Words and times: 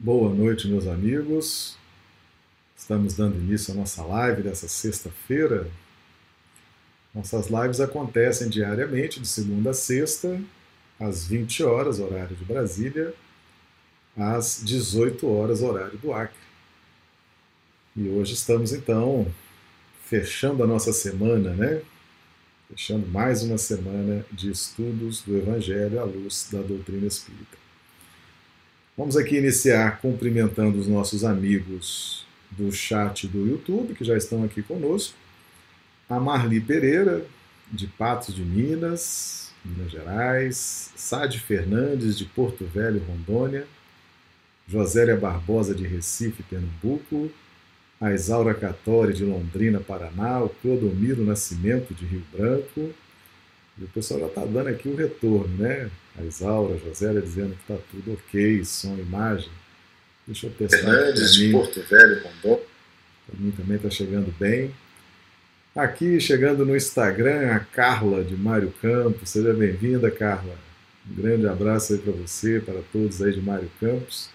Boa 0.00 0.32
noite, 0.32 0.68
meus 0.68 0.86
amigos. 0.86 1.76
Estamos 2.76 3.14
dando 3.14 3.34
início 3.36 3.74
à 3.74 3.76
nossa 3.76 4.04
live 4.04 4.42
dessa 4.42 4.68
sexta-feira. 4.68 5.68
Nossas 7.12 7.48
lives 7.48 7.80
acontecem 7.80 8.48
diariamente, 8.48 9.18
de 9.18 9.26
segunda 9.26 9.70
a 9.70 9.74
sexta, 9.74 10.40
às 11.00 11.26
20 11.26 11.64
horas, 11.64 11.98
horário 11.98 12.36
de 12.36 12.44
Brasília, 12.44 13.12
às 14.16 14.62
18 14.64 15.26
horas, 15.26 15.62
horário 15.62 15.98
do 15.98 16.12
Acre. 16.12 16.38
E 17.96 18.08
hoje 18.08 18.34
estamos, 18.34 18.72
então, 18.72 19.26
fechando 20.04 20.62
a 20.62 20.66
nossa 20.68 20.92
semana, 20.92 21.50
né? 21.54 21.82
Fechando 22.70 23.04
mais 23.08 23.42
uma 23.42 23.58
semana 23.58 24.24
de 24.30 24.48
estudos 24.52 25.22
do 25.22 25.36
Evangelho 25.36 26.00
à 26.00 26.04
luz 26.04 26.48
da 26.52 26.62
doutrina 26.62 27.08
espírita. 27.08 27.67
Vamos 28.98 29.16
aqui 29.16 29.36
iniciar 29.36 30.00
cumprimentando 30.00 30.76
os 30.76 30.88
nossos 30.88 31.22
amigos 31.22 32.26
do 32.50 32.72
chat 32.72 33.28
do 33.28 33.46
YouTube, 33.46 33.94
que 33.94 34.02
já 34.04 34.16
estão 34.16 34.42
aqui 34.42 34.60
conosco. 34.60 35.14
A 36.10 36.18
Marli 36.18 36.60
Pereira, 36.60 37.24
de 37.70 37.86
Patos 37.86 38.34
de 38.34 38.42
Minas, 38.42 39.52
Minas 39.64 39.92
Gerais. 39.92 40.90
Sade 40.96 41.38
Fernandes, 41.38 42.18
de 42.18 42.24
Porto 42.24 42.64
Velho, 42.64 43.00
Rondônia. 43.06 43.68
Josélia 44.66 45.16
Barbosa, 45.16 45.76
de 45.76 45.86
Recife, 45.86 46.42
Pernambuco. 46.42 47.30
A 48.00 48.12
Isaura 48.12 48.52
Catori, 48.52 49.12
de 49.12 49.24
Londrina, 49.24 49.78
Paraná. 49.78 50.42
O 50.42 50.48
Clodomiro 50.48 51.24
Nascimento, 51.24 51.94
de 51.94 52.04
Rio 52.04 52.24
Branco. 52.36 52.92
E 53.80 53.84
o 53.84 53.88
pessoal 53.88 54.20
já 54.20 54.26
está 54.26 54.44
dando 54.44 54.68
aqui 54.68 54.88
o 54.88 54.96
retorno, 54.96 55.56
né? 55.56 55.90
A 56.18 56.22
Isaura, 56.22 56.74
a 56.74 56.78
Josélia 56.78 57.22
dizendo 57.22 57.54
que 57.54 57.72
está 57.72 57.76
tudo 57.90 58.14
ok, 58.14 58.64
som, 58.64 58.96
imagem. 58.98 59.50
Deixa 60.26 60.46
eu 60.46 60.50
testar. 60.50 60.78
Fernandes, 60.78 61.34
de 61.34 61.52
Porto 61.52 61.80
Velho, 61.82 62.22
Rondônia. 62.22 62.64
Para 63.26 63.40
mim 63.40 63.50
também 63.52 63.76
está 63.76 63.88
chegando 63.88 64.34
bem. 64.38 64.74
Aqui, 65.76 66.18
chegando 66.18 66.66
no 66.66 66.76
Instagram, 66.76 67.54
a 67.54 67.60
Carla 67.60 68.24
de 68.24 68.34
Mário 68.34 68.74
Campos. 68.82 69.30
Seja 69.30 69.52
bem-vinda, 69.52 70.10
Carla. 70.10 70.58
Um 71.08 71.14
grande 71.14 71.46
abraço 71.46 71.92
aí 71.92 71.98
para 72.00 72.12
você, 72.12 72.60
para 72.60 72.80
todos 72.92 73.22
aí 73.22 73.32
de 73.32 73.40
Mário 73.40 73.70
Campos. 73.80 74.28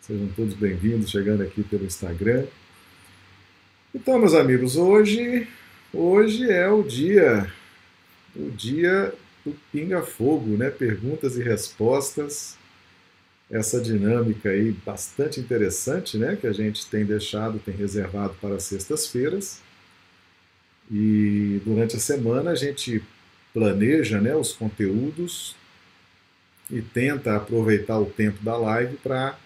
Sejam 0.00 0.28
todos 0.36 0.54
bem-vindos, 0.54 1.10
chegando 1.10 1.42
aqui 1.42 1.64
pelo 1.64 1.84
Instagram. 1.84 2.44
Então, 3.92 4.20
meus 4.20 4.34
amigos, 4.34 4.76
hoje, 4.76 5.48
hoje 5.92 6.48
é 6.48 6.68
o 6.68 6.84
dia, 6.84 7.52
o 8.38 8.50
dia 8.50 9.12
do 9.44 9.56
Pinga 9.72 10.02
Fogo, 10.02 10.56
né? 10.56 10.70
Perguntas 10.70 11.36
e 11.36 11.42
respostas. 11.42 12.56
Essa 13.50 13.80
dinâmica 13.80 14.50
aí 14.50 14.72
bastante 14.84 15.38
interessante, 15.38 16.18
né? 16.18 16.36
Que 16.36 16.46
a 16.46 16.52
gente 16.52 16.86
tem 16.86 17.04
deixado, 17.04 17.58
tem 17.58 17.74
reservado 17.74 18.34
para 18.40 18.58
sextas-feiras. 18.58 19.60
E 20.90 21.60
durante 21.64 21.96
a 21.96 22.00
semana 22.00 22.50
a 22.50 22.54
gente 22.54 23.02
planeja 23.52 24.20
né, 24.20 24.36
os 24.36 24.52
conteúdos 24.52 25.56
e 26.70 26.82
tenta 26.82 27.36
aproveitar 27.36 27.98
o 27.98 28.06
tempo 28.06 28.42
da 28.42 28.56
live 28.56 28.96
para 28.96 29.38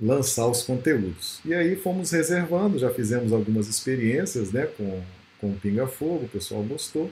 lançar 0.00 0.46
os 0.46 0.62
conteúdos. 0.62 1.40
E 1.44 1.54
aí 1.54 1.76
fomos 1.76 2.10
reservando, 2.10 2.78
já 2.78 2.90
fizemos 2.90 3.32
algumas 3.32 3.68
experiências 3.68 4.52
né, 4.52 4.66
com, 4.66 5.02
com 5.40 5.50
o 5.50 5.58
Pinga 5.58 5.86
Fogo, 5.86 6.24
o 6.24 6.28
pessoal 6.28 6.62
gostou. 6.62 7.10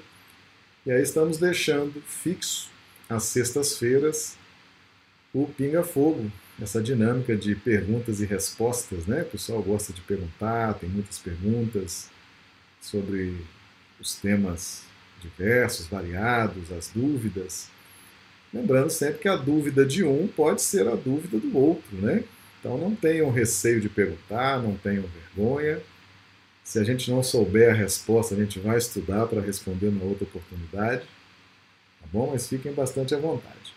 E 0.85 0.91
aí 0.91 1.01
estamos 1.01 1.39
deixando 1.39 2.03
fixo 2.03 2.69
às 3.09 3.25
sextas-feiras 3.25 4.37
o 5.33 5.47
Pinga 5.47 5.83
Fogo, 5.83 6.31
essa 6.61 6.83
dinâmica 6.83 7.37
de 7.37 7.55
perguntas 7.55 8.21
e 8.21 8.27
respostas, 8.27 9.07
né? 9.07 9.23
O 9.23 9.27
pessoal 9.27 9.63
gosta 9.63 9.93
de 9.93 10.01
perguntar, 10.03 10.75
tem 10.75 10.89
muitas 10.89 11.19
perguntas 11.19 12.11
sobre 12.81 13.37
os 14.01 14.17
temas 14.17 14.83
diversos, 15.21 15.87
variados, 15.87 16.71
as 16.73 16.89
dúvidas. 16.89 17.69
Lembrando 18.53 18.91
sempre 18.91 19.21
que 19.21 19.29
a 19.29 19.37
dúvida 19.37 19.87
de 19.87 20.05
um 20.05 20.27
pode 20.27 20.61
ser 20.61 20.87
a 20.89 20.97
dúvida 20.97 21.39
do 21.39 21.57
outro, 21.57 21.97
né? 21.97 22.25
Então 22.61 22.77
não 22.77 22.95
tenham 22.95 23.31
receio 23.31 23.81
de 23.81 23.89
perguntar, 23.89 24.61
não 24.61 24.77
tenham 24.77 25.05
vergonha. 25.05 25.81
Se 26.65 26.79
a 26.79 26.85
gente 26.85 27.11
não 27.11 27.23
souber 27.23 27.71
a 27.71 27.75
resposta, 27.75 28.35
a 28.35 28.39
gente 28.39 28.59
vai 28.61 28.79
estudar 28.79 29.27
para 29.27 29.41
responder 29.41 29.87
numa 29.87 30.05
outra 30.05 30.25
oportunidade. 30.25 31.03
Tá 32.01 32.07
bom? 32.13 32.31
Mas 32.33 32.49
fiquem 32.49 32.73
bastante 32.73 33.15
à 33.15 33.19
vontade. 33.19 33.75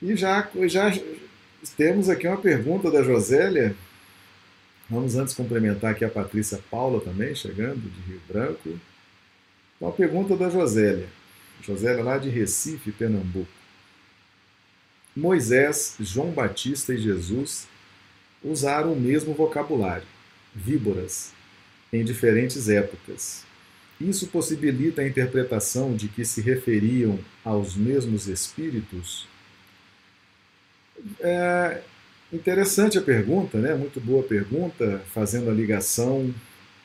E 0.00 0.16
já, 0.16 0.48
já 0.66 0.92
temos 1.76 2.08
aqui 2.08 2.26
uma 2.26 2.36
pergunta 2.36 2.90
da 2.90 3.02
Josélia. 3.02 3.74
Vamos 4.88 5.16
antes 5.16 5.34
cumprimentar 5.34 5.92
aqui 5.92 6.04
a 6.04 6.10
Patrícia 6.10 6.60
Paula 6.70 7.00
também, 7.00 7.34
chegando 7.34 7.80
de 7.80 8.00
Rio 8.02 8.20
Branco. 8.28 8.78
Então, 9.76 9.88
a 9.88 9.92
pergunta 9.92 10.36
da 10.36 10.48
Josélia. 10.48 11.08
Josélia 11.60 12.02
lá 12.02 12.18
de 12.18 12.28
Recife, 12.28 12.92
Pernambuco. 12.92 13.50
Moisés, 15.14 15.96
João 16.00 16.30
Batista 16.30 16.94
e 16.94 16.98
Jesus 16.98 17.68
usaram 18.42 18.92
o 18.92 19.00
mesmo 19.00 19.34
vocabulário 19.34 20.06
víboras, 20.54 21.32
em 21.92 22.04
diferentes 22.04 22.68
épocas. 22.68 23.44
Isso 24.00 24.26
possibilita 24.28 25.02
a 25.02 25.06
interpretação 25.06 25.94
de 25.94 26.08
que 26.08 26.24
se 26.24 26.40
referiam 26.40 27.18
aos 27.44 27.76
mesmos 27.76 28.26
espíritos? 28.26 29.28
É 31.20 31.82
interessante 32.32 32.98
a 32.98 33.02
pergunta, 33.02 33.58
né? 33.58 33.74
Muito 33.74 34.00
boa 34.00 34.22
pergunta, 34.22 35.02
fazendo 35.12 35.50
a 35.50 35.54
ligação 35.54 36.34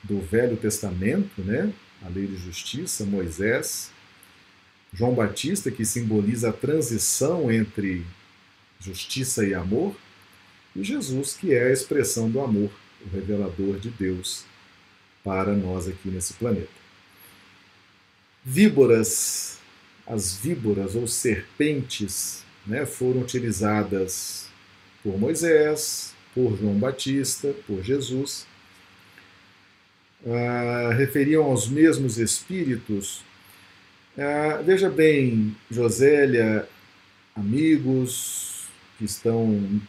do 0.03 0.19
Velho 0.19 0.57
Testamento, 0.57 1.41
né? 1.41 1.71
A 2.05 2.09
lei 2.09 2.27
de 2.27 2.37
justiça, 2.37 3.05
Moisés, 3.05 3.91
João 4.93 5.15
Batista, 5.15 5.71
que 5.71 5.85
simboliza 5.85 6.49
a 6.49 6.53
transição 6.53 7.51
entre 7.51 8.05
justiça 8.79 9.45
e 9.45 9.53
amor, 9.53 9.95
e 10.75 10.83
Jesus, 10.83 11.33
que 11.33 11.53
é 11.53 11.63
a 11.63 11.71
expressão 11.71 12.29
do 12.29 12.39
amor 12.39 12.69
o 13.05 13.09
revelador 13.15 13.79
de 13.79 13.89
Deus 13.89 14.45
para 15.23 15.53
nós 15.53 15.87
aqui 15.87 16.09
nesse 16.09 16.33
planeta. 16.33 16.69
Víboras, 18.43 19.59
as 20.05 20.37
víboras 20.37 20.95
ou 20.95 21.07
serpentes, 21.07 22.43
né, 22.65 22.85
foram 22.85 23.21
utilizadas 23.21 24.47
por 25.03 25.17
Moisés, 25.17 26.13
por 26.33 26.57
João 26.57 26.75
Batista, 26.75 27.53
por 27.65 27.83
Jesus. 27.83 28.45
Ah, 30.25 30.93
referiam 30.93 31.43
aos 31.43 31.67
mesmos 31.67 32.17
espíritos. 32.17 33.21
Ah, 34.17 34.61
veja 34.63 34.89
bem, 34.89 35.55
Josélia, 35.69 36.67
amigos 37.35 38.65
que 38.97 39.05
estão 39.05 39.81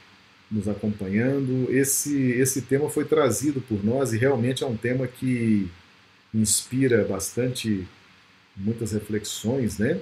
nos 0.51 0.69
acompanhando. 0.69 1.67
Esse, 1.71 2.33
esse 2.33 2.63
tema 2.63 2.89
foi 2.89 3.05
trazido 3.05 3.61
por 3.61 3.85
nós 3.85 4.13
e 4.13 4.19
realmente 4.19 4.65
é 4.65 4.67
um 4.67 4.77
tema 4.77 5.07
que 5.07 5.69
inspira 6.33 7.05
bastante 7.05 7.87
muitas 8.57 8.93
reflexões, 8.93 9.79
né? 9.79 10.01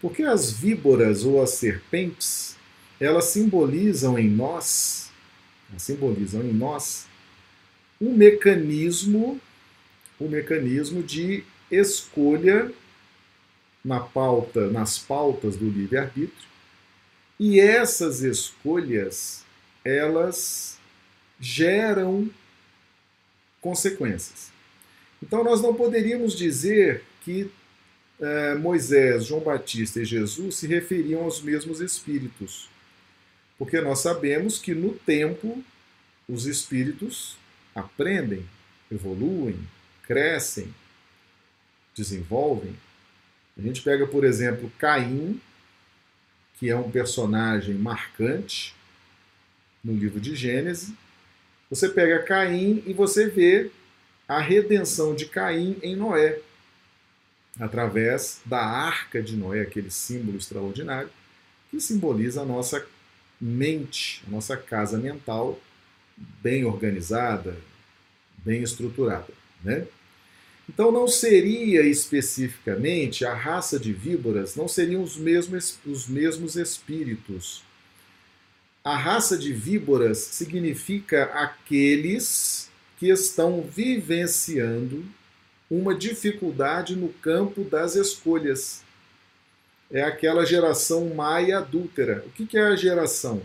Porque 0.00 0.22
as 0.22 0.50
víboras 0.50 1.24
ou 1.24 1.42
as 1.42 1.50
serpentes, 1.50 2.56
elas 3.00 3.26
simbolizam 3.26 4.18
em 4.18 4.28
nós, 4.28 5.10
simbolizam 5.78 6.42
em 6.42 6.52
nós 6.52 7.06
um 8.00 8.12
mecanismo, 8.12 9.40
um 10.20 10.28
mecanismo 10.28 11.02
de 11.02 11.44
escolha 11.70 12.72
na 13.84 14.00
pauta, 14.00 14.68
nas 14.70 14.98
pautas 14.98 15.56
do 15.56 15.68
livre-arbítrio, 15.68 16.51
e 17.44 17.58
essas 17.58 18.22
escolhas, 18.22 19.44
elas 19.84 20.78
geram 21.40 22.30
consequências. 23.60 24.52
Então 25.20 25.42
nós 25.42 25.60
não 25.60 25.74
poderíamos 25.74 26.38
dizer 26.38 27.02
que 27.24 27.50
eh, 28.20 28.54
Moisés, 28.54 29.26
João 29.26 29.40
Batista 29.40 30.00
e 30.00 30.04
Jesus 30.04 30.54
se 30.54 30.68
referiam 30.68 31.24
aos 31.24 31.42
mesmos 31.42 31.80
espíritos, 31.80 32.70
porque 33.58 33.80
nós 33.80 33.98
sabemos 33.98 34.60
que 34.60 34.72
no 34.72 34.94
tempo 34.94 35.64
os 36.28 36.46
espíritos 36.46 37.36
aprendem, 37.74 38.46
evoluem, 38.88 39.58
crescem, 40.04 40.72
desenvolvem. 41.92 42.76
A 43.58 43.62
gente 43.62 43.82
pega, 43.82 44.06
por 44.06 44.22
exemplo, 44.22 44.70
Caim 44.78 45.40
que 46.62 46.70
é 46.70 46.76
um 46.76 46.92
personagem 46.92 47.74
marcante 47.74 48.72
no 49.82 49.92
livro 49.92 50.20
de 50.20 50.36
Gênesis. 50.36 50.94
Você 51.68 51.88
pega 51.88 52.22
Caim 52.22 52.84
e 52.86 52.92
você 52.92 53.26
vê 53.26 53.68
a 54.28 54.38
redenção 54.38 55.12
de 55.12 55.26
Caim 55.26 55.76
em 55.82 55.96
Noé, 55.96 56.38
através 57.58 58.40
da 58.46 58.60
arca 58.60 59.20
de 59.20 59.36
Noé, 59.36 59.62
aquele 59.62 59.90
símbolo 59.90 60.38
extraordinário 60.38 61.10
que 61.68 61.80
simboliza 61.80 62.42
a 62.42 62.44
nossa 62.44 62.86
mente, 63.40 64.22
a 64.28 64.30
nossa 64.30 64.56
casa 64.56 64.96
mental 64.96 65.60
bem 66.16 66.64
organizada, 66.64 67.56
bem 68.38 68.62
estruturada. 68.62 69.34
Né? 69.64 69.84
Então 70.68 70.92
não 70.92 71.08
seria 71.08 71.82
especificamente 71.82 73.24
a 73.24 73.34
raça 73.34 73.78
de 73.78 73.92
víboras, 73.92 74.54
não 74.56 74.68
seriam 74.68 75.02
os 75.02 75.16
mesmos, 75.16 75.78
os 75.84 76.06
mesmos 76.06 76.56
espíritos. 76.56 77.62
A 78.84 78.96
raça 78.96 79.36
de 79.36 79.52
víboras 79.52 80.18
significa 80.18 81.24
aqueles 81.24 82.70
que 82.98 83.08
estão 83.08 83.62
vivenciando 83.62 85.04
uma 85.70 85.94
dificuldade 85.94 86.94
no 86.94 87.08
campo 87.08 87.64
das 87.64 87.94
escolhas. 87.94 88.82
É 89.90 90.02
aquela 90.02 90.44
geração 90.44 91.14
maia 91.14 91.58
adúltera. 91.58 92.24
O 92.26 92.30
que 92.30 92.56
é 92.56 92.62
a 92.62 92.76
geração? 92.76 93.42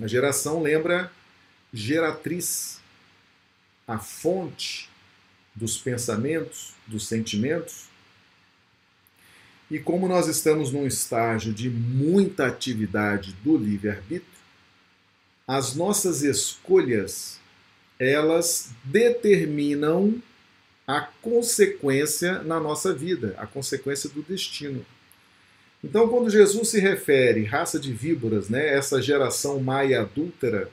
A 0.00 0.06
geração 0.06 0.62
lembra 0.62 1.10
geratriz, 1.72 2.80
a 3.86 3.98
fonte 3.98 4.87
dos 5.58 5.76
pensamentos, 5.76 6.72
dos 6.86 7.06
sentimentos. 7.06 7.86
E 9.70 9.78
como 9.78 10.08
nós 10.08 10.28
estamos 10.28 10.72
num 10.72 10.86
estágio 10.86 11.52
de 11.52 11.68
muita 11.68 12.46
atividade 12.46 13.34
do 13.44 13.56
livre-arbítrio, 13.56 14.38
as 15.46 15.74
nossas 15.74 16.22
escolhas, 16.22 17.38
elas 17.98 18.70
determinam 18.84 20.22
a 20.86 21.00
consequência 21.00 22.42
na 22.42 22.58
nossa 22.60 22.94
vida, 22.94 23.34
a 23.36 23.46
consequência 23.46 24.08
do 24.08 24.22
destino. 24.22 24.86
Então, 25.82 26.08
quando 26.08 26.30
Jesus 26.30 26.68
se 26.68 26.80
refere 26.80 27.44
raça 27.44 27.78
de 27.78 27.92
víboras, 27.92 28.48
né, 28.48 28.74
essa 28.74 29.02
geração 29.02 29.60
maia 29.60 30.00
adúltera, 30.00 30.70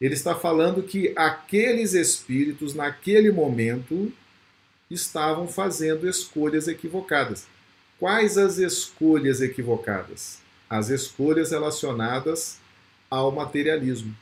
ele 0.00 0.14
está 0.14 0.34
falando 0.34 0.82
que 0.82 1.12
aqueles 1.16 1.94
espíritos, 1.94 2.74
naquele 2.74 3.30
momento, 3.30 4.12
estavam 4.90 5.48
fazendo 5.48 6.08
escolhas 6.08 6.68
equivocadas. 6.68 7.46
Quais 7.98 8.36
as 8.36 8.58
escolhas 8.58 9.40
equivocadas? 9.40 10.38
As 10.68 10.90
escolhas 10.90 11.50
relacionadas 11.50 12.58
ao 13.10 13.32
materialismo. 13.32 14.14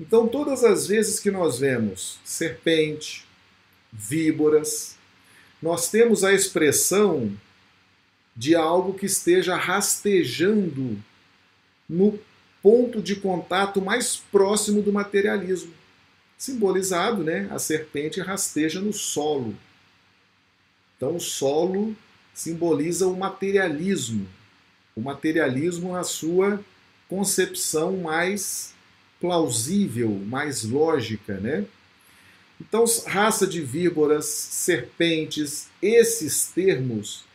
Então, 0.00 0.28
todas 0.28 0.62
as 0.62 0.86
vezes 0.86 1.18
que 1.18 1.30
nós 1.30 1.58
vemos 1.58 2.20
serpente, 2.24 3.26
víboras, 3.92 4.96
nós 5.60 5.90
temos 5.90 6.22
a 6.22 6.32
expressão 6.32 7.32
de 8.36 8.54
algo 8.54 8.94
que 8.94 9.06
esteja 9.06 9.56
rastejando 9.56 10.96
no 11.88 12.16
ponto 12.62 13.00
de 13.00 13.16
contato 13.16 13.80
mais 13.80 14.16
próximo 14.16 14.82
do 14.82 14.92
materialismo. 14.92 15.72
Simbolizado, 16.36 17.24
né? 17.24 17.48
A 17.50 17.58
serpente 17.58 18.20
rasteja 18.20 18.80
no 18.80 18.92
solo. 18.92 19.56
Então, 20.96 21.16
o 21.16 21.20
solo 21.20 21.96
simboliza 22.34 23.06
o 23.06 23.16
materialismo, 23.16 24.28
o 24.94 25.00
materialismo 25.00 25.92
na 25.92 26.04
sua 26.04 26.60
concepção 27.08 27.96
mais 27.98 28.74
plausível, 29.20 30.10
mais 30.10 30.62
lógica, 30.64 31.38
né? 31.38 31.64
Então, 32.60 32.84
raça 33.06 33.46
de 33.46 33.60
víboras, 33.60 34.26
serpentes, 34.26 35.68
esses 35.80 36.46
termos 36.48 37.27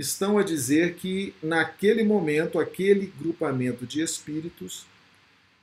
estão 0.00 0.38
a 0.38 0.42
dizer 0.42 0.94
que 0.94 1.34
naquele 1.42 2.02
momento 2.02 2.58
aquele 2.58 3.12
grupamento 3.18 3.86
de 3.86 4.00
espíritos 4.00 4.86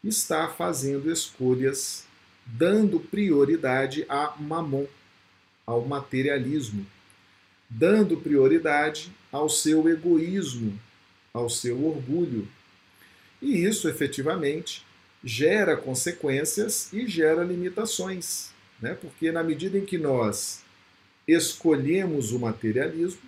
está 0.04 0.48
fazendo 0.48 1.12
escolhas 1.12 2.06
dando 2.46 3.00
prioridade 3.00 4.06
a 4.08 4.34
mamon, 4.40 4.86
ao 5.66 5.86
materialismo, 5.86 6.86
dando 7.70 8.16
prioridade 8.18 9.12
ao 9.32 9.50
seu 9.50 9.90
egoísmo, 9.90 10.80
ao 11.34 11.50
seu 11.50 11.84
orgulho. 11.86 12.48
E 13.42 13.66
isso 13.66 13.90
efetivamente 13.90 14.86
gera 15.24 15.76
consequências 15.76 16.92
e 16.94 17.06
gera 17.06 17.44
limitações, 17.44 18.52
né? 18.82 18.94
porque 18.94 19.32
na 19.32 19.44
medida 19.44 19.78
em 19.78 19.86
que 19.86 19.98
nós 19.98 20.64
escolhemos 21.28 22.32
o 22.32 22.40
materialismo, 22.40 23.20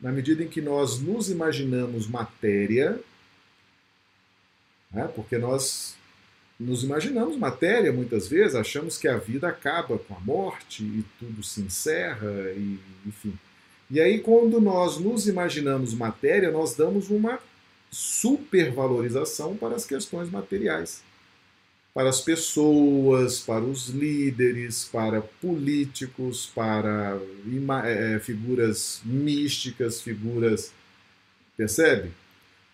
na 0.00 0.12
medida 0.12 0.42
em 0.42 0.48
que 0.48 0.60
nós 0.60 1.00
nos 1.00 1.30
imaginamos 1.30 2.06
matéria, 2.06 3.00
né, 4.90 5.10
porque 5.14 5.38
nós 5.38 5.96
nos 6.58 6.82
imaginamos 6.82 7.36
matéria 7.36 7.92
muitas 7.92 8.28
vezes, 8.28 8.54
achamos 8.54 8.96
que 8.96 9.08
a 9.08 9.18
vida 9.18 9.48
acaba 9.48 9.98
com 9.98 10.14
a 10.14 10.20
morte 10.20 10.82
e 10.82 11.04
tudo 11.18 11.42
se 11.42 11.60
encerra, 11.60 12.30
e, 12.56 12.78
enfim. 13.06 13.38
E 13.90 14.00
aí, 14.00 14.20
quando 14.20 14.60
nós 14.60 14.98
nos 14.98 15.28
imaginamos 15.28 15.94
matéria, 15.94 16.50
nós 16.50 16.74
damos 16.74 17.10
uma 17.10 17.38
supervalorização 17.90 19.56
para 19.56 19.76
as 19.76 19.84
questões 19.84 20.30
materiais 20.30 21.02
para 21.96 22.10
as 22.10 22.20
pessoas, 22.20 23.40
para 23.40 23.64
os 23.64 23.88
líderes, 23.88 24.84
para 24.84 25.22
políticos, 25.22 26.52
para 26.54 27.18
é, 27.86 28.18
figuras 28.20 29.00
místicas, 29.02 30.02
figuras, 30.02 30.74
percebe? 31.56 32.10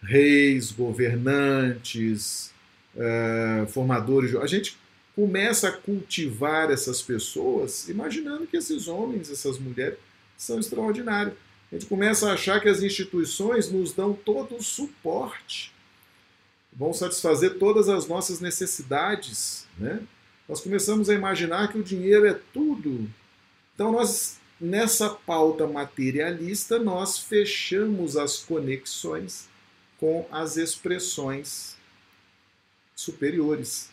Reis, 0.03 0.73
governantes, 0.73 2.53
é, 2.97 3.65
formadores. 3.69 4.35
A 4.35 4.47
gente 4.49 4.77
começa 5.15 5.69
a 5.69 5.73
cultivar 5.73 6.73
essas 6.73 7.01
pessoas 7.01 7.89
imaginando 7.89 8.45
que 8.45 8.57
esses 8.57 8.89
homens, 8.89 9.31
essas 9.31 9.57
mulheres 9.57 10.01
são 10.37 10.59
extraordinários. 10.59 11.37
A 11.71 11.77
gente 11.77 11.87
começa 11.87 12.29
a 12.29 12.33
achar 12.33 12.61
que 12.61 12.69
as 12.69 12.83
instituições 12.83 13.71
nos 13.71 13.93
dão 13.93 14.15
todo 14.15 14.57
o 14.57 14.63
suporte 14.65 15.73
vão 16.73 16.93
satisfazer 16.93 17.59
todas 17.59 17.89
as 17.89 18.07
nossas 18.07 18.41
necessidades. 18.41 19.67
Né? 19.79 20.01
Nós 20.49 20.61
começamos 20.61 21.11
a 21.11 21.15
imaginar 21.15 21.71
que 21.71 21.79
o 21.79 21.83
dinheiro 21.83 22.27
é 22.27 22.39
tudo. 22.53 23.09
Então, 23.75 23.93
nós, 23.93 24.39
nessa 24.61 25.11
pauta 25.11 25.67
materialista, 25.67 26.79
nós 26.79 27.19
fechamos 27.19 28.17
as 28.17 28.39
conexões 28.39 29.49
com 29.99 30.27
as 30.31 30.57
expressões 30.57 31.77
superiores. 32.97 33.91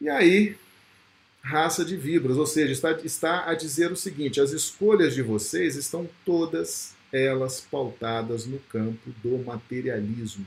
E 0.00 0.08
aí, 0.08 0.56
raça 1.42 1.84
de 1.84 1.96
vibras, 1.96 2.36
ou 2.36 2.46
seja, 2.46 2.72
está, 2.72 2.92
está 3.04 3.48
a 3.48 3.54
dizer 3.54 3.92
o 3.92 3.96
seguinte: 3.96 4.40
as 4.40 4.50
escolhas 4.50 5.14
de 5.14 5.22
vocês 5.22 5.76
estão 5.76 6.08
todas 6.24 6.94
elas 7.12 7.60
pautadas 7.60 8.44
no 8.44 8.58
campo 8.58 9.10
do 9.22 9.38
materialismo 9.38 10.46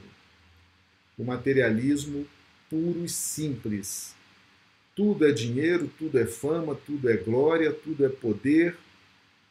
o 1.17 1.23
materialismo 1.23 2.25
puro 2.69 3.03
e 3.03 3.09
simples. 3.09 4.13
Tudo 4.95 5.27
é 5.27 5.31
dinheiro, 5.31 5.89
tudo 5.97 6.19
é 6.19 6.25
fama, 6.25 6.75
tudo 6.75 7.09
é 7.09 7.17
glória, 7.17 7.71
tudo 7.71 8.05
é 8.05 8.09
poder, 8.09 8.75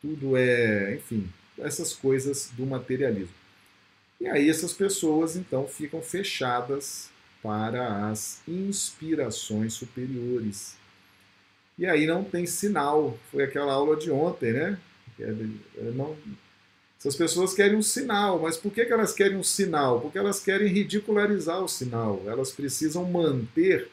tudo 0.03 0.37
é, 0.37 0.97
enfim, 0.97 1.29
essas 1.59 1.93
coisas 1.93 2.51
do 2.57 2.67
materialismo. 2.67 3.35
E 4.21 4.27
aí 4.27 4.49
essas 4.49 4.73
pessoas 4.73 5.37
então 5.37 5.67
ficam 5.67 6.01
fechadas 6.03 7.11
para 7.43 8.09
as 8.09 8.41
inspirações 8.49 9.75
superiores. 9.75 10.77
E 11.79 11.87
aí 11.87 12.07
não 12.07 12.25
tem 12.25 12.47
sinal. 12.47 13.19
Foi 13.31 13.45
aquela 13.45 13.73
aula 13.73 13.97
de 13.97 14.11
ontem, 14.11 14.53
né? 14.53 14.79
É, 15.21 15.33
não, 15.95 16.17
essas 17.07 17.15
pessoas 17.15 17.55
querem 17.55 17.77
um 17.77 17.83
sinal, 17.83 18.41
mas 18.41 18.57
por 18.57 18.73
que, 18.73 18.85
que 18.85 18.93
elas 18.93 19.13
querem 19.13 19.37
um 19.37 19.43
sinal? 19.43 20.01
Porque 20.01 20.19
elas 20.19 20.41
querem 20.41 20.67
ridicularizar 20.67 21.63
o 21.63 21.69
sinal. 21.69 22.21
Elas 22.27 22.51
precisam 22.51 23.05
manter, 23.05 23.89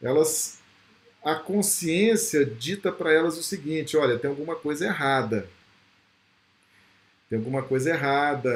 elas 0.00 0.58
a 1.22 1.34
consciência 1.34 2.46
dita 2.46 2.90
para 2.90 3.12
elas 3.12 3.36
o 3.36 3.42
seguinte: 3.42 3.98
olha, 3.98 4.18
tem 4.18 4.30
alguma 4.30 4.56
coisa 4.56 4.86
errada. 4.86 5.46
Tem 7.28 7.38
alguma 7.38 7.62
coisa 7.62 7.90
errada. 7.90 8.50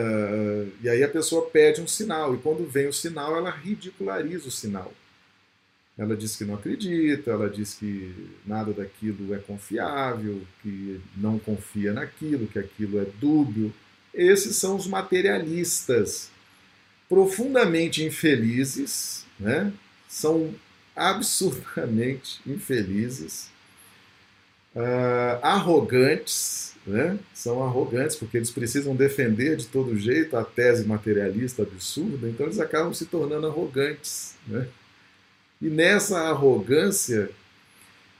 E 0.82 0.88
aí 0.88 1.02
a 1.02 1.08
pessoa 1.08 1.44
pede 1.50 1.82
um 1.82 1.86
sinal. 1.86 2.34
E 2.34 2.38
quando 2.38 2.66
vem 2.66 2.88
o 2.88 2.94
sinal, 2.94 3.36
ela 3.36 3.50
ridiculariza 3.50 4.48
o 4.48 4.50
sinal. 4.50 4.90
Ela 5.96 6.16
diz 6.16 6.34
que 6.34 6.44
não 6.44 6.54
acredita, 6.54 7.30
ela 7.30 7.48
diz 7.48 7.74
que 7.74 8.12
nada 8.44 8.72
daquilo 8.72 9.32
é 9.32 9.38
confiável, 9.38 10.42
que 10.60 11.00
não 11.16 11.38
confia 11.38 11.92
naquilo, 11.92 12.48
que 12.48 12.58
aquilo 12.58 13.00
é 13.00 13.06
dúbio. 13.20 13.72
Esses 14.12 14.56
são 14.56 14.76
os 14.76 14.88
materialistas, 14.88 16.30
profundamente 17.08 18.02
infelizes, 18.02 19.24
né? 19.38 19.72
são 20.08 20.52
absurdamente 20.96 22.40
infelizes. 22.46 23.50
uh, 24.74 25.38
arrogantes, 25.42 26.74
né? 26.84 27.18
são 27.32 27.62
arrogantes 27.62 28.16
porque 28.16 28.36
eles 28.36 28.50
precisam 28.50 28.96
defender 28.96 29.56
de 29.56 29.66
todo 29.66 29.96
jeito 29.96 30.36
a 30.36 30.44
tese 30.44 30.84
materialista 30.84 31.62
absurda, 31.62 32.28
então 32.28 32.46
eles 32.46 32.58
acabam 32.58 32.92
se 32.92 33.06
tornando 33.06 33.46
arrogantes. 33.46 34.34
Né? 34.46 34.66
E 35.60 35.68
nessa 35.68 36.18
arrogância, 36.28 37.30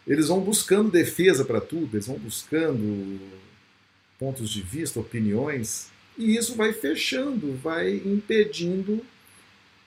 eles 0.07 0.29
vão 0.29 0.41
buscando 0.41 0.91
defesa 0.91 1.45
para 1.45 1.61
tudo, 1.61 1.97
eles 1.97 2.07
vão 2.07 2.19
buscando 2.19 3.21
pontos 4.19 4.51
de 4.51 4.63
vista, 4.63 5.01
opiniões, 5.01 5.89
e 6.17 6.37
isso 6.37 6.55
vai 6.55 6.73
fechando, 6.73 7.57
vai 7.57 7.97
impedindo 8.05 9.05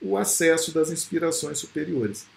o 0.01 0.17
acesso 0.17 0.73
das 0.73 0.91
inspirações 0.91 1.59
superiores. 1.59 2.27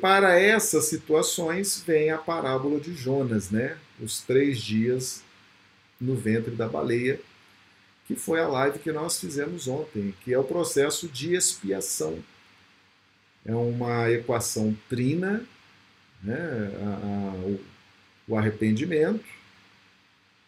Para 0.00 0.38
essas 0.38 0.84
situações 0.84 1.82
vem 1.84 2.10
a 2.10 2.18
parábola 2.18 2.78
de 2.78 2.94
Jonas, 2.94 3.50
né? 3.50 3.76
Os 4.00 4.20
três 4.20 4.60
dias 4.60 5.22
no 6.00 6.14
ventre 6.14 6.54
da 6.54 6.68
baleia, 6.68 7.20
que 8.06 8.14
foi 8.14 8.40
a 8.40 8.46
live 8.46 8.78
que 8.78 8.92
nós 8.92 9.18
fizemos 9.18 9.66
ontem, 9.66 10.14
que 10.22 10.32
é 10.32 10.38
o 10.38 10.44
processo 10.44 11.08
de 11.08 11.34
expiação. 11.34 12.22
É 13.46 13.54
uma 13.54 14.10
equação 14.10 14.76
trina, 14.88 15.42
né? 16.22 16.36
A, 16.82 17.06
a, 17.06 17.34
o, 17.46 17.60
o 18.28 18.36
arrependimento, 18.36 19.24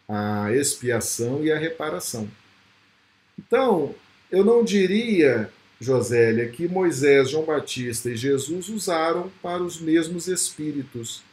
a 0.07 0.51
expiação 0.53 1.43
e 1.43 1.51
a 1.51 1.57
reparação. 1.57 2.29
Então, 3.37 3.95
eu 4.29 4.43
não 4.43 4.63
diria 4.63 5.49
Josélia, 5.79 6.49
que 6.49 6.67
Moisés, 6.67 7.29
João 7.29 7.45
Batista 7.45 8.09
e 8.09 8.17
Jesus 8.17 8.67
usaram 8.67 9.31
para 9.41 9.63
os 9.63 9.79
mesmos 9.79 10.27
espíritos. 10.27 11.23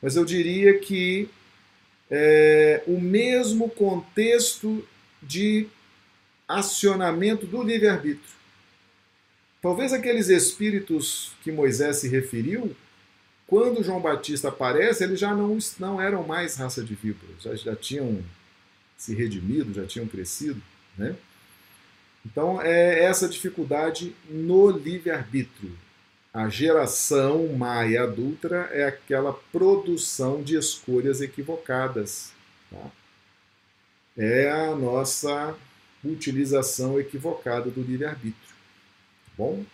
Mas 0.00 0.16
eu 0.16 0.24
diria 0.24 0.78
que 0.78 1.28
é, 2.10 2.82
o 2.86 2.98
mesmo 2.98 3.68
contexto 3.68 4.86
de 5.22 5.68
acionamento 6.48 7.46
do 7.46 7.62
livre-arbítrio. 7.62 8.41
Talvez 9.62 9.92
aqueles 9.92 10.28
espíritos 10.28 11.32
que 11.44 11.52
Moisés 11.52 11.98
se 11.98 12.08
referiu, 12.08 12.74
quando 13.46 13.84
João 13.84 14.00
Batista 14.00 14.48
aparece, 14.48 15.04
eles 15.04 15.20
já 15.20 15.32
não, 15.34 15.56
não 15.78 16.00
eram 16.00 16.26
mais 16.26 16.56
raça 16.56 16.82
de 16.82 16.96
víboras, 16.96 17.40
já, 17.40 17.54
já 17.54 17.76
tinham 17.76 18.24
se 18.96 19.14
redimido, 19.14 19.72
já 19.72 19.86
tinham 19.86 20.08
crescido. 20.08 20.60
Né? 20.98 21.14
Então, 22.26 22.60
é 22.60 23.04
essa 23.04 23.28
dificuldade 23.28 24.16
no 24.28 24.68
livre-arbítrio. 24.68 25.78
A 26.34 26.48
geração 26.48 27.48
e 27.88 27.96
adulta 27.96 28.68
é 28.72 28.84
aquela 28.84 29.32
produção 29.52 30.42
de 30.42 30.56
escolhas 30.56 31.20
equivocadas. 31.20 32.32
Tá? 32.68 32.90
É 34.16 34.50
a 34.50 34.74
nossa 34.74 35.54
utilização 36.04 36.98
equivocada 36.98 37.70
do 37.70 37.82
livre-arbítrio. 37.82 38.51
Bom? 39.36 39.64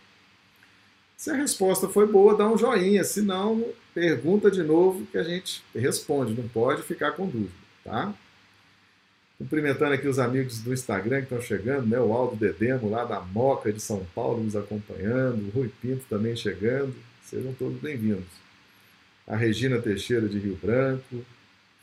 Se 1.17 1.31
a 1.31 1.35
resposta 1.35 1.89
foi 1.89 2.07
boa, 2.07 2.37
dá 2.37 2.49
um 2.49 2.57
joinha. 2.57 3.03
Se 3.03 3.21
não, 3.23 3.65
pergunta 3.93 4.51
de 4.51 4.63
novo 4.63 5.05
que 5.07 5.19
a 5.19 5.23
gente 5.25 5.63
responde. 5.75 6.33
Não 6.33 6.49
pode 6.49 6.83
ficar 6.83 7.13
com 7.13 7.27
dúvida. 7.27 7.51
Tá? 7.85 8.15
Cumprimentando 9.37 9.95
aqui 9.95 10.07
os 10.07 10.19
amigos 10.19 10.61
do 10.61 10.73
Instagram 10.73 11.19
que 11.19 11.25
estão 11.25 11.41
chegando, 11.41 11.87
né? 11.87 11.99
O 11.99 12.13
Aldo 12.13 12.37
Dedemo, 12.37 12.91
lá 12.91 13.05
da 13.05 13.21
Moca 13.21 13.73
de 13.73 13.81
São 13.81 14.05
Paulo, 14.15 14.43
nos 14.43 14.55
acompanhando. 14.55 15.49
O 15.49 15.51
Rui 15.51 15.71
Pinto 15.81 16.05
também 16.09 16.37
chegando. 16.37 16.95
Sejam 17.25 17.53
todos 17.53 17.81
bem-vindos. 17.81 18.27
A 19.27 19.37
Regina 19.37 19.81
Teixeira 19.81 20.29
de 20.29 20.39
Rio 20.39 20.59
Branco. 20.61 21.25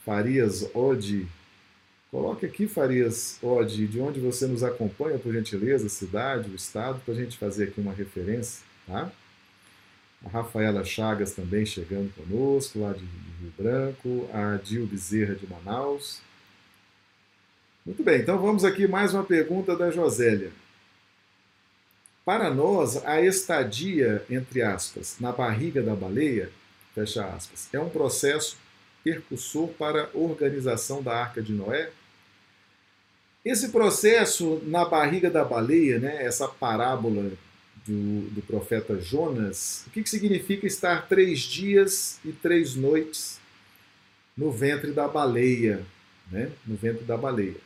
Farias 0.05 0.69
Odi. 0.73 1.27
Coloque 2.15 2.45
aqui, 2.45 2.65
Farias 2.65 3.37
Odi, 3.43 3.87
de 3.87 3.99
onde 3.99 4.21
você 4.21 4.47
nos 4.47 4.63
acompanha, 4.63 5.19
por 5.19 5.33
gentileza, 5.33 5.89
cidade, 5.89 6.49
o 6.49 6.55
estado, 6.55 7.01
para 7.03 7.13
a 7.13 7.17
gente 7.17 7.37
fazer 7.37 7.65
aqui 7.65 7.81
uma 7.81 7.91
referência, 7.91 8.63
tá? 8.87 9.11
A 10.23 10.29
Rafaela 10.29 10.85
Chagas 10.85 11.33
também 11.33 11.65
chegando 11.65 12.09
conosco, 12.15 12.79
lá 12.79 12.93
de 12.93 13.01
Rio 13.01 13.53
Branco. 13.57 14.29
A 14.31 14.55
Dil 14.55 14.87
Bezerra 14.87 15.35
de 15.35 15.45
Manaus. 15.45 16.21
Muito 17.85 18.01
bem, 18.01 18.21
então 18.21 18.39
vamos 18.39 18.63
aqui 18.63 18.87
mais 18.87 19.13
uma 19.13 19.25
pergunta 19.25 19.75
da 19.75 19.91
Josélia. 19.91 20.53
Para 22.23 22.49
nós, 22.49 22.95
a 23.05 23.21
estadia, 23.21 24.23
entre 24.29 24.61
aspas, 24.61 25.17
na 25.19 25.33
barriga 25.33 25.83
da 25.83 25.93
baleia, 25.93 26.49
fecha 26.93 27.25
aspas, 27.25 27.67
é 27.73 27.79
um 27.79 27.89
processo 27.89 28.55
percussor 29.03 29.67
para 29.77 30.03
a 30.03 30.17
organização 30.17 31.03
da 31.03 31.13
Arca 31.13 31.41
de 31.41 31.51
Noé? 31.51 31.91
Esse 33.45 33.69
processo 33.69 34.59
na 34.65 34.83
barriga 34.85 35.29
da 35.29 35.45
baleia, 35.45 35.99
né, 35.99 36.25
essa 36.25 36.47
parábola 36.47 37.31
do, 37.85 38.21
do 38.31 38.41
profeta 38.41 38.99
Jonas, 38.99 39.83
o 39.85 39.91
que, 39.91 40.01
que 40.01 40.09
significa 40.09 40.65
estar 40.65 41.07
três 41.07 41.41
dias 41.41 42.19
e 42.25 42.31
três 42.31 42.73
noites 42.73 43.39
no 44.35 44.51
ventre 44.51 44.91
da 44.91 45.07
baleia? 45.07 45.85
Né, 46.31 46.51
no 46.65 46.75
ventre 46.75 47.03
da 47.03 47.15
baleia. 47.15 47.57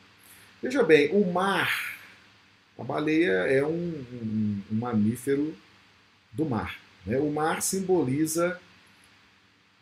Veja 0.62 0.83
bem, 0.83 1.09
o 1.13 1.31
mar, 1.31 1.98
a 2.77 2.83
baleia 2.83 3.31
é 3.48 3.65
um, 3.65 4.03
um, 4.21 4.62
um 4.69 4.75
mamífero 4.75 5.55
do 6.33 6.43
mar. 6.43 6.77
Né? 7.05 7.17
O 7.17 7.31
mar 7.31 7.62
simboliza 7.62 8.59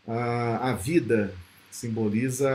a, 0.08 0.70
a 0.70 0.74
vida, 0.74 1.34
simboliza 1.78 2.50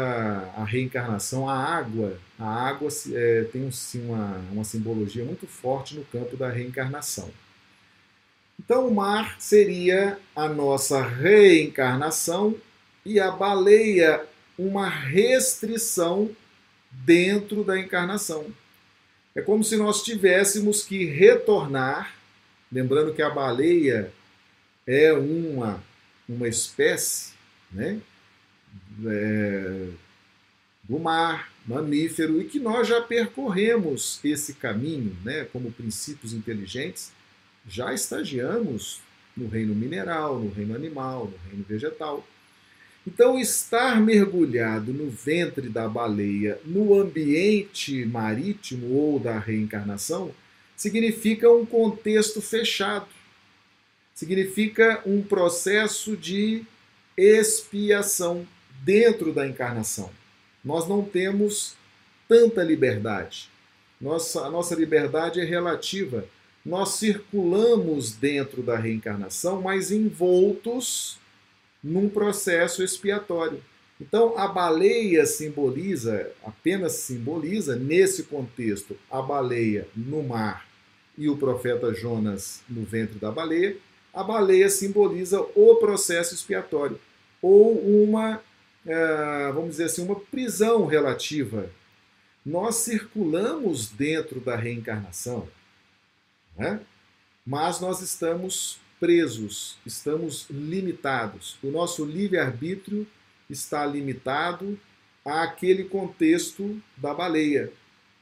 a 0.57 0.65
reencarnação, 0.65 1.49
a 1.49 1.57
água. 1.57 2.19
A 2.37 2.69
água 2.69 2.89
é, 3.13 3.45
tem 3.53 3.71
sim, 3.71 4.05
uma, 4.07 4.37
uma 4.51 4.65
simbologia 4.65 5.25
muito 5.25 5.47
forte 5.47 5.95
no 5.95 6.05
campo 6.07 6.37
da 6.37 6.51
reencarnação. 6.51 7.31
Então, 8.59 8.89
o 8.89 8.95
mar 8.95 9.37
seria 9.41 10.19
a 10.35 10.49
nossa 10.49 11.01
reencarnação 11.01 12.57
e 13.07 13.21
a 13.21 13.31
baleia 13.31 14.25
uma 14.59 14.89
restrição 14.89 16.31
dentro 16.91 17.63
da 17.63 17.79
encarnação. 17.79 18.47
É 19.37 19.41
como 19.41 19.63
se 19.63 19.77
nós 19.77 20.03
tivéssemos 20.03 20.83
que 20.83 21.05
retornar, 21.05 22.13
lembrando 22.73 23.15
que 23.15 23.23
a 23.23 23.31
baleia 23.31 24.13
é 24.85 25.13
uma, 25.13 25.83
uma 26.29 26.49
espécie 26.49 27.35
né, 27.71 28.01
é, 29.07 29.89
do 30.83 30.99
mar, 30.99 31.51
mamífero, 31.67 32.41
e 32.41 32.45
que 32.45 32.59
nós 32.59 32.89
já 32.89 33.01
percorremos 33.01 34.21
esse 34.25 34.55
caminho, 34.55 35.17
né, 35.25 35.45
como 35.53 35.73
princípios 35.73 36.33
inteligentes, 36.33 37.13
já 37.69 37.95
estagiamos 37.95 39.01
no 39.37 39.49
reino 39.49 39.75
mineral, 39.75 40.39
no 40.39 40.51
reino 40.51 40.75
animal, 40.75 41.27
no 41.27 41.51
reino 41.51 41.65
vegetal. 41.69 42.27
Então, 43.07 43.39
estar 43.39 44.01
mergulhado 44.01 44.93
no 44.93 45.11
ventre 45.11 45.69
da 45.69 45.89
baleia, 45.89 46.61
no 46.65 46.95
ambiente 47.01 48.05
marítimo 48.07 48.95
ou 48.95 49.19
da 49.19 49.39
reencarnação, 49.39 50.33
significa 50.77 51.51
um 51.51 51.67
contexto 51.67 52.41
fechado. 52.41 53.09
Significa 54.15 55.03
um 55.05 55.23
processo 55.23 56.17
de 56.17 56.65
expiação 57.17 58.47
dentro 58.85 59.33
da 59.33 59.47
encarnação. 59.47 60.11
Nós 60.65 60.89
não 60.89 61.03
temos 61.03 61.75
tanta 62.29 62.63
liberdade. 62.63 63.49
Nossa, 64.01 64.43
a 64.43 64.51
nossa 64.51 64.75
liberdade 64.75 65.41
é 65.41 65.45
relativa. 65.45 66.25
Nós 66.65 66.91
circulamos 66.91 68.13
dentro 68.13 68.63
da 68.63 68.77
reencarnação, 68.77 69.63
mas 69.63 69.91
envoltos 69.91 71.19
num 71.83 72.09
processo 72.09 72.83
expiatório. 72.83 73.63
Então, 74.01 74.37
a 74.37 74.49
baleia 74.49 75.25
simboliza, 75.27 76.31
apenas 76.45 76.93
simboliza, 76.95 77.77
nesse 77.77 78.25
contexto, 78.25 78.97
a 79.11 79.23
baleia 79.23 79.87
no 79.95 80.23
mar 80.23 80.67
e 81.17 81.29
o 81.29 81.37
profeta 81.37 81.95
Jonas 81.95 82.63
no 82.69 82.83
ventre 82.83 83.19
da 83.19 83.31
baleia. 83.31 83.77
A 84.13 84.25
baleia 84.25 84.69
simboliza 84.69 85.41
o 85.41 85.77
processo 85.77 86.35
expiatório, 86.35 86.99
ou 87.41 87.79
uma, 87.79 88.43
vamos 89.55 89.71
dizer 89.71 89.85
assim, 89.85 90.05
uma 90.05 90.19
prisão 90.19 90.87
relativa. 90.87 91.71
Nós 92.45 92.77
circulamos 92.77 93.89
dentro 93.89 94.41
da 94.41 94.57
reencarnação, 94.57 95.49
né? 96.57 96.81
mas 97.47 97.81
nós 97.81 98.01
estamos 98.01 98.81
presos, 98.99 99.79
estamos 99.87 100.47
limitados. 100.51 101.57
O 101.63 101.71
nosso 101.71 102.05
livre-arbítrio 102.05 103.07
está 103.49 103.87
limitado 103.87 104.79
àquele 105.25 105.85
contexto 105.85 106.81
da 106.97 107.15
baleia. 107.15 107.73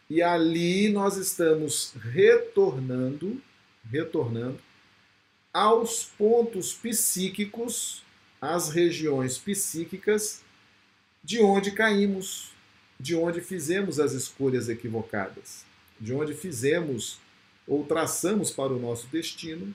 E 0.09 0.23
ali 0.23 0.91
nós 0.91 1.17
estamos 1.17 1.95
retornando, 2.13 3.41
retornando 3.91 4.59
aos 5.53 6.05
pontos 6.05 6.75
psíquicos, 6.75 8.03
às 8.41 8.71
regiões 8.71 9.39
psíquicas 9.39 10.43
de 11.23 11.41
onde 11.41 11.71
caímos, 11.71 12.53
de 12.99 13.15
onde 13.15 13.41
fizemos 13.41 13.99
as 14.01 14.13
escolhas 14.13 14.69
equivocadas, 14.69 15.65
de 16.01 16.13
onde 16.13 16.35
fizemos 16.35 17.19
ou 17.67 17.85
traçamos 17.85 18.51
para 18.51 18.73
o 18.73 18.79
nosso 18.79 19.07
destino 19.09 19.75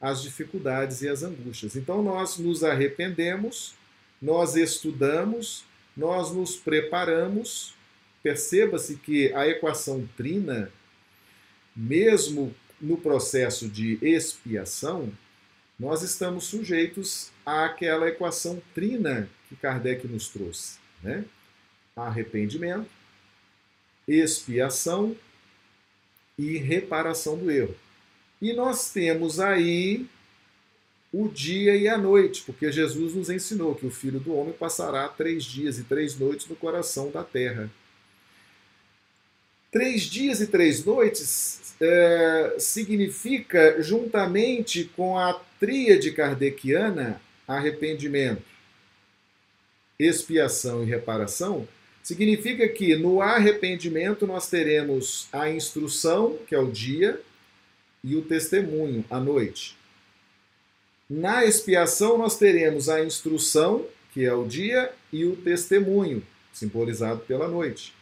as 0.00 0.22
dificuldades 0.22 1.00
e 1.00 1.08
as 1.08 1.22
angústias. 1.22 1.76
Então 1.76 2.02
nós 2.02 2.36
nos 2.36 2.62
arrependemos, 2.62 3.74
nós 4.20 4.54
estudamos, 4.54 5.64
nós 5.96 6.30
nos 6.30 6.56
preparamos. 6.56 7.74
Perceba-se 8.22 8.96
que 8.96 9.32
a 9.32 9.48
equação 9.48 10.06
trina, 10.16 10.70
mesmo 11.74 12.54
no 12.80 12.98
processo 12.98 13.68
de 13.68 13.98
expiação, 14.02 15.10
nós 15.78 16.02
estamos 16.02 16.44
sujeitos 16.44 17.30
àquela 17.44 18.08
equação 18.08 18.62
trina 18.74 19.28
que 19.54 19.60
Kardec 19.60 20.06
nos 20.08 20.28
trouxe. 20.28 20.78
Né? 21.02 21.24
Arrependimento, 21.96 22.88
expiação 24.06 25.16
e 26.36 26.58
reparação 26.58 27.38
do 27.38 27.50
erro. 27.50 27.74
E 28.42 28.52
nós 28.52 28.90
temos 28.92 29.38
aí 29.38 30.06
o 31.12 31.28
dia 31.28 31.76
e 31.76 31.88
a 31.88 31.96
noite, 31.96 32.42
porque 32.42 32.72
Jesus 32.72 33.14
nos 33.14 33.30
ensinou 33.30 33.74
que 33.74 33.86
o 33.86 33.90
Filho 33.90 34.18
do 34.18 34.34
Homem 34.34 34.52
passará 34.52 35.08
três 35.08 35.44
dias 35.44 35.78
e 35.78 35.84
três 35.84 36.18
noites 36.18 36.48
no 36.48 36.56
coração 36.56 37.10
da 37.10 37.22
terra. 37.22 37.70
Três 39.70 40.02
dias 40.02 40.40
e 40.40 40.46
três 40.48 40.84
noites 40.84 41.74
é, 41.80 42.56
significa, 42.58 43.80
juntamente 43.80 44.84
com 44.96 45.16
a 45.16 45.34
tríade 45.60 46.10
kardeciana, 46.10 47.20
arrependimento, 47.46 48.53
expiação 49.98 50.82
e 50.82 50.86
reparação, 50.86 51.66
significa 52.02 52.68
que 52.68 52.96
no 52.96 53.20
arrependimento 53.20 54.26
nós 54.26 54.48
teremos 54.48 55.28
a 55.32 55.48
instrução, 55.48 56.38
que 56.46 56.54
é 56.54 56.58
o 56.58 56.70
dia, 56.70 57.20
e 58.02 58.14
o 58.16 58.22
testemunho, 58.22 59.04
à 59.08 59.18
noite. 59.18 59.76
Na 61.08 61.44
expiação, 61.44 62.18
nós 62.18 62.36
teremos 62.38 62.88
a 62.88 63.02
instrução, 63.02 63.86
que 64.12 64.24
é 64.24 64.34
o 64.34 64.46
dia, 64.46 64.92
e 65.12 65.24
o 65.24 65.36
testemunho, 65.36 66.22
simbolizado 66.52 67.20
pela 67.20 67.48
noite. 67.48 67.94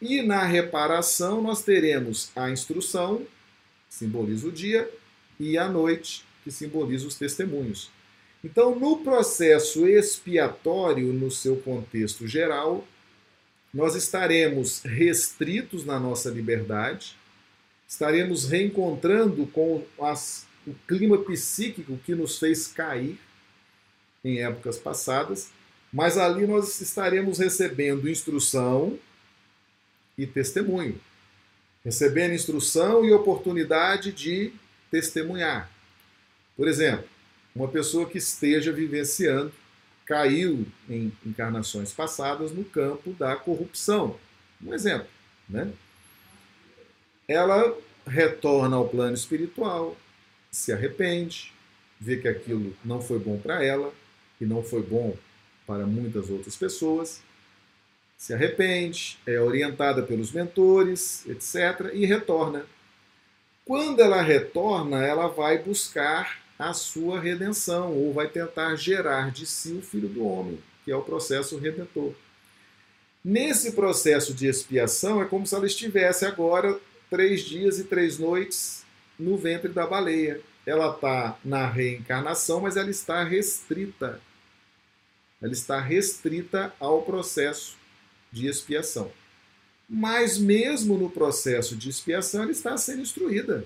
E 0.00 0.22
na 0.22 0.44
reparação, 0.44 1.40
nós 1.42 1.62
teremos 1.62 2.30
a 2.34 2.50
instrução, 2.50 3.18
que 3.88 3.94
simboliza 3.94 4.48
o 4.48 4.52
dia, 4.52 4.90
e 5.38 5.56
a 5.56 5.68
noite, 5.68 6.24
que 6.42 6.50
simboliza 6.50 7.06
os 7.06 7.14
testemunhos. 7.14 7.90
Então, 8.42 8.78
no 8.78 8.98
processo 8.98 9.86
expiatório, 9.86 11.12
no 11.12 11.30
seu 11.30 11.56
contexto 11.56 12.26
geral, 12.26 12.86
nós 13.74 13.94
estaremos 13.94 14.82
restritos 14.82 15.84
na 15.84 15.98
nossa 15.98 16.30
liberdade, 16.30 17.16
estaremos 17.86 18.48
reencontrando 18.48 19.46
com 19.48 19.84
as, 20.00 20.46
o 20.66 20.72
clima 20.86 21.18
psíquico 21.18 21.98
que 22.04 22.14
nos 22.14 22.38
fez 22.38 22.68
cair 22.68 23.18
em 24.24 24.40
épocas 24.40 24.78
passadas, 24.78 25.50
mas 25.92 26.16
ali 26.16 26.46
nós 26.46 26.80
estaremos 26.80 27.38
recebendo 27.38 28.08
instrução 28.08 28.98
e 30.16 30.26
testemunho. 30.26 31.00
Recebendo 31.84 32.34
instrução 32.34 33.04
e 33.04 33.12
oportunidade 33.12 34.12
de 34.12 34.52
testemunhar. 34.90 35.70
Por 36.56 36.68
exemplo, 36.68 37.08
uma 37.58 37.68
pessoa 37.68 38.08
que 38.08 38.18
esteja 38.18 38.72
vivenciando, 38.72 39.52
caiu 40.06 40.64
em 40.88 41.12
encarnações 41.26 41.92
passadas 41.92 42.52
no 42.52 42.64
campo 42.64 43.12
da 43.14 43.34
corrupção. 43.34 44.16
Um 44.64 44.72
exemplo, 44.72 45.08
né? 45.48 45.72
ela 47.26 47.76
retorna 48.06 48.76
ao 48.76 48.88
plano 48.88 49.14
espiritual, 49.14 49.96
se 50.50 50.72
arrepende, 50.72 51.52
vê 52.00 52.16
que 52.16 52.28
aquilo 52.28 52.74
não 52.84 53.02
foi 53.02 53.18
bom 53.18 53.38
para 53.38 53.62
ela 53.62 53.92
e 54.40 54.46
não 54.46 54.62
foi 54.62 54.82
bom 54.82 55.16
para 55.66 55.84
muitas 55.84 56.30
outras 56.30 56.56
pessoas, 56.56 57.20
se 58.16 58.32
arrepende, 58.32 59.18
é 59.26 59.38
orientada 59.40 60.02
pelos 60.02 60.32
mentores, 60.32 61.26
etc., 61.26 61.92
e 61.92 62.06
retorna. 62.06 62.64
Quando 63.64 64.00
ela 64.00 64.22
retorna, 64.22 65.04
ela 65.04 65.28
vai 65.28 65.58
buscar 65.58 66.47
a 66.58 66.74
sua 66.74 67.20
redenção, 67.20 67.92
ou 67.92 68.12
vai 68.12 68.28
tentar 68.28 68.74
gerar 68.76 69.30
de 69.30 69.46
si 69.46 69.72
o 69.72 69.82
Filho 69.82 70.08
do 70.08 70.24
Homem, 70.24 70.58
que 70.84 70.90
é 70.90 70.96
o 70.96 71.02
processo 71.02 71.56
redentor. 71.56 72.14
Nesse 73.24 73.72
processo 73.72 74.34
de 74.34 74.46
expiação, 74.46 75.22
é 75.22 75.24
como 75.24 75.46
se 75.46 75.54
ela 75.54 75.66
estivesse 75.66 76.24
agora 76.24 76.78
três 77.10 77.42
dias 77.42 77.78
e 77.78 77.84
três 77.84 78.18
noites 78.18 78.84
no 79.18 79.36
ventre 79.36 79.68
da 79.68 79.86
baleia. 79.86 80.40
Ela 80.66 80.94
está 80.94 81.38
na 81.44 81.66
reencarnação, 81.66 82.60
mas 82.60 82.76
ela 82.76 82.90
está 82.90 83.22
restrita. 83.22 84.20
Ela 85.40 85.52
está 85.52 85.80
restrita 85.80 86.72
ao 86.80 87.02
processo 87.02 87.76
de 88.32 88.46
expiação. 88.46 89.10
Mas 89.88 90.36
mesmo 90.36 90.98
no 90.98 91.08
processo 91.08 91.74
de 91.74 91.88
expiação, 91.88 92.42
ela 92.42 92.52
está 92.52 92.76
sendo 92.76 93.00
instruída, 93.00 93.64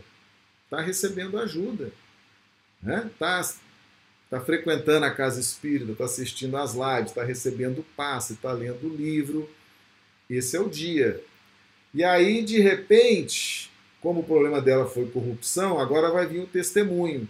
está 0.64 0.80
recebendo 0.80 1.38
ajuda, 1.38 1.92
né? 2.82 3.08
está, 3.12 3.40
está 4.24 4.40
frequentando 4.40 5.06
a 5.06 5.10
casa 5.10 5.40
espírita, 5.40 5.92
está 5.92 6.04
assistindo 6.04 6.56
às 6.56 6.74
lives, 6.74 7.10
está 7.10 7.22
recebendo 7.22 7.84
passe, 7.96 8.32
está 8.32 8.52
lendo 8.52 8.86
o 8.86 8.96
livro. 8.96 9.48
Esse 10.28 10.56
é 10.56 10.60
o 10.60 10.68
dia. 10.68 11.22
E 11.94 12.02
aí, 12.02 12.42
de 12.42 12.58
repente, 12.60 13.70
como 14.00 14.20
o 14.20 14.24
problema 14.24 14.60
dela 14.60 14.86
foi 14.86 15.06
corrupção, 15.06 15.78
agora 15.78 16.10
vai 16.10 16.26
vir 16.26 16.40
o 16.40 16.46
testemunho. 16.46 17.28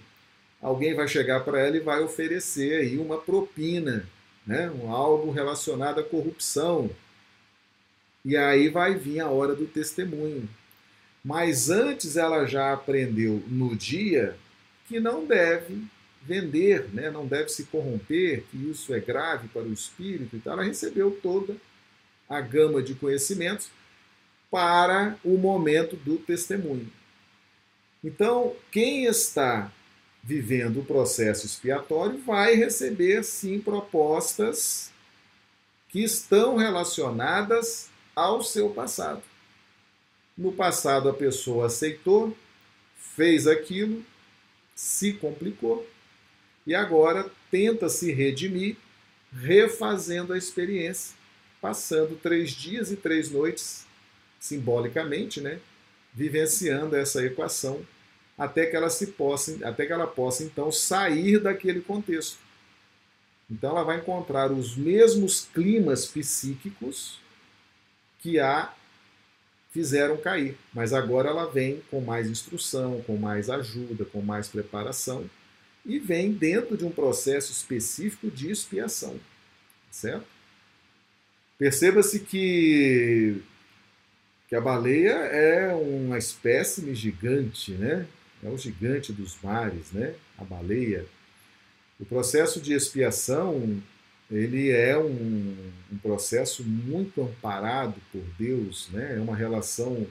Alguém 0.60 0.94
vai 0.94 1.08
chegar 1.08 1.40
para 1.40 1.58
ela 1.60 1.76
e 1.76 1.80
vai 1.80 2.00
oferecer 2.02 2.80
aí 2.80 2.96
uma 2.96 3.18
propina, 3.18 4.08
né? 4.46 4.70
um 4.70 4.90
algo 4.90 5.32
relacionado 5.32 5.98
à 5.98 6.04
corrupção. 6.04 6.88
E 8.24 8.36
aí 8.36 8.68
vai 8.68 8.94
vir 8.94 9.18
a 9.18 9.28
hora 9.28 9.56
do 9.56 9.66
testemunho. 9.66 10.48
Mas 11.24 11.68
antes 11.68 12.16
ela 12.16 12.46
já 12.46 12.72
aprendeu 12.72 13.42
no 13.48 13.74
dia 13.74 14.36
que 14.88 15.00
não 15.00 15.24
deve 15.24 15.82
vender, 16.22 16.88
né? 16.92 17.10
não 17.10 17.26
deve 17.26 17.48
se 17.48 17.64
corromper, 17.64 18.44
que 18.50 18.56
isso 18.70 18.94
é 18.94 19.00
grave 19.00 19.48
para 19.48 19.62
o 19.62 19.72
espírito. 19.72 20.36
Então 20.36 20.52
ela 20.52 20.62
recebeu 20.62 21.18
toda 21.22 21.56
a 22.28 22.40
gama 22.40 22.82
de 22.82 22.94
conhecimentos 22.94 23.70
para 24.50 25.16
o 25.24 25.36
momento 25.36 25.96
do 25.96 26.18
testemunho. 26.18 26.90
Então, 28.04 28.54
quem 28.70 29.04
está 29.04 29.72
vivendo 30.22 30.80
o 30.80 30.84
processo 30.84 31.46
expiatório 31.46 32.18
vai 32.18 32.54
receber, 32.54 33.24
sim, 33.24 33.58
propostas 33.58 34.92
que 35.88 36.02
estão 36.02 36.56
relacionadas 36.56 37.88
ao 38.14 38.42
seu 38.42 38.70
passado. 38.70 39.22
No 40.36 40.52
passado, 40.52 41.08
a 41.08 41.14
pessoa 41.14 41.66
aceitou, 41.66 42.36
fez 42.96 43.46
aquilo, 43.46 44.04
se 44.82 45.12
complicou 45.12 45.88
e 46.66 46.74
agora 46.74 47.30
tenta 47.52 47.88
se 47.88 48.12
redimir, 48.12 48.76
refazendo 49.32 50.32
a 50.32 50.38
experiência, 50.38 51.14
passando 51.60 52.18
três 52.20 52.50
dias 52.50 52.90
e 52.90 52.96
três 52.96 53.30
noites 53.30 53.86
simbolicamente, 54.40 55.40
né, 55.40 55.60
vivenciando 56.12 56.96
essa 56.96 57.24
equação 57.24 57.86
até 58.36 58.66
que 58.66 58.74
ela 58.74 58.90
se 58.90 59.06
possa, 59.06 59.56
até 59.62 59.86
que 59.86 59.92
ela 59.92 60.08
possa 60.08 60.42
então 60.42 60.72
sair 60.72 61.38
daquele 61.38 61.80
contexto. 61.80 62.38
Então 63.48 63.70
ela 63.70 63.84
vai 63.84 63.98
encontrar 63.98 64.50
os 64.50 64.76
mesmos 64.76 65.46
climas 65.54 66.06
psíquicos 66.06 67.20
que 68.18 68.40
a 68.40 68.74
fizeram 69.72 70.16
cair, 70.18 70.56
mas 70.72 70.92
agora 70.92 71.30
ela 71.30 71.46
vem 71.46 71.82
com 71.90 72.00
mais 72.00 72.28
instrução, 72.28 73.02
com 73.06 73.16
mais 73.16 73.48
ajuda, 73.48 74.04
com 74.04 74.20
mais 74.20 74.48
preparação 74.48 75.28
e 75.84 75.98
vem 75.98 76.32
dentro 76.32 76.76
de 76.76 76.84
um 76.84 76.90
processo 76.90 77.50
específico 77.50 78.30
de 78.30 78.50
expiação, 78.50 79.18
certo? 79.90 80.26
Perceba-se 81.58 82.20
que 82.20 83.42
que 84.48 84.56
a 84.56 84.60
baleia 84.60 85.12
é 85.12 85.74
uma 85.74 86.18
espécime 86.18 86.94
gigante, 86.94 87.72
né? 87.72 88.06
É 88.44 88.48
o 88.50 88.58
gigante 88.58 89.10
dos 89.10 89.38
mares, 89.42 89.92
né? 89.92 90.14
A 90.36 90.44
baleia. 90.44 91.06
O 91.98 92.04
processo 92.04 92.60
de 92.60 92.74
expiação 92.74 93.82
ele 94.32 94.70
é 94.70 94.98
um, 94.98 95.56
um 95.92 95.98
processo 95.98 96.64
muito 96.64 97.22
amparado 97.22 97.94
por 98.10 98.22
Deus, 98.38 98.88
né? 98.90 99.16
É 99.16 99.20
uma 99.20 99.36
relação 99.36 100.06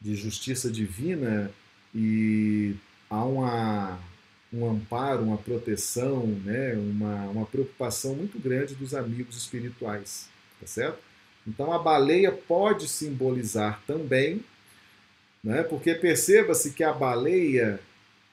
de 0.00 0.16
justiça 0.16 0.70
divina 0.70 1.50
e 1.94 2.74
há 3.08 3.24
uma 3.24 4.00
um 4.52 4.68
amparo, 4.68 5.22
uma 5.22 5.38
proteção, 5.38 6.26
né? 6.26 6.74
uma, 6.74 7.24
uma 7.30 7.46
preocupação 7.46 8.14
muito 8.14 8.38
grande 8.38 8.74
dos 8.74 8.94
amigos 8.94 9.36
espirituais, 9.36 10.28
tá 10.60 10.66
certo? 10.66 10.98
Então 11.46 11.72
a 11.72 11.78
baleia 11.78 12.30
pode 12.30 12.86
simbolizar 12.86 13.82
também, 13.86 14.44
né? 15.42 15.62
porque 15.62 15.94
perceba-se 15.94 16.72
que 16.72 16.84
a 16.84 16.92
baleia, 16.92 17.80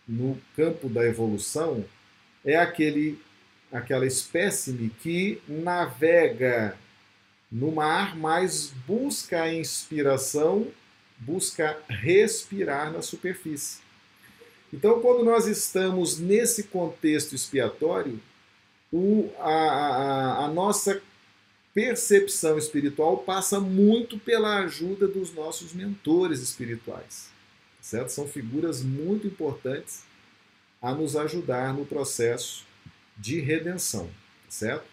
no 0.08 0.38
campo 0.56 0.90
da 0.90 1.06
evolução, 1.06 1.86
é 2.44 2.58
aquele, 2.58 3.18
aquela 3.72 4.06
espécime 4.06 4.90
que 5.02 5.42
navega 5.48 6.78
no 7.52 7.72
mar, 7.72 8.16
mas 8.16 8.72
busca 8.88 9.44
a 9.44 9.54
inspiração, 9.54 10.68
busca 11.18 11.78
respirar 11.88 12.92
na 12.92 13.02
superfície. 13.02 13.80
Então, 14.72 15.02
quando 15.02 15.24
nós 15.24 15.48
estamos 15.48 16.20
nesse 16.20 16.64
contexto 16.64 17.34
expiatório, 17.34 18.20
o, 18.92 19.30
a, 19.40 19.50
a, 19.50 20.46
a 20.46 20.48
nossa 20.48 21.02
percepção 21.74 22.58
espiritual 22.58 23.18
passa 23.18 23.60
muito 23.60 24.18
pela 24.20 24.60
ajuda 24.60 25.08
dos 25.08 25.34
nossos 25.34 25.74
mentores 25.74 26.40
espirituais. 26.40 27.30
Certo? 27.82 28.10
São 28.10 28.28
figuras 28.28 28.84
muito 28.84 29.26
importantes 29.26 30.04
a 30.82 30.94
nos 30.94 31.16
ajudar 31.16 31.74
no 31.74 31.86
processo 31.86 32.66
de 33.20 33.40
redenção, 33.42 34.10
certo? 34.48 34.86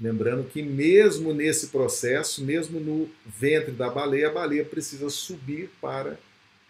Lembrando 0.00 0.48
que 0.48 0.62
mesmo 0.62 1.34
nesse 1.34 1.68
processo, 1.68 2.44
mesmo 2.44 2.78
no 2.78 3.10
ventre 3.24 3.72
da 3.72 3.90
baleia, 3.90 4.28
a 4.28 4.32
baleia 4.32 4.64
precisa 4.64 5.10
subir 5.10 5.70
para 5.80 6.18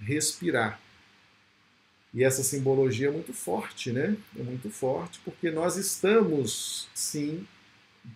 respirar. 0.00 0.80
E 2.14 2.24
essa 2.24 2.42
simbologia 2.42 3.08
é 3.08 3.10
muito 3.10 3.34
forte, 3.34 3.92
né? 3.92 4.16
É 4.38 4.42
muito 4.42 4.70
forte, 4.70 5.20
porque 5.24 5.50
nós 5.50 5.76
estamos, 5.76 6.88
sim, 6.94 7.46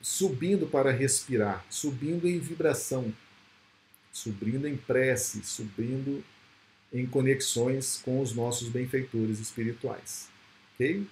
subindo 0.00 0.66
para 0.66 0.90
respirar, 0.90 1.64
subindo 1.68 2.26
em 2.26 2.38
vibração, 2.38 3.12
subindo 4.12 4.66
em 4.66 4.76
prece, 4.76 5.42
subindo 5.42 6.24
em 6.92 7.04
conexões 7.04 8.00
com 8.02 8.20
os 8.20 8.32
nossos 8.32 8.68
benfeitores 8.68 9.38
espirituais. 9.38 10.28
Ok? 10.74 11.06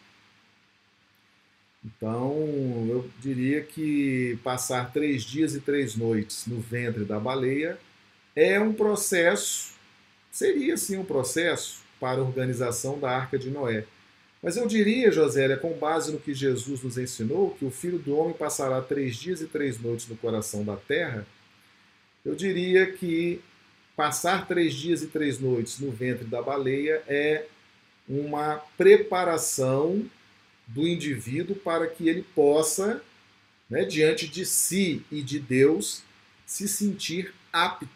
Então, 1.96 2.86
eu 2.88 3.10
diria 3.18 3.62
que 3.62 4.38
passar 4.44 4.92
três 4.92 5.22
dias 5.22 5.54
e 5.54 5.60
três 5.60 5.96
noites 5.96 6.46
no 6.46 6.60
ventre 6.60 7.04
da 7.04 7.18
baleia 7.18 7.78
é 8.36 8.60
um 8.60 8.74
processo, 8.74 9.72
seria 10.30 10.76
sim 10.76 10.98
um 10.98 11.04
processo 11.04 11.80
para 11.98 12.20
a 12.20 12.24
organização 12.24 12.98
da 12.98 13.10
Arca 13.10 13.38
de 13.38 13.50
Noé. 13.50 13.84
Mas 14.42 14.56
eu 14.56 14.68
diria, 14.68 15.10
Josélia, 15.10 15.56
com 15.56 15.72
base 15.72 16.12
no 16.12 16.20
que 16.20 16.34
Jesus 16.34 16.82
nos 16.82 16.98
ensinou, 16.98 17.56
que 17.58 17.64
o 17.64 17.70
Filho 17.70 17.98
do 17.98 18.16
Homem 18.16 18.34
passará 18.34 18.80
três 18.82 19.16
dias 19.16 19.40
e 19.40 19.46
três 19.46 19.80
noites 19.80 20.06
no 20.08 20.16
coração 20.16 20.64
da 20.64 20.76
terra, 20.76 21.26
eu 22.24 22.34
diria 22.34 22.92
que 22.92 23.40
passar 23.96 24.46
três 24.46 24.74
dias 24.74 25.02
e 25.02 25.06
três 25.06 25.40
noites 25.40 25.80
no 25.80 25.90
ventre 25.90 26.24
da 26.24 26.42
baleia 26.42 27.02
é 27.08 27.46
uma 28.08 28.62
preparação 28.76 30.08
do 30.68 30.86
indivíduo 30.86 31.56
para 31.56 31.86
que 31.86 32.08
ele 32.08 32.22
possa, 32.22 33.02
né, 33.68 33.84
diante 33.84 34.28
de 34.28 34.44
si 34.44 35.04
e 35.10 35.22
de 35.22 35.40
Deus, 35.40 36.02
se 36.46 36.68
sentir 36.68 37.34
apto, 37.52 37.88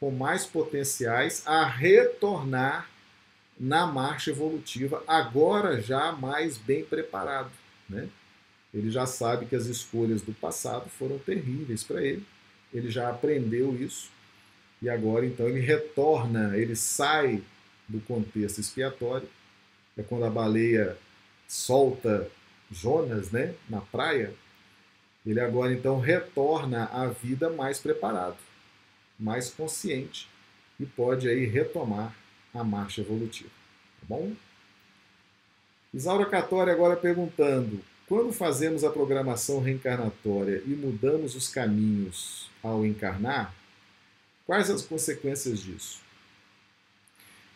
com 0.00 0.10
mais 0.10 0.44
potenciais, 0.44 1.42
a 1.46 1.64
retornar 1.64 2.90
na 3.58 3.86
marcha 3.86 4.30
evolutiva, 4.30 5.02
agora 5.06 5.80
já 5.80 6.12
mais 6.12 6.58
bem 6.58 6.84
preparado. 6.84 7.50
Né? 7.88 8.08
Ele 8.72 8.90
já 8.90 9.06
sabe 9.06 9.46
que 9.46 9.54
as 9.54 9.66
escolhas 9.66 10.20
do 10.20 10.34
passado 10.34 10.90
foram 10.90 11.18
terríveis 11.18 11.84
para 11.84 12.02
ele, 12.02 12.26
ele 12.72 12.90
já 12.90 13.08
aprendeu 13.08 13.74
isso 13.80 14.10
e 14.82 14.88
agora 14.90 15.24
então 15.24 15.48
ele 15.48 15.60
retorna, 15.60 16.56
ele 16.56 16.74
sai 16.74 17.42
do 17.88 18.00
contexto 18.00 18.60
expiatório. 18.60 19.28
É 19.96 20.02
quando 20.02 20.24
a 20.24 20.30
baleia 20.30 20.98
solta 21.54 22.30
Jonas, 22.70 23.30
né, 23.30 23.54
na 23.68 23.80
praia. 23.80 24.34
Ele 25.24 25.40
agora 25.40 25.72
então 25.72 26.00
retorna 26.00 26.84
à 26.86 27.06
vida 27.06 27.50
mais 27.50 27.78
preparado, 27.78 28.36
mais 29.18 29.50
consciente 29.50 30.28
e 30.78 30.84
pode 30.84 31.28
aí 31.28 31.46
retomar 31.46 32.14
a 32.52 32.62
marcha 32.62 33.00
evolutiva, 33.00 33.50
tá 34.00 34.06
bom? 34.08 34.32
Isaura 35.92 36.26
Catori 36.26 36.70
agora 36.70 36.96
perguntando: 36.96 37.80
quando 38.08 38.32
fazemos 38.32 38.84
a 38.84 38.90
programação 38.90 39.60
reencarnatória 39.60 40.62
e 40.66 40.70
mudamos 40.70 41.34
os 41.34 41.48
caminhos 41.48 42.50
ao 42.62 42.84
encarnar, 42.84 43.54
Quais 44.46 44.68
as 44.68 44.82
consequências 44.82 45.60
disso? 45.60 46.00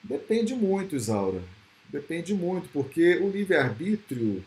Depende 0.02 0.54
muito, 0.54 0.96
Isaura. 0.96 1.42
Depende 1.88 2.34
muito, 2.34 2.68
porque 2.68 3.16
o 3.16 3.30
livre-arbítrio 3.30 4.44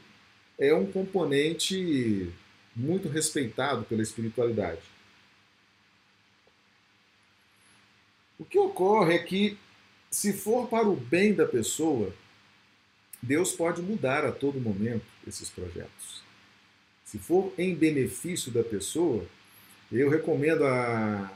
é 0.59 0.73
um 0.73 0.91
componente 0.91 2.31
muito 2.75 3.09
respeitado 3.09 3.83
pela 3.85 4.01
espiritualidade. 4.01 4.81
O 8.37 8.45
que 8.45 8.59
ocorre 8.59 9.15
é 9.15 9.19
que, 9.19 9.57
se 10.09 10.33
for 10.33 10.67
para 10.67 10.87
o 10.87 10.95
bem 10.95 11.33
da 11.33 11.45
pessoa, 11.45 12.13
Deus 13.21 13.51
pode 13.51 13.81
mudar 13.81 14.25
a 14.25 14.31
todo 14.31 14.59
momento 14.59 15.05
esses 15.27 15.49
projetos. 15.49 16.23
Se 17.05 17.19
for 17.19 17.53
em 17.57 17.75
benefício 17.75 18.51
da 18.51 18.63
pessoa, 18.63 19.25
eu 19.91 20.09
recomendo 20.09 20.65
a 20.65 21.31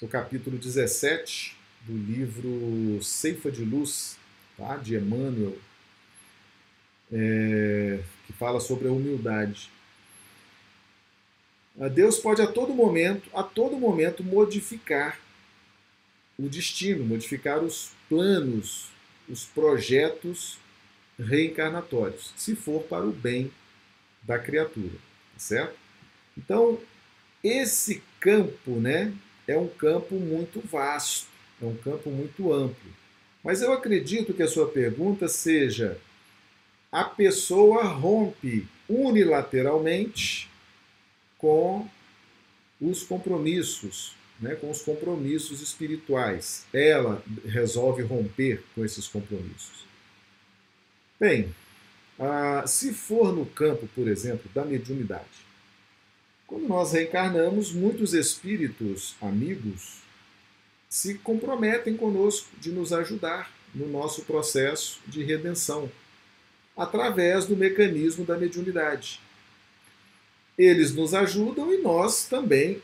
no 0.00 0.08
capítulo 0.08 0.58
17 0.58 1.56
do 1.82 1.96
livro 1.96 3.00
Ceifa 3.02 3.52
de 3.52 3.64
Luz, 3.64 4.18
tá? 4.56 4.76
de 4.76 4.96
Emmanuel, 4.96 5.56
é, 7.12 8.00
que 8.26 8.32
fala 8.32 8.60
sobre 8.60 8.88
a 8.88 8.92
humildade. 8.92 9.70
Deus 11.94 12.18
pode 12.18 12.42
a 12.42 12.46
todo 12.46 12.74
momento, 12.74 13.30
a 13.34 13.42
todo 13.42 13.78
momento, 13.78 14.22
modificar 14.22 15.18
o 16.38 16.48
destino, 16.48 17.04
modificar 17.04 17.62
os 17.62 17.92
planos, 18.08 18.88
os 19.28 19.44
projetos 19.44 20.58
reencarnatórios, 21.18 22.32
se 22.36 22.54
for 22.54 22.82
para 22.82 23.04
o 23.04 23.12
bem 23.12 23.50
da 24.22 24.38
criatura, 24.38 24.94
tá 25.32 25.38
certo? 25.38 25.76
Então, 26.36 26.78
esse 27.42 28.02
campo, 28.20 28.72
né, 28.72 29.12
é 29.46 29.56
um 29.56 29.68
campo 29.68 30.14
muito 30.14 30.60
vasto, 30.60 31.28
é 31.60 31.64
um 31.64 31.76
campo 31.76 32.10
muito 32.10 32.52
amplo. 32.52 33.01
Mas 33.42 33.60
eu 33.60 33.72
acredito 33.72 34.32
que 34.32 34.42
a 34.42 34.48
sua 34.48 34.68
pergunta 34.68 35.28
seja: 35.28 35.98
a 36.90 37.04
pessoa 37.04 37.84
rompe 37.84 38.66
unilateralmente 38.88 40.48
com 41.38 41.88
os 42.80 43.02
compromissos, 43.02 44.14
né, 44.40 44.54
com 44.54 44.70
os 44.70 44.82
compromissos 44.82 45.60
espirituais. 45.60 46.66
Ela 46.72 47.22
resolve 47.44 48.02
romper 48.02 48.62
com 48.74 48.84
esses 48.84 49.08
compromissos. 49.08 49.86
Bem, 51.18 51.54
ah, 52.18 52.64
se 52.66 52.92
for 52.92 53.32
no 53.34 53.46
campo, 53.46 53.88
por 53.94 54.08
exemplo, 54.08 54.50
da 54.54 54.64
mediunidade, 54.64 55.42
quando 56.46 56.68
nós 56.68 56.92
reencarnamos, 56.92 57.72
muitos 57.72 58.12
espíritos 58.12 59.16
amigos 59.20 60.02
se 60.92 61.14
comprometem 61.14 61.96
conosco 61.96 62.48
de 62.60 62.70
nos 62.70 62.92
ajudar 62.92 63.50
no 63.74 63.88
nosso 63.88 64.24
processo 64.24 65.00
de 65.06 65.24
redenção, 65.24 65.90
através 66.76 67.46
do 67.46 67.56
mecanismo 67.56 68.26
da 68.26 68.36
mediunidade. 68.36 69.18
Eles 70.56 70.94
nos 70.94 71.14
ajudam 71.14 71.72
e 71.72 71.78
nós 71.78 72.26
também 72.26 72.82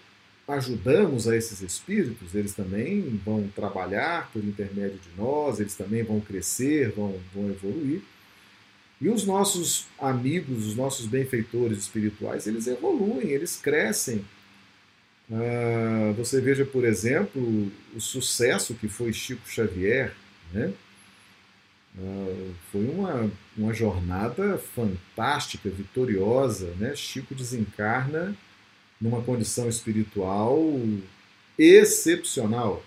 ajudamos 0.48 1.28
a 1.28 1.36
esses 1.36 1.60
espíritos, 1.60 2.34
eles 2.34 2.54
também 2.54 3.20
vão 3.22 3.46
trabalhar 3.54 4.32
por 4.32 4.42
intermédio 4.42 4.98
de 5.00 5.10
nós, 5.14 5.60
eles 5.60 5.74
também 5.74 6.02
vão 6.02 6.18
crescer, 6.18 6.92
vão, 6.92 7.20
vão 7.34 7.50
evoluir. 7.50 8.00
E 9.02 9.10
os 9.10 9.26
nossos 9.26 9.84
amigos, 9.98 10.66
os 10.66 10.74
nossos 10.74 11.04
benfeitores 11.04 11.80
espirituais, 11.80 12.46
eles 12.46 12.66
evoluem, 12.68 13.28
eles 13.28 13.56
crescem. 13.56 14.24
Ah, 15.30 16.12
você 16.16 16.40
veja, 16.40 16.64
por 16.64 16.84
exemplo, 16.84 17.70
o 17.94 18.00
sucesso 18.00 18.74
que 18.74 18.88
foi 18.88 19.12
Chico 19.12 19.48
Xavier. 19.48 20.14
Né? 20.52 20.72
Ah, 21.98 22.52
foi 22.72 22.84
uma, 22.86 23.30
uma 23.56 23.74
jornada 23.74 24.58
fantástica, 24.58 25.68
vitoriosa. 25.68 26.74
Né? 26.78 26.94
Chico 26.96 27.34
desencarna 27.34 28.34
numa 29.00 29.22
condição 29.22 29.68
espiritual 29.68 30.58
excepcional. 31.58 32.82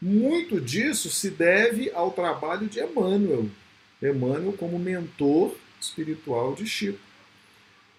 Muito 0.00 0.60
disso 0.60 1.10
se 1.10 1.30
deve 1.30 1.90
ao 1.90 2.10
trabalho 2.10 2.68
de 2.68 2.80
Emmanuel, 2.80 3.48
Emmanuel 4.02 4.52
como 4.52 4.78
mentor 4.78 5.56
espiritual 5.80 6.54
de 6.54 6.66
Chico. 6.66 6.98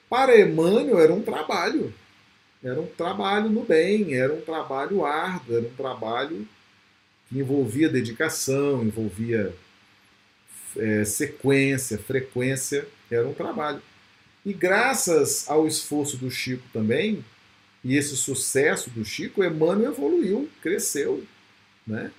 Para 0.10 0.40
Emmanuel 0.40 1.00
era 1.00 1.14
um 1.14 1.22
trabalho, 1.22 1.94
era 2.68 2.82
um 2.82 2.86
trabalho 2.86 3.50
no 3.50 3.64
bem, 3.64 4.14
era 4.14 4.34
um 4.34 4.42
trabalho 4.42 5.06
árduo, 5.06 5.56
era 5.56 5.66
um 5.66 5.74
trabalho 5.74 6.46
que 7.30 7.40
envolvia 7.40 7.88
dedicação, 7.88 8.84
envolvia 8.84 9.56
é, 10.76 11.06
sequência, 11.06 11.98
frequência, 11.98 12.86
era 13.10 13.26
um 13.26 13.34
trabalho. 13.34 13.82
E 14.46 14.52
graças 14.52 15.50
ao 15.50 15.66
esforço 15.66 16.18
do 16.18 16.30
Chico 16.30 16.64
também, 16.74 17.24
e 17.86 17.96
esse 17.96 18.18
sucesso 18.18 18.90
do 18.90 19.06
Chico, 19.06 19.42
Emmanuel 19.42 19.94
evoluiu, 19.94 20.50
cresceu. 20.62 21.24
Né? 21.86 22.12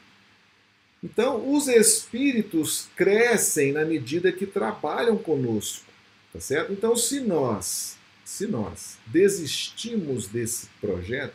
Então, 1.05 1.53
os 1.55 1.69
espíritos 1.69 2.89
crescem 2.97 3.73
na 3.73 3.85
medida 3.85 4.33
que 4.33 4.47
trabalham 4.47 5.19
conosco. 5.19 5.85
Tá 6.33 6.41
certo? 6.41 6.73
Então, 6.73 6.97
se 6.97 7.21
nós, 7.21 7.98
se 8.29 8.47
nós 8.47 8.99
desistimos 9.07 10.29
desse 10.29 10.67
projeto, 10.83 11.33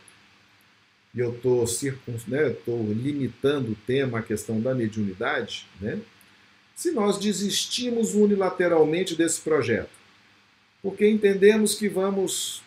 e 1.12 1.20
eu 1.20 1.34
estou 1.34 1.66
né, 2.28 2.56
limitando 2.94 3.72
o 3.72 3.76
tema 3.76 4.20
à 4.20 4.22
questão 4.22 4.62
da 4.62 4.76
mediunidade, 4.76 5.66
né? 5.82 6.00
se 6.76 6.92
nós 6.92 7.18
desistimos 7.18 8.14
unilateralmente 8.14 9.16
desse 9.16 9.42
projeto, 9.42 9.90
porque 10.84 11.10
entendemos 11.10 11.74
que 11.74 11.90
vamos 11.90 12.62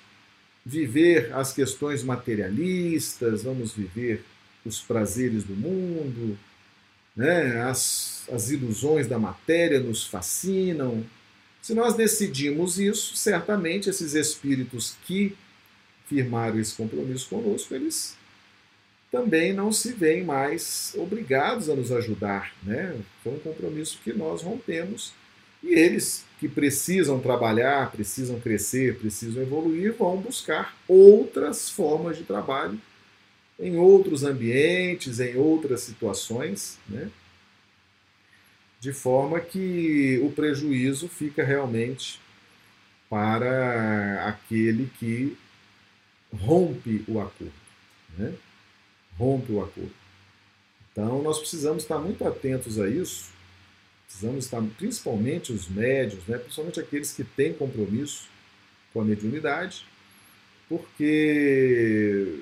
viver 0.64 1.32
as 1.32 1.52
questões 1.52 2.02
materialistas, 2.02 3.44
vamos 3.44 3.72
viver 3.74 4.24
os 4.64 4.80
prazeres 4.80 5.44
do 5.44 5.54
mundo, 5.54 6.36
né? 7.14 7.62
as, 7.62 8.28
as 8.32 8.50
ilusões 8.50 9.06
da 9.06 9.20
matéria 9.20 9.78
nos 9.78 10.04
fascinam. 10.04 11.06
Se 11.66 11.74
nós 11.74 11.94
decidimos 11.94 12.78
isso, 12.78 13.16
certamente 13.16 13.90
esses 13.90 14.14
espíritos 14.14 14.94
que 15.04 15.36
firmaram 16.06 16.60
esse 16.60 16.72
compromisso 16.76 17.28
conosco, 17.28 17.74
eles 17.74 18.16
também 19.10 19.52
não 19.52 19.72
se 19.72 19.92
veem 19.92 20.22
mais 20.22 20.94
obrigados 20.96 21.68
a 21.68 21.74
nos 21.74 21.90
ajudar. 21.90 22.54
Né? 22.62 22.96
Foi 23.20 23.32
um 23.32 23.40
compromisso 23.40 23.98
que 24.04 24.12
nós 24.12 24.42
rompemos 24.42 25.12
e 25.60 25.74
eles 25.74 26.24
que 26.38 26.48
precisam 26.48 27.18
trabalhar, 27.18 27.90
precisam 27.90 28.38
crescer, 28.38 29.00
precisam 29.00 29.42
evoluir, 29.42 29.92
vão 29.92 30.18
buscar 30.18 30.76
outras 30.86 31.68
formas 31.68 32.16
de 32.16 32.22
trabalho 32.22 32.80
em 33.58 33.76
outros 33.76 34.22
ambientes, 34.22 35.18
em 35.18 35.34
outras 35.34 35.80
situações, 35.80 36.78
né? 36.88 37.10
De 38.86 38.92
forma 38.92 39.40
que 39.40 40.20
o 40.22 40.30
prejuízo 40.30 41.08
fica 41.08 41.42
realmente 41.42 42.20
para 43.10 44.28
aquele 44.28 44.88
que 45.00 45.36
rompe 46.32 47.04
o 47.08 47.20
acordo. 47.20 47.52
Né? 48.16 48.32
rompe 49.18 49.50
o 49.50 49.60
acordo. 49.60 49.90
Então, 50.92 51.20
nós 51.20 51.40
precisamos 51.40 51.82
estar 51.82 51.98
muito 51.98 52.24
atentos 52.24 52.78
a 52.78 52.88
isso, 52.88 53.32
precisamos 54.06 54.44
estar, 54.44 54.62
principalmente 54.78 55.52
os 55.52 55.68
médios, 55.68 56.24
né, 56.28 56.38
principalmente 56.38 56.78
aqueles 56.78 57.12
que 57.12 57.24
têm 57.24 57.52
compromisso 57.52 58.28
com 58.92 59.00
a 59.00 59.04
mediunidade, 59.04 59.84
porque 60.68 62.40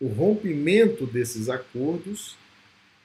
o 0.00 0.08
rompimento 0.08 1.06
desses 1.06 1.50
acordos 1.50 2.34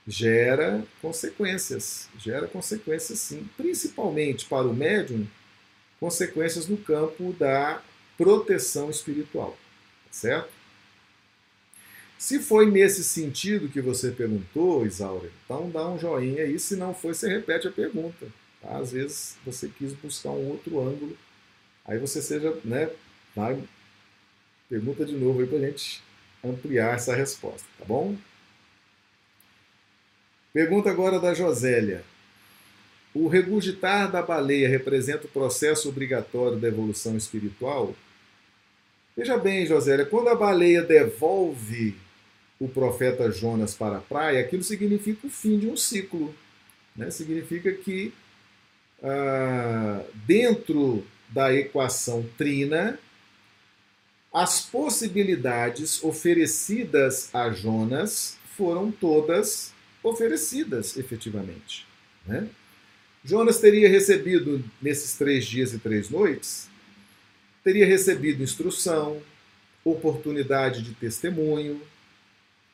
gera 0.08 0.84
consequências, 1.02 2.08
gera 2.18 2.48
consequências 2.48 3.20
sim, 3.20 3.50
principalmente 3.58 4.46
para 4.46 4.68
o 4.68 4.74
médium, 4.74 5.28
consequências 6.00 6.68
no 6.68 6.78
campo 6.78 7.34
da 7.34 7.82
proteção 8.18 8.90
espiritual, 8.90 9.58
certo? 10.12 10.54
Se 12.18 12.40
foi 12.40 12.70
nesse 12.72 13.04
sentido 13.04 13.70
que 13.70 13.82
você 13.82 14.10
perguntou, 14.12 14.86
Isaura, 14.86 15.30
então 15.44 15.70
dá 15.70 15.88
um 15.88 16.00
joinha 16.00 16.44
aí. 16.44 16.58
Se 16.58 16.76
não 16.76 16.94
foi, 16.94 17.14
você 17.14 17.28
repete 17.28 17.68
a 17.68 17.72
pergunta. 17.72 18.28
Tá? 18.62 18.78
Às 18.78 18.94
vezes 18.94 19.38
você 19.46 19.68
quis 19.68 19.94
buscar 19.94 20.30
um 20.30 20.50
outro 20.50 20.80
ângulo. 20.80 21.16
Aí 21.86 22.00
você 22.00 22.22
seja, 22.22 22.58
né? 22.64 22.90
Tá? 23.36 23.56
Pergunta 24.70 25.06
de 25.06 25.14
novo 25.14 25.42
aí 25.42 25.48
para 25.48 25.58
a 25.58 25.62
gente 25.62 26.02
ampliar 26.44 26.96
essa 26.96 27.16
resposta, 27.16 27.68
tá 27.78 27.86
bom? 27.86 28.16
Pergunta 30.56 30.90
agora 30.90 31.20
da 31.20 31.34
Josélia. 31.34 32.02
O 33.14 33.28
regurgitar 33.28 34.10
da 34.10 34.22
baleia 34.22 34.70
representa 34.70 35.26
o 35.26 35.30
processo 35.30 35.90
obrigatório 35.90 36.58
da 36.58 36.70
evolução 36.70 37.18
espiritual? 37.18 37.94
Veja 39.18 39.38
bem, 39.38 39.66
Josélia, 39.66 40.06
quando 40.06 40.30
a 40.30 40.36
baleia 40.36 40.82
devolve 40.82 41.98
o 42.58 42.70
profeta 42.70 43.30
Jonas 43.30 43.76
para 43.76 43.98
a 43.98 44.00
praia, 44.00 44.40
aquilo 44.40 44.64
significa 44.64 45.28
o 45.28 45.30
fim 45.30 45.60
de 45.60 45.68
um 45.68 45.76
ciclo. 45.76 46.34
Né? 46.96 47.12
Significa 47.12 47.74
que 47.74 48.14
ah, 49.04 50.06
dentro 50.26 51.06
da 51.28 51.54
equação 51.54 52.26
trina, 52.38 52.98
as 54.34 54.62
possibilidades 54.62 56.02
oferecidas 56.02 57.30
a 57.36 57.52
Jonas 57.52 58.38
foram 58.56 58.90
todas 58.90 59.75
oferecidas 60.06 60.96
efetivamente. 60.98 61.86
Né? 62.26 62.48
Jonas 63.24 63.60
teria 63.60 63.90
recebido, 63.90 64.64
nesses 64.80 65.18
três 65.18 65.46
dias 65.46 65.74
e 65.74 65.80
três 65.80 66.10
noites, 66.10 66.70
teria 67.64 67.86
recebido 67.86 68.44
instrução, 68.44 69.20
oportunidade 69.84 70.84
de 70.84 70.94
testemunho, 70.94 71.82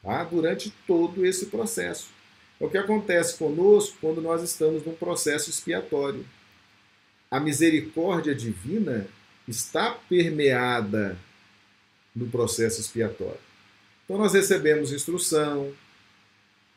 tá? 0.04 0.26
durante 0.26 0.74
todo 0.86 1.26
esse 1.26 1.46
processo. 1.46 2.10
É 2.60 2.66
o 2.66 2.70
que 2.70 2.78
acontece 2.78 3.38
conosco 3.38 3.98
quando 4.02 4.22
nós 4.22 4.44
estamos 4.44 4.86
num 4.86 4.94
processo 4.94 5.50
expiatório. 5.50 6.26
A 7.30 7.40
misericórdia 7.40 8.36
divina 8.36 9.08
está 9.48 9.92
permeada 10.10 11.18
no 12.14 12.28
processo 12.28 12.82
expiatório. 12.82 13.40
Então 14.04 14.18
nós 14.18 14.34
recebemos 14.34 14.92
instrução, 14.92 15.74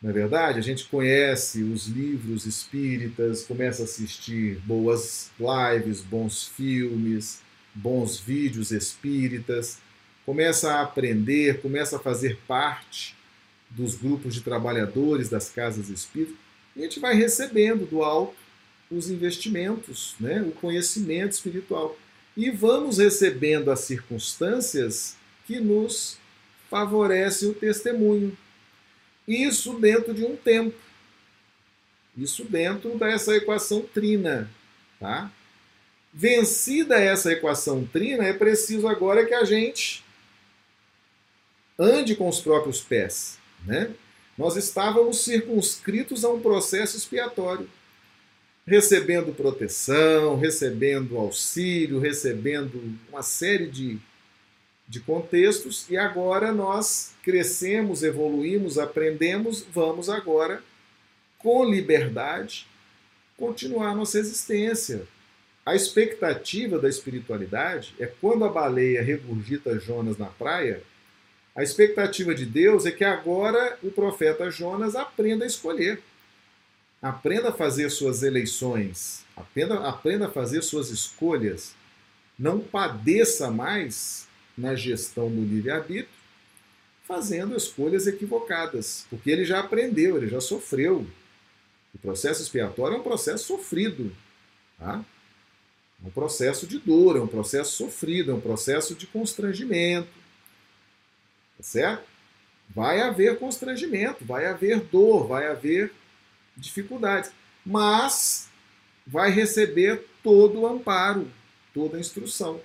não 0.04 0.10
é 0.10 0.12
verdade? 0.12 0.58
A 0.58 0.62
gente 0.62 0.84
conhece 0.84 1.62
os 1.62 1.86
livros 1.86 2.44
espíritas, 2.44 3.42
começa 3.42 3.80
a 3.80 3.84
assistir 3.86 4.58
boas 4.66 5.30
lives, 5.40 6.02
bons 6.02 6.46
filmes, 6.46 7.40
bons 7.74 8.20
vídeos 8.20 8.70
espíritas, 8.70 9.78
começa 10.26 10.74
a 10.74 10.82
aprender, 10.82 11.62
começa 11.62 11.96
a 11.96 11.98
fazer 11.98 12.38
parte 12.46 13.16
dos 13.70 13.94
grupos 13.94 14.34
de 14.34 14.42
trabalhadores 14.42 15.30
das 15.30 15.48
casas 15.48 15.88
espíritas, 15.88 16.36
e 16.76 16.80
a 16.80 16.82
gente 16.82 17.00
vai 17.00 17.14
recebendo 17.14 17.86
do 17.86 18.02
alto 18.02 18.36
os 18.90 19.08
investimentos, 19.08 20.16
né, 20.20 20.42
o 20.42 20.52
conhecimento 20.52 21.32
espiritual. 21.32 21.96
E 22.36 22.50
vamos 22.50 22.98
recebendo 22.98 23.70
as 23.70 23.80
circunstâncias 23.80 25.16
que 25.46 25.58
nos 25.60 26.18
favorecem 26.68 27.48
o 27.48 27.54
testemunho. 27.54 28.36
Isso 29.26 29.78
dentro 29.78 30.12
de 30.12 30.24
um 30.24 30.36
tempo. 30.36 30.76
Isso 32.16 32.44
dentro 32.44 32.98
dessa 32.98 33.34
equação 33.34 33.82
trina. 33.82 34.50
Tá? 35.00 35.30
Vencida 36.12 36.96
essa 36.96 37.32
equação 37.32 37.84
trina, 37.84 38.24
é 38.24 38.32
preciso 38.32 38.86
agora 38.86 39.26
que 39.26 39.34
a 39.34 39.44
gente 39.44 40.04
ande 41.78 42.14
com 42.14 42.28
os 42.28 42.40
próprios 42.40 42.80
pés. 42.80 43.38
Né? 43.66 43.90
Nós 44.38 44.56
estávamos 44.56 45.24
circunscritos 45.24 46.24
a 46.24 46.28
um 46.28 46.40
processo 46.40 46.96
expiatório, 46.96 47.68
recebendo 48.66 49.34
proteção, 49.34 50.38
recebendo 50.38 51.16
auxílio, 51.16 51.98
recebendo 51.98 52.96
uma 53.10 53.22
série 53.22 53.66
de, 53.66 53.98
de 54.86 55.00
contextos, 55.00 55.88
e 55.88 55.96
agora 55.96 56.52
nós 56.52 57.14
crescemos, 57.22 58.02
evoluímos, 58.02 58.78
aprendemos, 58.78 59.64
vamos 59.72 60.08
agora, 60.10 60.62
com 61.38 61.64
liberdade, 61.64 62.66
continuar 63.36 63.94
nossa 63.94 64.18
existência. 64.18 65.06
A 65.64 65.74
expectativa 65.74 66.78
da 66.78 66.88
espiritualidade 66.88 67.94
é 67.98 68.06
quando 68.06 68.44
a 68.44 68.52
baleia 68.52 69.02
regurgita 69.02 69.78
Jonas 69.78 70.18
na 70.18 70.26
praia 70.26 70.82
a 71.54 71.62
expectativa 71.62 72.34
de 72.34 72.44
Deus 72.44 72.84
é 72.84 72.90
que 72.90 73.04
agora 73.04 73.78
o 73.80 73.90
profeta 73.90 74.50
Jonas 74.50 74.96
aprenda 74.96 75.44
a 75.44 75.46
escolher. 75.46 76.02
Aprenda 77.00 77.50
a 77.50 77.52
fazer 77.52 77.90
suas 77.90 78.22
eleições, 78.22 79.24
aprenda, 79.36 79.86
aprenda 79.86 80.26
a 80.26 80.30
fazer 80.30 80.62
suas 80.62 80.90
escolhas. 80.90 81.74
Não 82.36 82.58
padeça 82.58 83.50
mais 83.50 84.26
na 84.56 84.74
gestão 84.74 85.28
do 85.28 85.42
livre-arbítrio, 85.42 86.08
fazendo 87.04 87.56
escolhas 87.56 88.06
equivocadas, 88.06 89.06
porque 89.10 89.30
ele 89.30 89.44
já 89.44 89.60
aprendeu, 89.60 90.16
ele 90.16 90.28
já 90.28 90.40
sofreu. 90.40 91.06
O 91.94 91.98
processo 91.98 92.42
expiatório 92.42 92.96
é 92.96 93.00
um 93.00 93.02
processo 93.02 93.44
sofrido. 93.44 94.14
Tá? 94.78 95.04
É 96.02 96.08
um 96.08 96.10
processo 96.10 96.66
de 96.66 96.78
dor, 96.78 97.16
é 97.16 97.20
um 97.20 97.26
processo 97.26 97.72
sofrido, 97.72 98.30
é 98.30 98.34
um 98.34 98.40
processo 98.40 98.94
de 98.94 99.06
constrangimento. 99.06 100.08
Tá 101.56 101.62
certo? 101.62 102.04
Vai 102.74 103.00
haver 103.00 103.38
constrangimento, 103.38 104.24
vai 104.24 104.46
haver 104.46 104.80
dor, 104.80 105.26
vai 105.26 105.46
haver 105.46 105.92
dificuldades. 106.56 107.30
Mas 107.64 108.48
vai 109.06 109.30
receber 109.30 110.04
todo 110.22 110.60
o 110.60 110.66
amparo, 110.66 111.30
toda 111.72 111.96
a 111.96 112.00
instrução. 112.00 112.60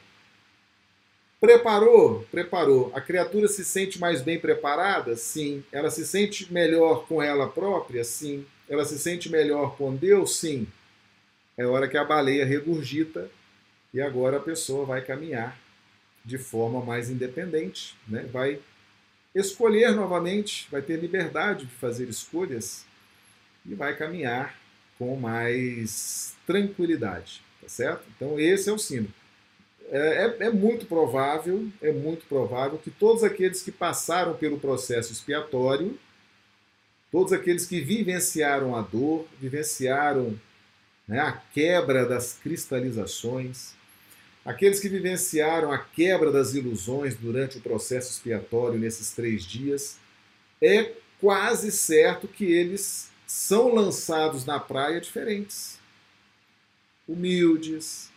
Preparou? 1.39 2.25
Preparou. 2.29 2.91
A 2.93 2.99
criatura 2.99 3.47
se 3.47 3.63
sente 3.63 3.99
mais 3.99 4.21
bem 4.21 4.39
preparada? 4.39 5.15
Sim. 5.15 5.63
Ela 5.71 5.89
se 5.89 6.05
sente 6.05 6.51
melhor 6.51 7.05
com 7.07 7.21
ela 7.21 7.47
própria? 7.47 8.03
Sim. 8.03 8.45
Ela 8.67 8.83
se 8.83 8.99
sente 8.99 9.29
melhor 9.29 9.77
com 9.77 9.95
Deus? 9.95 10.37
Sim. 10.37 10.67
É 11.57 11.65
hora 11.65 11.87
que 11.87 11.97
a 11.97 12.03
baleia 12.03 12.45
regurgita 12.45 13.29
e 13.93 14.01
agora 14.01 14.37
a 14.37 14.41
pessoa 14.41 14.85
vai 14.85 15.01
caminhar 15.01 15.57
de 16.23 16.37
forma 16.37 16.83
mais 16.83 17.09
independente, 17.09 17.97
né? 18.07 18.23
vai 18.31 18.59
escolher 19.33 19.91
novamente, 19.95 20.67
vai 20.69 20.81
ter 20.81 20.97
liberdade 20.97 21.65
de 21.65 21.71
fazer 21.73 22.07
escolhas 22.07 22.85
e 23.65 23.73
vai 23.73 23.95
caminhar 23.95 24.55
com 24.97 25.15
mais 25.15 26.35
tranquilidade, 26.45 27.41
tá 27.61 27.69
certo? 27.69 28.05
Então 28.15 28.39
esse 28.39 28.69
é 28.69 28.73
o 28.73 28.77
sino. 28.77 29.11
É, 29.91 30.35
é, 30.39 30.47
é, 30.47 30.49
muito 30.51 30.85
provável, 30.85 31.67
é 31.81 31.91
muito 31.91 32.25
provável 32.27 32.77
que 32.77 32.91
todos 32.91 33.23
aqueles 33.23 33.63
que 33.63 33.71
passaram 33.71 34.35
pelo 34.35 34.59
processo 34.59 35.11
expiatório, 35.11 35.97
todos 37.11 37.33
aqueles 37.33 37.65
que 37.65 37.81
vivenciaram 37.81 38.75
a 38.75 38.81
dor, 38.81 39.25
vivenciaram 39.39 40.39
né, 41.07 41.19
a 41.19 41.31
quebra 41.31 42.05
das 42.05 42.33
cristalizações, 42.33 43.73
aqueles 44.45 44.79
que 44.79 44.87
vivenciaram 44.87 45.71
a 45.71 45.79
quebra 45.79 46.31
das 46.31 46.53
ilusões 46.53 47.15
durante 47.15 47.57
o 47.57 47.61
processo 47.61 48.11
expiatório 48.11 48.77
nesses 48.77 49.11
três 49.11 49.43
dias, 49.43 49.97
é 50.61 50.93
quase 51.19 51.71
certo 51.71 52.27
que 52.27 52.45
eles 52.45 53.09
são 53.25 53.73
lançados 53.73 54.45
na 54.45 54.59
praia 54.59 55.01
diferentes. 55.01 55.79
Humildes, 57.07 58.11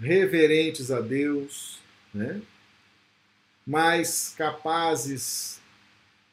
reverentes 0.00 0.90
a 0.90 1.00
Deus, 1.00 1.78
né? 2.14 2.40
mais 3.66 4.34
capazes 4.36 5.60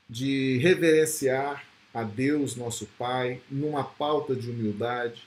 de 0.09 0.57
reverenciar 0.59 1.65
a 1.93 2.03
Deus, 2.03 2.55
nosso 2.55 2.85
Pai, 2.97 3.41
numa 3.49 3.83
pauta 3.83 4.35
de 4.35 4.49
humildade, 4.49 5.23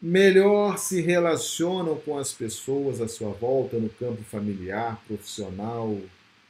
melhor 0.00 0.78
se 0.78 1.00
relacionam 1.00 1.96
com 1.96 2.16
as 2.16 2.32
pessoas 2.32 3.00
à 3.00 3.08
sua 3.08 3.30
volta 3.30 3.78
no 3.78 3.90
campo 3.90 4.22
familiar, 4.22 5.00
profissional, 5.06 6.00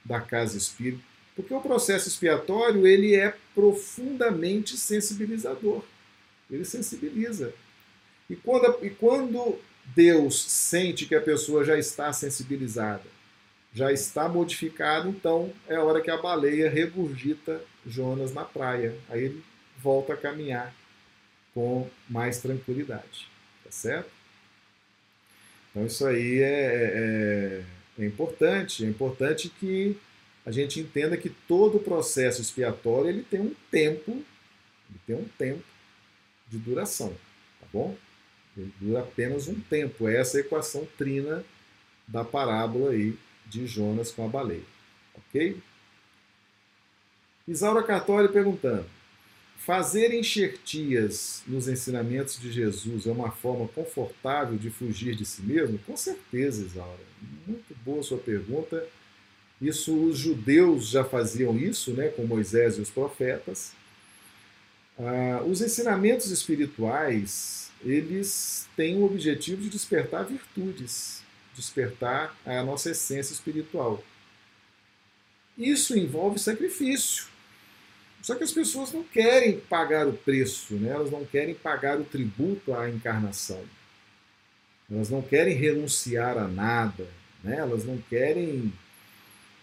da 0.05 0.21
casa 0.21 0.57
espírita, 0.57 1.03
porque 1.35 1.53
o 1.53 1.61
processo 1.61 2.09
expiatório 2.09 2.87
ele 2.87 3.15
é 3.15 3.35
profundamente 3.55 4.77
sensibilizador. 4.77 5.83
Ele 6.51 6.65
sensibiliza. 6.65 7.53
E 8.29 8.37
quando, 8.37 8.85
e 8.85 8.91
quando 8.91 9.59
Deus 9.95 10.43
sente 10.43 11.07
que 11.07 11.15
a 11.15 11.21
pessoa 11.21 11.65
já 11.65 11.79
está 11.79 12.13
sensibilizada, 12.13 13.05
já 13.73 13.93
está 13.93 14.29
modificada, 14.29 15.09
então 15.09 15.53
é 15.69 15.77
a 15.77 15.85
hora 15.85 16.01
que 16.01 16.11
a 16.11 16.17
baleia 16.17 16.69
regurgita 16.69 17.63
Jonas 17.87 18.33
na 18.33 18.45
praia. 18.45 18.95
Aí 19.09 19.25
ele 19.25 19.43
volta 19.79 20.15
a 20.15 20.17
caminhar 20.17 20.75
com 21.55 21.89
mais 22.09 22.41
tranquilidade. 22.41 23.29
Tá 23.65 23.71
certo? 23.71 24.11
Então 25.71 25.87
isso 25.87 26.07
aí 26.07 26.41
é, 26.41 27.65
é, 27.99 28.03
é 28.03 28.07
importante. 28.07 28.85
É 28.85 28.89
importante 28.89 29.49
que 29.49 29.97
a 30.45 30.51
gente 30.51 30.81
entenda 30.81 31.17
que 31.17 31.31
todo 31.31 31.77
o 31.77 31.83
processo 31.83 32.41
expiatório 32.41 33.11
ele 33.11 33.23
tem 33.23 33.41
um 33.41 33.55
tempo, 33.71 34.11
ele 34.11 35.01
tem 35.07 35.17
um 35.17 35.29
tempo 35.39 35.63
de 36.49 36.59
duração, 36.59 37.11
tá 37.61 37.67
bom? 37.73 37.97
Dura 38.57 39.01
apenas 39.01 39.49
um 39.49 39.59
tempo. 39.61 40.09
Essa 40.09 40.39
é 40.39 40.43
a 40.43 40.45
equação 40.45 40.87
trina 40.99 41.45
da 42.07 42.25
parábola 42.25 42.91
aí 42.91 43.17
de 43.47 43.67
Jonas 43.67 44.11
com 44.11 44.25
a 44.25 44.29
baleia. 44.29 44.63
Ok? 45.15 45.61
Isaura 47.47 47.83
Cartori 47.83 48.29
perguntando: 48.29 48.87
fazer 49.59 50.13
enxertias 50.15 51.43
nos 51.47 51.69
ensinamentos 51.69 52.39
de 52.39 52.51
Jesus 52.51 53.07
é 53.07 53.11
uma 53.11 53.31
forma 53.31 53.69
confortável 53.69 54.57
de 54.57 54.71
fugir 54.71 55.15
de 55.15 55.25
si 55.25 55.43
mesmo? 55.43 55.79
Com 55.81 55.97
certeza, 55.97 56.65
Isaura. 56.65 57.01
Muito 57.47 57.75
boa 57.85 58.03
sua 58.03 58.19
pergunta. 58.19 58.87
Isso 59.61 59.95
os 59.95 60.17
judeus 60.17 60.89
já 60.89 61.05
faziam 61.05 61.57
isso, 61.59 61.93
né, 61.93 62.09
com 62.09 62.25
Moisés 62.25 62.79
e 62.79 62.81
os 62.81 62.89
profetas. 62.89 63.73
Ah, 65.03 65.43
os 65.45 65.63
ensinamentos 65.63 66.31
espirituais 66.31 67.71
eles 67.83 68.69
têm 68.77 68.97
o 68.97 69.05
objetivo 69.05 69.63
de 69.63 69.71
despertar 69.71 70.25
virtudes, 70.25 71.23
despertar 71.55 72.37
a 72.45 72.63
nossa 72.63 72.91
essência 72.91 73.33
espiritual. 73.33 74.03
Isso 75.57 75.97
envolve 75.97 76.39
sacrifício. 76.39 77.25
Só 78.23 78.35
que 78.35 78.45
as 78.45 78.53
pessoas 78.53 78.93
não 78.93 79.03
querem 79.03 79.59
pagar 79.61 80.07
o 80.07 80.13
preço, 80.13 80.75
né? 80.75 80.91
elas 80.91 81.11
não 81.11 81.25
querem 81.25 81.55
pagar 81.55 81.99
o 81.99 82.05
tributo 82.05 82.75
à 82.75 82.91
encarnação. 82.91 83.63
Elas 84.91 85.09
não 85.09 85.23
querem 85.23 85.55
renunciar 85.55 86.37
a 86.37 86.47
nada, 86.47 87.07
né? 87.43 87.57
elas 87.57 87.85
não 87.85 87.97
querem 87.97 88.71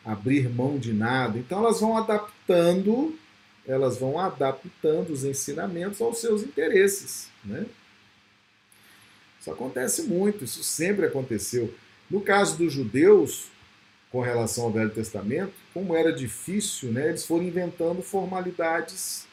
abrir 0.04 0.50
mão 0.50 0.80
de 0.80 0.92
nada. 0.92 1.38
Então 1.38 1.60
elas 1.60 1.80
vão 1.80 1.96
adaptando, 1.96 3.18
elas 3.68 3.98
vão 3.98 4.18
adaptando 4.18 5.12
os 5.12 5.24
ensinamentos 5.24 6.02
aos 6.02 6.20
seus 6.20 6.42
interesses. 6.42 7.30
Né? 7.44 7.66
Isso 9.40 9.52
acontece 9.52 10.04
muito, 10.04 10.46
isso 10.46 10.64
sempre 10.64 11.06
aconteceu. 11.06 11.74
No 12.10 12.22
caso 12.22 12.58
dos 12.58 12.72
judeus, 12.72 13.48
com 14.10 14.22
relação 14.22 14.66
ao 14.66 14.72
Velho 14.72 14.90
Testamento, 14.90 15.54
como 15.74 15.94
era 15.94 16.14
difícil, 16.14 16.92
né, 16.92 17.10
eles 17.10 17.26
foram 17.26 17.44
inventando 17.44 18.02
formalidades 18.02 19.28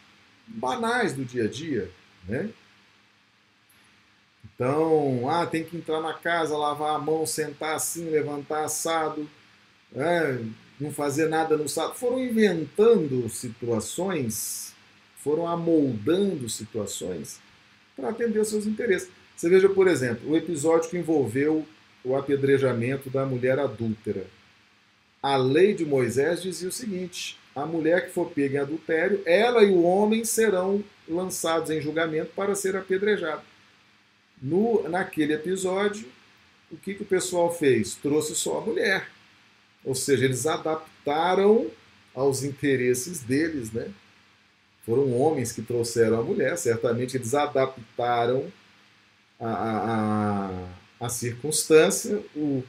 banais 0.47 1.13
do 1.13 1.25
dia 1.25 1.45
a 1.45 1.49
dia. 1.49 1.91
Né? 2.27 2.51
Então, 4.45 5.29
ah, 5.29 5.47
tem 5.47 5.65
que 5.65 5.77
entrar 5.77 6.01
na 6.01 6.15
casa, 6.15 6.57
lavar 6.57 6.97
a 6.97 6.99
mão, 6.99 7.25
sentar 7.25 7.77
assim, 7.77 8.11
levantar 8.11 8.65
assado, 8.65 9.29
né, 9.93 10.45
não 10.81 10.93
fazer 10.93 11.29
nada 11.29 11.57
no 11.57 11.69
sábado. 11.69 11.97
Foram 11.97 12.21
inventando 12.21 13.29
situações, 13.29 14.75
foram 15.23 15.47
amoldando 15.47 16.49
situações 16.49 17.41
para 17.97 18.11
atender 18.11 18.39
aos 18.39 18.49
seus 18.49 18.67
interesses. 18.67 19.09
Você 19.37 19.49
veja, 19.49 19.69
por 19.69 19.89
exemplo, 19.89 20.31
o 20.31 20.37
episódio 20.37 20.91
que 20.91 20.99
envolveu 20.99 21.67
o 22.05 22.15
apedrejamento 22.17 23.09
da 23.09 23.25
mulher 23.25 23.59
adúltera. 23.59 24.27
A 25.23 25.37
lei 25.37 25.73
de 25.73 25.87
Moisés 25.87 26.43
dizia 26.43 26.69
o 26.69 26.73
seguinte: 26.73 27.39
a 27.55 27.65
mulher 27.65 28.07
que 28.07 28.13
for 28.13 28.31
pega 28.31 28.59
em 28.59 28.61
adultério, 28.61 29.23
ela 29.25 29.63
e 29.63 29.71
o 29.71 29.83
homem 29.83 30.25
serão 30.25 30.85
lançados 31.09 31.71
em 31.71 31.81
julgamento 31.81 32.33
para 32.35 32.55
ser 32.55 32.77
apedrejado. 32.77 33.43
No, 34.43 34.87
naquele 34.89 35.33
episódio, 35.33 36.07
o 36.71 36.77
que, 36.77 36.95
que 36.95 37.03
o 37.03 37.07
pessoal 37.07 37.53
fez? 37.55 37.95
Trouxe 37.95 38.35
só 38.35 38.59
a 38.59 38.61
mulher. 38.61 39.09
Ou 39.85 39.95
seja, 39.95 40.25
eles 40.25 40.47
adaptaram 40.47 41.71
aos 42.15 42.43
interesses 42.43 43.21
deles, 43.21 43.73
né? 43.73 43.91
Foram 44.87 45.13
homens 45.19 45.53
que 45.53 45.63
trouxeram 45.63 46.21
a 46.21 46.23
mulher, 46.23 46.57
certamente 46.57 47.17
eles 47.17 47.35
adaptaram 47.35 48.51
a, 49.41 49.49
a, 51.01 51.07
a 51.07 51.09
circunstância, 51.09 52.23
o, 52.37 52.63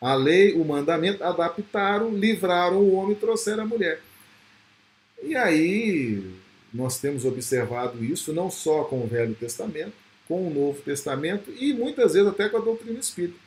a 0.00 0.14
lei, 0.14 0.54
o 0.54 0.64
mandamento, 0.64 1.22
adaptaram, 1.22 2.10
livraram 2.14 2.78
o 2.78 2.94
homem 2.94 3.12
e 3.12 3.20
trouxeram 3.20 3.64
a 3.64 3.66
mulher. 3.66 4.00
E 5.22 5.36
aí 5.36 6.34
nós 6.72 6.98
temos 6.98 7.24
observado 7.24 8.02
isso 8.04 8.32
não 8.32 8.50
só 8.50 8.84
com 8.84 9.02
o 9.02 9.06
Velho 9.06 9.34
Testamento, 9.34 9.92
com 10.26 10.46
o 10.46 10.54
Novo 10.54 10.80
Testamento 10.82 11.52
e 11.58 11.72
muitas 11.72 12.14
vezes 12.14 12.28
até 12.28 12.48
com 12.48 12.56
a 12.56 12.60
doutrina 12.60 12.98
espírita. 12.98 13.38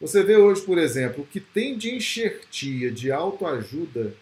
Você 0.00 0.22
vê 0.22 0.36
hoje, 0.36 0.62
por 0.62 0.78
exemplo, 0.78 1.24
o 1.24 1.26
que 1.26 1.40
tem 1.40 1.76
de 1.76 1.94
enxertia, 1.94 2.90
de 2.90 3.12
autoajuda. 3.12 4.14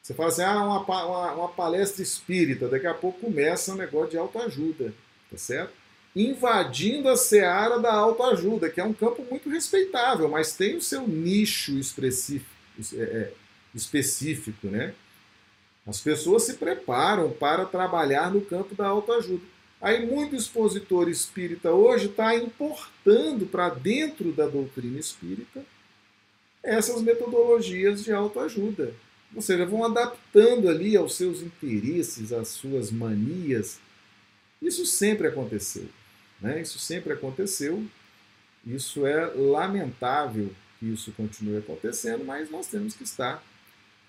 Você 0.00 0.14
fala 0.14 0.28
assim, 0.28 0.42
ah, 0.42 0.64
uma, 0.64 0.80
uma, 0.84 1.32
uma 1.32 1.48
palestra 1.48 2.02
espírita, 2.02 2.68
daqui 2.68 2.86
a 2.86 2.94
pouco 2.94 3.20
começa 3.20 3.72
um 3.72 3.76
negócio 3.76 4.10
de 4.10 4.18
autoajuda, 4.18 4.94
tá 5.30 5.36
certo? 5.36 5.72
invadindo 6.16 7.10
a 7.10 7.16
seara 7.16 7.78
da 7.78 7.92
autoajuda, 7.92 8.70
que 8.70 8.80
é 8.80 8.84
um 8.84 8.94
campo 8.94 9.22
muito 9.30 9.50
respeitável, 9.50 10.30
mas 10.30 10.56
tem 10.56 10.74
o 10.74 10.80
seu 10.80 11.06
nicho 11.06 11.78
específico, 11.78 12.50
é, 12.94 13.02
é, 13.02 13.32
específico 13.74 14.68
né? 14.68 14.94
As 15.86 16.00
pessoas 16.00 16.44
se 16.44 16.54
preparam 16.54 17.30
para 17.30 17.66
trabalhar 17.66 18.32
no 18.32 18.40
campo 18.40 18.74
da 18.74 18.88
autoajuda. 18.88 19.44
Aí 19.80 20.06
muito 20.06 20.34
expositor 20.34 21.08
espírita 21.08 21.70
hoje 21.70 22.06
está 22.06 22.34
importando 22.34 23.46
para 23.46 23.68
dentro 23.68 24.32
da 24.32 24.46
doutrina 24.46 24.98
espírita 24.98 25.64
essas 26.62 27.00
metodologias 27.02 28.02
de 28.02 28.12
autoajuda. 28.12 28.92
Ou 29.34 29.42
seja, 29.42 29.66
vão 29.66 29.84
adaptando 29.84 30.68
ali 30.68 30.96
aos 30.96 31.14
seus 31.14 31.40
interesses, 31.42 32.32
às 32.32 32.48
suas 32.48 32.90
manias. 32.90 33.78
Isso 34.60 34.84
sempre 34.86 35.28
aconteceu. 35.28 35.88
Né? 36.40 36.60
Isso 36.62 36.78
sempre 36.78 37.12
aconteceu. 37.12 37.84
Isso 38.66 39.06
é 39.06 39.26
lamentável 39.26 40.50
que 40.80 40.86
isso 40.86 41.12
continue 41.12 41.58
acontecendo, 41.58 42.24
mas 42.24 42.50
nós 42.50 42.66
temos 42.66 42.94
que 42.94 43.04
estar 43.04 43.42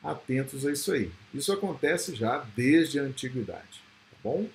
atentos 0.04 0.66
a 0.66 0.72
isso 0.72 0.92
aí. 0.92 1.12
Isso 1.34 1.52
acontece 1.52 2.16
já 2.16 2.40
desde 2.56 3.00
a 3.00 3.04
antiguidade, 3.04 3.82
tá 4.12 4.18
bom? 4.24 4.48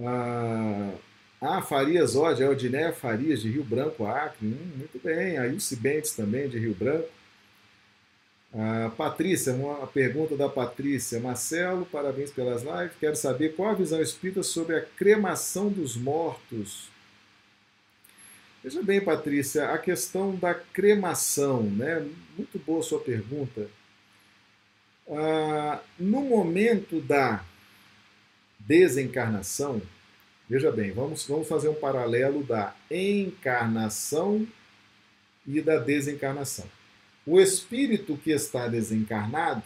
Ah, 0.00 0.92
ah 1.40 1.62
Farias 1.62 2.14
Ode, 2.16 2.42
é 2.42 2.48
Odiné 2.48 2.92
Farias 2.92 3.42
de 3.42 3.50
Rio 3.50 3.64
Branco, 3.64 4.06
Acre, 4.06 4.46
hum, 4.46 4.72
muito 4.76 4.98
bem. 5.02 5.38
A 5.38 5.46
Ilse 5.46 5.76
Bentes 5.76 6.12
também 6.12 6.48
de 6.48 6.58
Rio 6.58 6.74
Branco. 6.74 7.08
Ah, 8.54 8.90
Patrícia, 8.96 9.52
uma 9.52 9.86
pergunta 9.86 10.36
da 10.36 10.48
Patrícia. 10.48 11.20
Marcelo, 11.20 11.86
parabéns 11.86 12.30
pelas 12.30 12.62
lives. 12.62 12.96
Quero 12.98 13.16
saber 13.16 13.54
qual 13.54 13.70
a 13.70 13.74
visão 13.74 14.00
espírita 14.00 14.42
sobre 14.42 14.76
a 14.76 14.80
cremação 14.80 15.68
dos 15.68 15.96
mortos 15.96 16.88
Veja 18.62 18.82
bem, 18.82 19.00
Patrícia, 19.00 19.70
a 19.70 19.78
questão 19.78 20.34
da 20.34 20.52
cremação, 20.52 21.62
né? 21.62 22.06
Muito 22.36 22.58
boa 22.58 22.82
sua 22.82 22.98
pergunta. 23.00 23.68
Ah, 25.08 25.80
no 25.98 26.22
momento 26.22 27.00
da 27.00 27.42
desencarnação, 28.68 29.80
veja 30.48 30.70
bem, 30.70 30.92
vamos, 30.92 31.26
vamos 31.26 31.48
fazer 31.48 31.70
um 31.70 31.74
paralelo 31.74 32.44
da 32.44 32.76
encarnação 32.90 34.46
e 35.46 35.62
da 35.62 35.78
desencarnação. 35.78 36.66
O 37.26 37.40
espírito 37.40 38.18
que 38.18 38.30
está 38.30 38.68
desencarnado, 38.68 39.62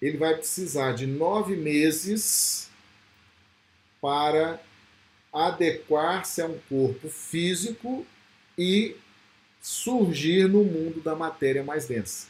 ele 0.00 0.16
vai 0.16 0.34
precisar 0.34 0.92
de 0.92 1.06
nove 1.06 1.54
meses 1.54 2.70
para 4.00 4.58
adequar-se 5.30 6.40
a 6.40 6.46
um 6.46 6.58
corpo 6.68 7.10
físico 7.10 8.06
e 8.56 8.96
surgir 9.60 10.48
no 10.48 10.64
mundo 10.64 11.00
da 11.02 11.14
matéria 11.14 11.62
mais 11.62 11.86
densa. 11.86 12.28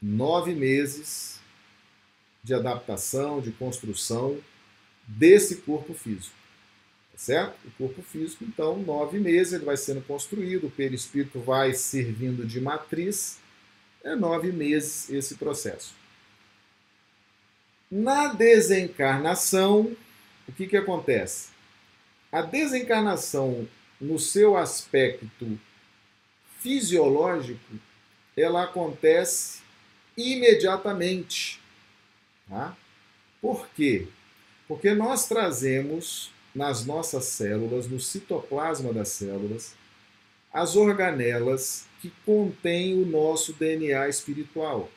Nove 0.00 0.54
meses 0.54 1.35
de 2.46 2.54
adaptação, 2.54 3.40
de 3.40 3.50
construção 3.50 4.38
desse 5.04 5.56
corpo 5.56 5.92
físico. 5.92 6.36
Tá 7.10 7.18
certo? 7.18 7.56
O 7.66 7.70
corpo 7.72 8.02
físico, 8.02 8.44
então, 8.44 8.78
nove 8.78 9.18
meses, 9.18 9.52
ele 9.52 9.64
vai 9.64 9.76
sendo 9.76 10.00
construído, 10.02 10.68
o 10.68 10.70
perispírito 10.70 11.40
vai 11.40 11.74
servindo 11.74 12.46
de 12.46 12.60
matriz. 12.60 13.40
É 14.04 14.14
nove 14.14 14.52
meses 14.52 15.10
esse 15.10 15.34
processo. 15.34 15.92
Na 17.90 18.28
desencarnação, 18.28 19.96
o 20.46 20.52
que, 20.52 20.68
que 20.68 20.76
acontece? 20.76 21.48
A 22.30 22.42
desencarnação, 22.42 23.66
no 24.00 24.20
seu 24.20 24.56
aspecto 24.56 25.58
fisiológico, 26.60 27.74
ela 28.36 28.62
acontece 28.62 29.62
imediatamente. 30.16 31.65
Tá? 32.48 32.76
Por 33.40 33.68
quê? 33.68 34.06
Porque 34.68 34.94
nós 34.94 35.28
trazemos 35.28 36.30
nas 36.54 36.84
nossas 36.84 37.26
células, 37.26 37.86
no 37.86 38.00
citoplasma 38.00 38.92
das 38.92 39.08
células, 39.08 39.74
as 40.52 40.74
organelas 40.74 41.86
que 42.00 42.10
contêm 42.24 42.94
o 42.94 43.04
nosso 43.04 43.52
DNA 43.52 44.08
espiritual. 44.08 44.90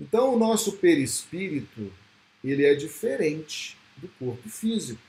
Então, 0.00 0.34
o 0.34 0.38
nosso 0.38 0.72
perispírito 0.72 1.92
ele 2.42 2.64
é 2.64 2.74
diferente 2.74 3.76
do 3.96 4.08
corpo 4.18 4.48
físico. 4.48 5.00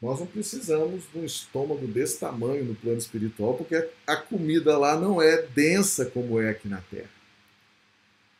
Nós 0.00 0.20
não 0.20 0.26
precisamos 0.26 1.04
de 1.10 1.18
um 1.18 1.24
estômago 1.24 1.86
desse 1.86 2.18
tamanho 2.18 2.64
no 2.64 2.74
plano 2.74 2.98
espiritual, 2.98 3.54
porque 3.54 3.88
a 4.06 4.16
comida 4.16 4.76
lá 4.76 4.98
não 4.98 5.20
é 5.20 5.42
densa 5.42 6.06
como 6.06 6.40
é 6.40 6.50
aqui 6.50 6.68
na 6.68 6.80
Terra. 6.82 7.08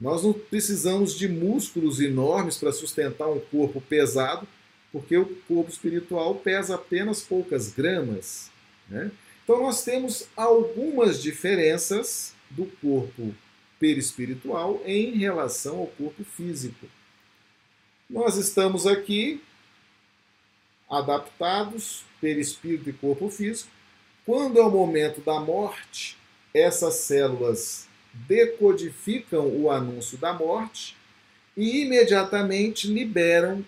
Nós 0.05 0.23
não 0.23 0.35
precisamos 0.35 1.15
de 1.15 1.27
músculos 1.27 1.99
enormes 1.99 2.59
para 2.59 2.71
sustentar 2.75 3.27
um 3.27 3.41
corpo 3.41 3.81
pesado, 3.81 4.47
porque 4.93 5.17
o 5.17 5.25
corpo 5.49 5.71
espiritual 5.71 6.35
pesa 6.35 6.75
apenas 6.75 7.23
poucas 7.23 7.73
gramas. 7.73 8.51
Né? 8.87 9.11
Então 9.43 9.63
nós 9.63 9.83
temos 9.83 10.29
algumas 10.37 11.23
diferenças 11.23 12.35
do 12.51 12.67
corpo 12.83 13.35
perispiritual 13.81 14.83
em 14.85 15.17
relação 15.17 15.79
ao 15.79 15.87
corpo 15.87 16.23
físico. 16.23 16.87
Nós 18.09 18.37
estamos 18.37 18.87
aqui 18.87 19.43
adaptados, 20.87 22.05
perispírito 22.21 22.91
e 22.91 22.93
corpo 22.93 23.31
físico. 23.31 23.71
Quando 24.27 24.59
é 24.59 24.63
o 24.63 24.71
momento 24.71 25.23
da 25.23 25.41
morte, 25.41 26.19
essas 26.53 26.97
células 26.97 27.89
decodificam 28.27 29.47
o 29.47 29.71
anúncio 29.71 30.17
da 30.17 30.33
morte 30.33 30.97
e 31.57 31.83
imediatamente 31.83 32.87
liberam 32.87 33.65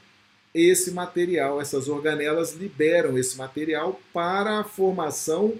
esse 0.54 0.90
material, 0.90 1.60
essas 1.60 1.88
organelas 1.88 2.54
liberam 2.54 3.18
esse 3.18 3.36
material 3.36 4.00
para 4.12 4.60
a 4.60 4.64
formação 4.64 5.54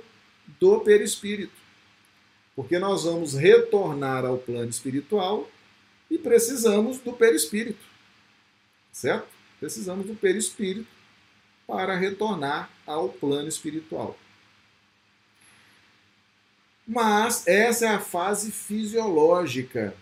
do 0.59 0.81
perispírito. 0.81 1.53
Porque 2.55 2.79
nós 2.79 3.05
vamos 3.05 3.35
retornar 3.35 4.25
ao 4.25 4.39
plano 4.39 4.71
espiritual 4.71 5.51
e 6.11 6.17
precisamos 6.17 6.99
do 6.99 7.13
perispírito. 7.13 7.85
Certo? 8.91 9.29
Precisamos 9.61 10.07
do 10.07 10.15
perispírito 10.15 10.89
para 11.67 11.95
retornar 11.95 12.71
ao 12.87 13.11
plano 13.11 13.49
espiritual. 13.49 14.17
Mas 16.87 17.47
essa 17.47 17.87
é 17.87 17.89
a 17.89 18.01
fase 18.01 18.53
fisiológica. 18.53 19.95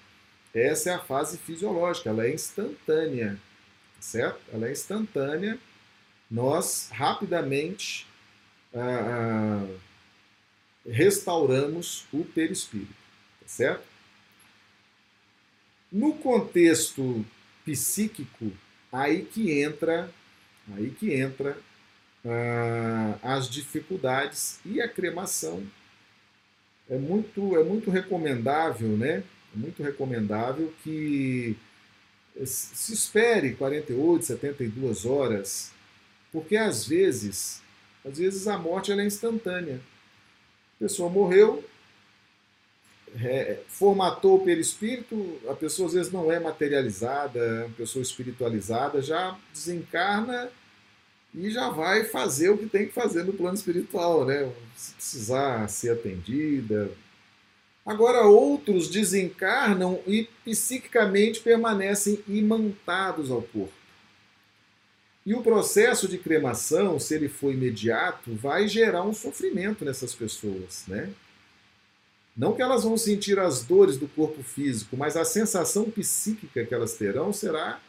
Essa 0.55 0.91
é 0.91 0.95
a 0.95 1.01
fase 1.01 1.39
fisiológica, 1.39 2.11
ela 2.11 2.27
é 2.27 2.33
instantânea, 2.33 3.39
certo? 3.99 4.41
Ela 4.53 4.69
é 4.69 4.73
instantânea. 4.73 5.59
Nós 6.31 6.89
rapidamente 6.93 8.07
ah, 8.75 9.67
ah 9.67 9.79
restauramos 10.87 12.05
o 12.13 12.25
perispírito, 12.25 12.93
tá 13.41 13.49
certo? 13.49 13.85
No 15.91 16.15
contexto 16.15 17.25
psíquico, 17.65 18.53
aí 18.93 19.25
que 19.25 19.51
entra 19.61 20.13
Aí 20.73 20.91
que 20.91 21.13
entra 21.13 21.57
ah, 22.25 23.19
as 23.23 23.49
dificuldades 23.49 24.59
e 24.65 24.81
a 24.81 24.89
cremação 24.89 25.65
é 26.89 26.97
muito, 26.97 27.57
é 27.57 27.65
muito 27.65 27.91
recomendável, 27.91 28.91
né? 28.91 29.23
É 29.55 29.59
muito 29.59 29.83
recomendável 29.83 30.73
que 30.83 31.57
se 32.45 32.93
espere 32.93 33.55
48, 33.55 34.25
72 34.25 35.07
horas, 35.07 35.71
porque 36.33 36.57
às 36.57 36.87
vezes, 36.87 37.63
às 38.05 38.19
vezes 38.19 38.49
a 38.49 38.59
morte 38.59 38.91
é 38.91 39.05
instantânea. 39.05 39.81
A 40.77 40.79
pessoa 40.81 41.09
morreu, 41.09 41.65
é, 43.23 43.61
formatou 43.69 44.37
o 44.37 44.45
perispírito, 44.45 45.41
a 45.49 45.55
pessoa 45.55 45.87
às 45.87 45.95
vezes 45.95 46.13
não 46.13 46.31
é 46.33 46.41
materializada, 46.41 47.39
é 47.39 47.65
uma 47.67 47.75
pessoa 47.77 48.03
espiritualizada, 48.03 49.01
já 49.01 49.39
desencarna 49.53 50.51
e 51.35 51.51
já 51.51 51.69
vai 51.69 52.05
fazer 52.05 52.51
o 52.51 52.57
que 52.57 52.67
tem 52.67 52.87
que 52.87 52.93
fazer 52.93 53.25
no 53.25 53.33
plano 53.33 53.57
espiritual, 53.57 54.25
né? 54.25 54.51
Se 54.77 54.95
precisar 54.95 55.69
ser 55.69 55.91
atendida. 55.91 56.91
Agora, 57.85 58.23
outros 58.25 58.89
desencarnam 58.89 60.01
e 60.07 60.29
psiquicamente 60.45 61.41
permanecem 61.41 62.23
imantados 62.29 63.31
ao 63.31 63.43
corpo. 63.43 63.73
E 65.27 65.35
o 65.35 65.43
processo 65.43 66.07
de 66.07 66.19
cremação, 66.19 66.99
se 66.99 67.15
ele 67.15 67.29
for 67.29 67.53
imediato, 67.53 68.35
vai 68.35 68.69
gerar 68.69 69.03
um 69.03 69.13
sofrimento 69.13 69.85
nessas 69.85 70.15
pessoas, 70.15 70.85
né? 70.87 71.11
Não 72.37 72.53
que 72.55 72.63
elas 72.63 72.85
vão 72.85 72.97
sentir 72.97 73.39
as 73.39 73.63
dores 73.63 73.97
do 73.97 74.09
corpo 74.09 74.43
físico, 74.43 74.97
mas 74.97 75.17
a 75.17 75.25
sensação 75.25 75.91
psíquica 75.91 76.65
que 76.65 76.75
elas 76.75 76.95
terão 76.95 77.33
será 77.33 77.81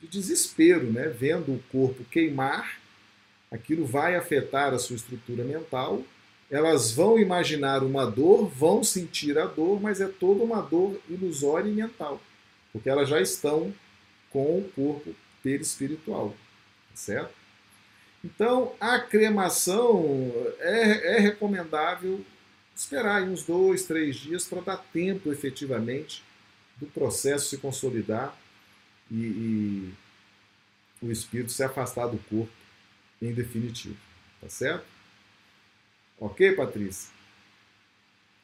de 0.00 0.06
desespero, 0.06 0.92
né? 0.92 1.08
Vendo 1.08 1.52
o 1.52 1.62
corpo 1.70 2.04
queimar, 2.04 2.78
aquilo 3.50 3.84
vai 3.84 4.14
afetar 4.14 4.72
a 4.72 4.78
sua 4.78 4.96
estrutura 4.96 5.44
mental 5.44 6.04
elas 6.50 6.92
vão 6.92 7.18
imaginar 7.18 7.82
uma 7.82 8.06
dor, 8.06 8.48
vão 8.48 8.82
sentir 8.82 9.38
a 9.38 9.44
dor, 9.44 9.80
mas 9.80 10.00
é 10.00 10.08
toda 10.08 10.42
uma 10.42 10.62
dor 10.62 10.98
ilusória 11.08 11.68
e 11.68 11.74
mental, 11.74 12.20
porque 12.72 12.88
elas 12.88 13.08
já 13.08 13.20
estão 13.20 13.72
com 14.30 14.58
o 14.58 14.70
corpo 14.74 15.14
perispiritual, 15.42 16.34
certo? 16.94 17.36
Então, 18.24 18.72
a 18.80 18.98
cremação 18.98 20.32
é, 20.58 21.16
é 21.16 21.18
recomendável 21.20 22.24
esperar 22.74 23.22
uns 23.22 23.42
dois, 23.44 23.84
três 23.84 24.16
dias 24.16 24.46
para 24.46 24.60
dar 24.60 24.76
tempo 24.92 25.30
efetivamente 25.30 26.24
do 26.76 26.86
processo 26.86 27.48
se 27.48 27.58
consolidar 27.58 28.36
e, 29.10 29.16
e 29.16 29.94
o 31.02 31.10
espírito 31.10 31.52
se 31.52 31.62
afastar 31.62 32.06
do 32.08 32.18
corpo 32.18 32.52
em 33.20 33.32
definitivo. 33.32 33.96
Tá 34.40 34.48
certo? 34.48 34.84
Ok, 36.20 36.52
Patrícia? 36.52 37.10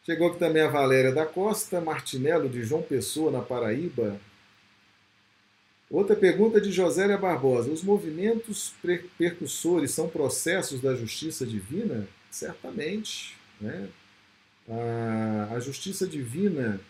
Chegou 0.04 0.28
aqui 0.28 0.38
também 0.38 0.62
a 0.62 0.68
Valéria 0.68 1.12
da 1.12 1.24
Costa, 1.24 1.80
Martinello 1.80 2.48
de 2.48 2.62
João 2.62 2.82
Pessoa, 2.82 3.30
na 3.30 3.40
Paraíba. 3.40 4.20
Outra 5.90 6.14
pergunta 6.14 6.60
de 6.60 6.70
Josélia 6.70 7.16
Barbosa. 7.16 7.70
Os 7.70 7.82
movimentos 7.82 8.74
percussores 9.16 9.92
são 9.92 10.08
processos 10.08 10.80
da 10.80 10.94
justiça 10.94 11.46
divina? 11.46 12.06
Certamente. 12.30 13.36
Né? 13.60 13.88
A, 14.68 15.54
a 15.54 15.60
justiça 15.60 16.06
divina 16.06 16.80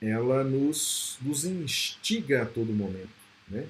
ela 0.00 0.44
nos, 0.44 1.18
nos 1.20 1.44
instiga 1.44 2.42
a 2.42 2.46
todo 2.46 2.72
momento. 2.72 3.08
Né? 3.48 3.66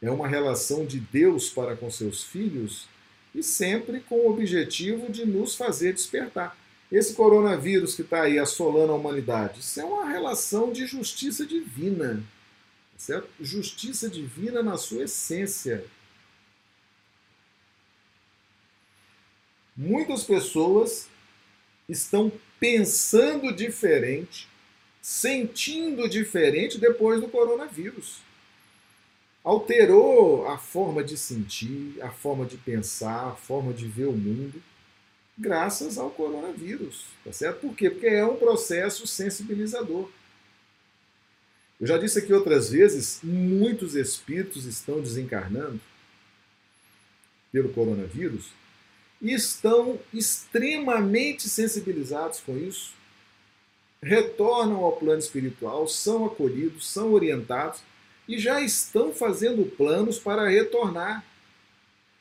É 0.00 0.10
uma 0.10 0.28
relação 0.28 0.86
de 0.86 1.00
Deus 1.00 1.50
para 1.50 1.76
com 1.76 1.90
seus 1.90 2.22
filhos 2.22 2.88
e 3.34 3.42
sempre 3.42 4.00
com 4.00 4.16
o 4.16 4.30
objetivo 4.30 5.10
de 5.10 5.24
nos 5.26 5.54
fazer 5.54 5.92
despertar. 5.92 6.56
Esse 6.90 7.14
coronavírus 7.14 7.94
que 7.94 8.02
está 8.02 8.22
aí 8.22 8.38
assolando 8.38 8.92
a 8.92 8.96
humanidade, 8.96 9.60
isso 9.60 9.80
é 9.80 9.84
uma 9.84 10.08
relação 10.08 10.72
de 10.72 10.86
justiça 10.86 11.46
divina. 11.46 12.22
Certo? 12.96 13.28
Justiça 13.40 14.10
divina 14.10 14.62
na 14.62 14.76
sua 14.76 15.04
essência. 15.04 15.84
Muitas 19.76 20.24
pessoas 20.24 21.08
estão 21.88 22.30
pensando 22.58 23.54
diferente, 23.54 24.46
sentindo 25.00 26.08
diferente 26.08 26.78
depois 26.78 27.20
do 27.20 27.28
coronavírus 27.28 28.20
alterou 29.42 30.46
a 30.46 30.58
forma 30.58 31.02
de 31.02 31.16
sentir, 31.16 31.96
a 32.02 32.10
forma 32.10 32.44
de 32.44 32.56
pensar, 32.56 33.28
a 33.28 33.34
forma 33.34 33.72
de 33.72 33.86
ver 33.86 34.06
o 34.06 34.12
mundo, 34.12 34.62
graças 35.36 35.96
ao 35.96 36.10
coronavírus. 36.10 37.06
Tá 37.24 37.32
certo? 37.32 37.60
Por 37.60 37.74
quê? 37.74 37.90
Porque 37.90 38.06
é 38.06 38.24
um 38.24 38.36
processo 38.36 39.06
sensibilizador. 39.06 40.08
Eu 41.80 41.86
já 41.86 41.96
disse 41.96 42.18
aqui 42.18 42.32
outras 42.32 42.70
vezes, 42.70 43.20
muitos 43.22 43.94
espíritos 43.94 44.66
estão 44.66 45.00
desencarnando 45.00 45.80
pelo 47.50 47.70
coronavírus 47.70 48.50
e 49.20 49.32
estão 49.32 49.98
extremamente 50.12 51.48
sensibilizados 51.48 52.40
com 52.40 52.56
isso, 52.56 52.92
retornam 54.02 54.84
ao 54.84 54.96
plano 54.96 55.18
espiritual, 55.18 55.86
são 55.86 56.24
acolhidos, 56.24 56.88
são 56.88 57.12
orientados 57.12 57.80
e 58.26 58.38
já 58.38 58.60
estão 58.60 59.12
fazendo 59.12 59.64
planos 59.76 60.18
para 60.18 60.48
retornar, 60.48 61.24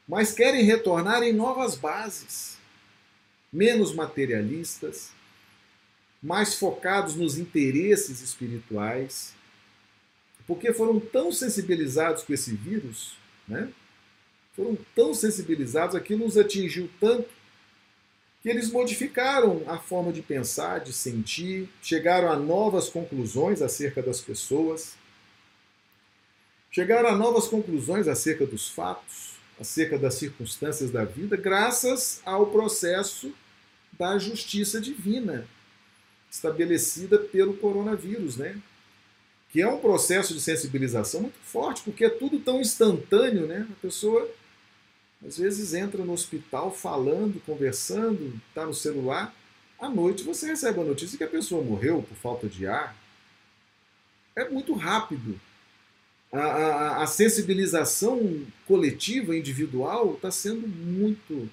mas 0.08 0.32
querem 0.32 0.64
retornar 0.64 1.24
em 1.24 1.32
novas 1.32 1.76
bases, 1.76 2.58
menos 3.52 3.94
materialistas, 3.94 5.12
mais 6.22 6.56
focados 6.56 7.16
nos 7.16 7.38
interesses 7.38 8.22
espirituais, 8.22 9.34
porque 10.46 10.74
foram 10.74 11.00
tão 11.00 11.32
sensibilizados 11.32 12.24
com 12.24 12.34
esse 12.34 12.54
vírus, 12.56 13.16
né? 13.48 13.72
foram 14.56 14.78
tão 14.94 15.14
sensibilizados, 15.14 15.96
aquilo 15.96 16.26
os 16.26 16.38
atingiu 16.38 16.90
tanto, 17.00 17.30
que 18.42 18.50
eles 18.50 18.72
modificaram 18.72 19.64
a 19.68 19.78
forma 19.78 20.14
de 20.14 20.22
pensar, 20.22 20.80
de 20.80 20.94
sentir, 20.94 21.70
chegaram 21.82 22.32
a 22.32 22.38
novas 22.38 22.90
conclusões 22.90 23.62
acerca 23.62 24.02
das 24.02 24.22
pessoas 24.22 24.98
chegaram 26.72 27.10
a 27.10 27.16
novas 27.16 27.48
conclusões 27.48 28.08
acerca 28.08 28.46
dos 28.46 28.70
fatos, 28.70 29.34
acerca 29.60 29.98
das 29.98 30.16
circunstâncias 30.16 30.92
da 30.92 31.04
vida, 31.04 31.36
graças 31.36 32.22
ao 32.26 32.48
processo 32.48 33.34
da 33.94 34.18
justiça 34.18 34.80
divina 34.80 35.48
estabelecida 36.32 37.18
pelo 37.18 37.56
coronavírus, 37.56 38.38
né? 38.38 38.58
Que 39.52 39.62
é 39.62 39.68
um 39.68 39.80
processo 39.80 40.34
de 40.34 40.40
sensibilização 40.40 41.22
muito 41.22 41.40
forte, 41.44 41.82
porque 41.82 42.06
é 42.06 42.10
tudo 42.10 42.40
tão 42.40 42.62
instantâneo, 42.62 43.48
né? 43.48 43.68
A 43.70 43.82
pessoa 43.82 44.30
às 45.26 45.38
vezes 45.38 45.74
entra 45.74 46.04
no 46.04 46.14
hospital 46.14 46.74
falando, 46.74 47.42
conversando, 47.46 48.40
está 48.48 48.66
no 48.66 48.74
celular, 48.74 49.36
à 49.80 49.90
noite 49.90 50.24
você 50.24 50.48
recebe 50.48 50.80
a 50.80 50.84
notícia 50.84 51.18
que 51.18 51.24
a 51.24 51.28
pessoa 51.30 51.64
morreu 51.64 52.02
por 52.02 52.16
falta 52.16 52.48
de 52.48 52.66
ar. 52.68 52.96
É 54.36 54.48
muito 54.50 54.74
rápido 54.74 55.40
a, 56.32 56.40
a, 56.40 57.04
a 57.04 57.08
sensibilização 57.08 58.46
coletiva, 58.66 59.36
individual, 59.36 60.14
está 60.14 60.32
sendo 60.32 60.68
muito, 60.68 61.50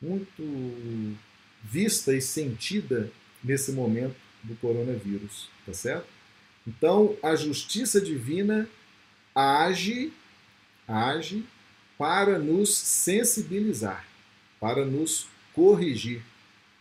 muito 0.00 1.16
vista 1.62 2.12
e 2.14 2.20
sentida 2.20 3.10
nesse 3.42 3.72
momento 3.72 4.16
do 4.42 4.54
coronavírus, 4.56 5.48
tá 5.64 5.72
certo? 5.72 6.06
Então, 6.66 7.16
a 7.22 7.34
justiça 7.34 8.00
divina 8.00 8.68
age, 9.34 10.12
age 10.86 11.44
para 12.00 12.38
nos 12.38 12.74
sensibilizar, 12.74 14.06
para 14.58 14.86
nos 14.86 15.28
corrigir, 15.54 16.22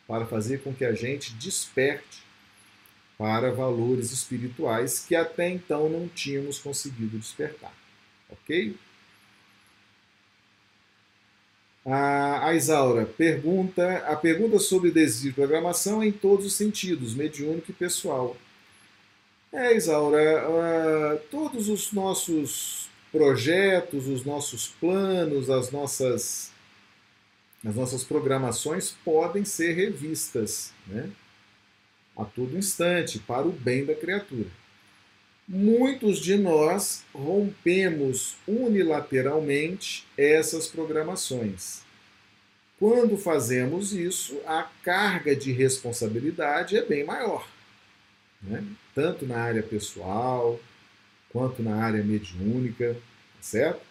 para 0.07 0.25
fazer 0.25 0.63
com 0.63 0.73
que 0.73 0.85
a 0.85 0.93
gente 0.93 1.33
desperte 1.33 2.23
para 3.17 3.51
valores 3.51 4.13
espirituais 4.13 5.03
que 5.05 5.17
até 5.17 5.49
então 5.49 5.89
não 5.89 6.07
tínhamos 6.07 6.57
conseguido 6.57 7.17
despertar. 7.17 7.73
Ok? 8.29 8.77
A 11.85 12.53
Isaura 12.53 13.05
pergunta, 13.05 13.97
a 14.07 14.15
pergunta 14.15 14.57
sobre 14.57 14.89
desvio 14.89 15.31
de 15.31 15.35
programação 15.35 16.01
em 16.01 16.13
todos 16.13 16.45
os 16.45 16.53
sentidos, 16.53 17.13
mediúnico 17.13 17.71
e 17.71 17.73
pessoal. 17.73 18.37
É, 19.51 19.75
Isaura, 19.75 20.47
uh, 20.47 21.19
todos 21.29 21.67
os 21.67 21.91
nossos 21.91 22.78
projetos, 23.11 24.07
os 24.07 24.23
nossos 24.25 24.67
planos, 24.67 25.49
as 25.49 25.71
nossas, 25.71 26.51
as 27.65 27.75
nossas 27.75 28.03
programações 28.03 28.95
podem 29.03 29.43
ser 29.43 29.73
revistas, 29.73 30.71
né? 30.87 31.09
a 32.15 32.25
todo 32.25 32.57
instante, 32.57 33.19
para 33.19 33.47
o 33.47 33.51
bem 33.51 33.85
da 33.85 33.95
criatura. 33.95 34.47
Muitos 35.47 36.19
de 36.19 36.37
nós 36.37 37.03
rompemos 37.13 38.35
unilateralmente 38.47 40.05
essas 40.15 40.67
programações. 40.67 41.81
Quando 42.77 43.17
fazemos 43.17 43.93
isso, 43.93 44.39
a 44.45 44.69
carga 44.83 45.35
de 45.35 45.51
responsabilidade 45.51 46.77
é 46.77 46.85
bem 46.85 47.03
maior, 47.03 47.47
né? 48.41 48.63
tanto 48.93 49.25
na 49.25 49.37
área 49.37 49.63
pessoal 49.63 50.59
quanto 51.31 51.61
na 51.61 51.75
área 51.75 52.03
mediúnica, 52.03 52.97
certo? 53.39 53.81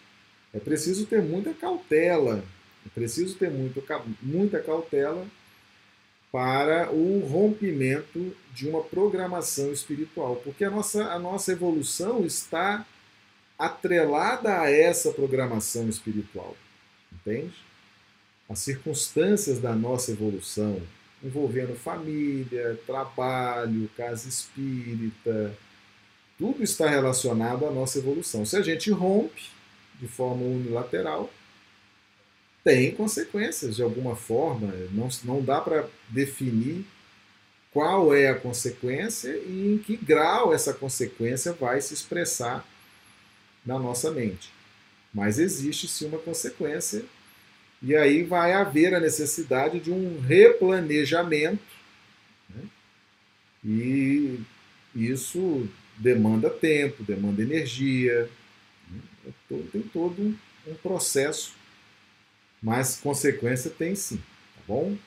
É 0.53 0.59
preciso 0.59 1.05
ter 1.05 1.21
muita 1.21 1.53
cautela, 1.53 2.43
é 2.85 2.89
preciso 2.93 3.35
ter 3.35 3.51
muito, 3.51 3.83
muita 4.21 4.59
cautela 4.59 5.25
para 6.31 6.91
o 6.91 7.19
rompimento 7.19 8.35
de 8.53 8.67
uma 8.67 8.83
programação 8.83 9.71
espiritual, 9.71 10.35
porque 10.37 10.63
a 10.63 10.69
nossa, 10.69 11.05
a 11.05 11.19
nossa 11.19 11.51
evolução 11.51 12.25
está 12.25 12.85
atrelada 13.57 14.61
a 14.61 14.71
essa 14.71 15.11
programação 15.11 15.89
espiritual, 15.89 16.55
entende? 17.11 17.53
As 18.47 18.59
circunstâncias 18.59 19.59
da 19.59 19.75
nossa 19.75 20.11
evolução, 20.11 20.81
envolvendo 21.23 21.75
família, 21.75 22.79
trabalho, 22.85 23.89
casa 23.97 24.29
espírita, 24.29 25.55
tudo 26.39 26.63
está 26.63 26.89
relacionado 26.89 27.67
à 27.67 27.71
nossa 27.71 27.99
evolução. 27.99 28.45
Se 28.45 28.55
a 28.55 28.61
gente 28.61 28.89
rompe 28.89 29.49
de 29.99 30.07
forma 30.07 30.41
unilateral, 30.41 31.29
tem 32.63 32.95
consequências 32.95 33.75
de 33.75 33.83
alguma 33.83 34.15
forma. 34.15 34.73
Não, 34.91 35.09
não 35.25 35.43
dá 35.43 35.59
para 35.59 35.87
definir 36.07 36.85
qual 37.73 38.15
é 38.15 38.29
a 38.29 38.39
consequência 38.39 39.29
e 39.29 39.73
em 39.73 39.77
que 39.79 39.97
grau 39.97 40.53
essa 40.53 40.73
consequência 40.73 41.51
vai 41.51 41.81
se 41.81 41.93
expressar 41.93 42.65
na 43.65 43.77
nossa 43.77 44.09
mente. 44.09 44.49
Mas 45.13 45.39
existe 45.39 45.87
sim 45.87 46.07
uma 46.07 46.19
consequência 46.19 47.03
E 47.81 47.95
aí 47.95 48.23
vai 48.23 48.53
haver 48.53 48.93
a 48.93 48.99
necessidade 48.99 49.79
de 49.79 49.91
um 49.91 50.21
replanejamento, 50.21 51.63
né? 52.49 52.63
e 53.63 54.39
isso 54.95 55.67
demanda 55.99 56.49
tempo, 56.49 57.03
demanda 57.03 57.41
energia, 57.41 58.29
né? 58.89 59.33
tem 59.71 59.81
todo 59.81 60.21
um, 60.21 60.73
processo, 60.81 61.53
mas 62.61 62.97
consequência 62.97 63.69
tem 63.69 63.95
sim, 63.95 64.17
tá 64.17 64.61
bom? 64.67 64.97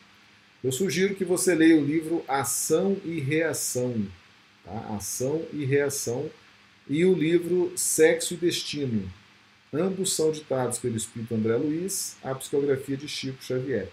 Eu 0.63 0.71
sugiro 0.71 1.15
que 1.15 1.25
você 1.25 1.55
leia 1.55 1.77
o 1.77 1.85
livro 1.85 2.25
Ação 2.29 2.97
e 3.05 3.19
Reação, 3.19 4.07
tá? 4.65 4.95
Ação 4.97 5.45
e 5.53 5.65
Reação, 5.65 6.31
e 6.89 7.05
o 7.05 7.15
livro 7.15 7.73
Sexo 7.77 8.35
e 8.35 8.37
Destino, 8.37 9.11
Ambos 9.75 10.13
são 10.13 10.31
ditados 10.31 10.79
pelo 10.79 10.97
espírito 10.97 11.35
André 11.35 11.57
Luiz, 11.57 12.19
a 12.23 12.35
psicografia 12.35 12.95
de 12.95 13.09
Chico 13.09 13.43
Xavier. 13.43 13.89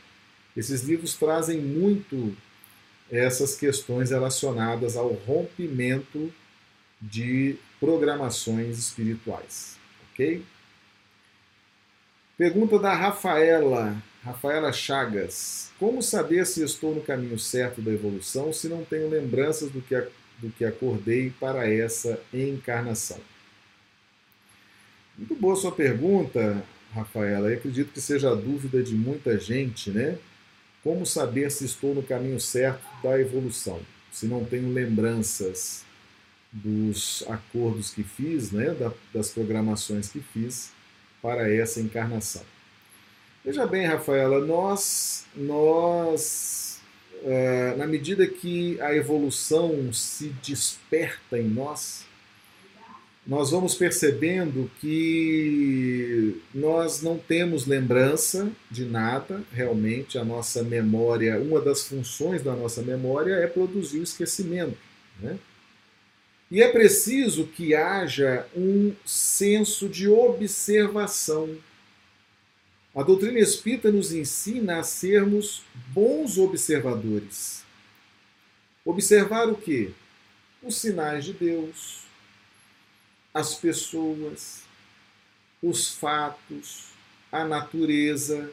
Esses 0.56 0.82
livros 0.82 1.16
trazem 1.16 1.62
muito 1.62 2.36
essas 3.10 3.56
questões 3.56 4.10
relacionadas 4.10 4.98
ao 4.98 5.14
rompimento 5.14 6.34
de 7.02 7.56
programações 7.80 8.78
espirituais. 8.78 9.78
Ok? 10.12 10.44
Pergunta 12.38 12.80
da 12.80 12.94
Rafaela, 12.94 14.02
Rafaela 14.24 14.72
Chagas. 14.72 15.72
Como 15.80 16.02
saber 16.02 16.46
se 16.46 16.64
estou 16.64 16.96
no 16.96 17.02
caminho 17.02 17.38
certo 17.38 17.82
da 17.82 17.92
evolução 17.92 18.52
se 18.54 18.68
não 18.68 18.84
tenho 18.84 19.10
lembranças 19.10 19.72
do 19.72 19.82
que, 19.82 19.96
do 20.40 20.50
que 20.50 20.66
acordei 20.66 21.32
para 21.40 21.70
essa 21.70 22.20
encarnação? 22.34 23.20
Muito 25.18 25.36
boa 25.36 25.56
sua 25.56 25.72
pergunta, 25.72 26.64
Rafaela. 26.94 27.50
Eu 27.50 27.58
acredito 27.58 27.92
que 27.92 28.00
seja 28.00 28.32
a 28.32 28.36
dúvida 28.36 28.82
de 28.82 28.96
muita 28.96 29.38
gente, 29.38 29.92
né? 29.92 30.18
Como 30.82 31.06
saber 31.06 31.52
se 31.52 31.66
estou 31.66 31.94
no 31.94 32.02
caminho 32.02 32.40
certo 32.40 32.86
da 33.04 33.20
evolução? 33.20 33.82
Se 34.14 34.26
não 34.26 34.46
tenho 34.46 34.72
lembranças 34.72 35.84
dos 36.52 37.24
acordos 37.28 37.92
que 37.94 38.04
fiz, 38.04 38.52
né? 38.52 38.76
das 39.14 39.30
programações 39.30 40.10
que 40.10 40.20
fiz 40.20 40.72
para 41.22 41.52
essa 41.54 41.80
encarnação. 41.80 42.44
Veja 43.44 43.66
bem, 43.66 43.86
Rafaela, 43.86 44.46
nós, 44.46 45.26
nós 45.36 46.80
é, 47.24 47.76
na 47.76 47.88
medida 47.88 48.26
que 48.28 48.80
a 48.82 48.96
evolução 48.96 49.92
se 49.94 50.30
desperta 50.44 51.38
em 51.38 51.48
nós, 51.48 52.06
nós 53.26 53.52
vamos 53.52 53.76
percebendo 53.76 54.72
que 54.80 56.42
nós 56.54 57.02
não 57.02 57.18
temos 57.18 57.68
lembrança 57.68 58.50
de 58.72 58.86
nada, 58.86 59.44
realmente 59.54 60.18
a 60.18 60.26
nossa 60.26 60.64
memória, 60.64 61.40
uma 61.40 61.62
das 61.62 61.84
funções 61.84 62.42
da 62.42 62.56
nossa 62.56 62.82
memória 62.82 63.34
é 63.36 63.46
produzir 63.46 64.00
o 64.00 64.04
esquecimento. 64.04 64.78
Né? 65.22 65.38
E 66.52 66.64
é 66.64 66.72
preciso 66.72 67.46
que 67.46 67.76
haja 67.76 68.48
um 68.56 68.96
senso 69.06 69.88
de 69.88 70.10
observação. 70.10 71.56
A 72.96 73.04
doutrina 73.04 73.38
espírita 73.38 73.92
nos 73.92 74.12
ensina 74.12 74.80
a 74.80 74.84
sermos 74.84 75.62
bons 75.94 76.40
observadores. 76.40 77.64
Observar 78.84 79.48
o 79.48 79.56
quê? 79.56 79.92
Os 80.64 80.78
sinais 80.78 81.24
de 81.24 81.34
Deus, 81.34 82.00
as 83.32 83.54
pessoas, 83.54 84.64
os 85.62 85.94
fatos, 85.94 86.90
a 87.32 87.46
natureza. 87.46 88.52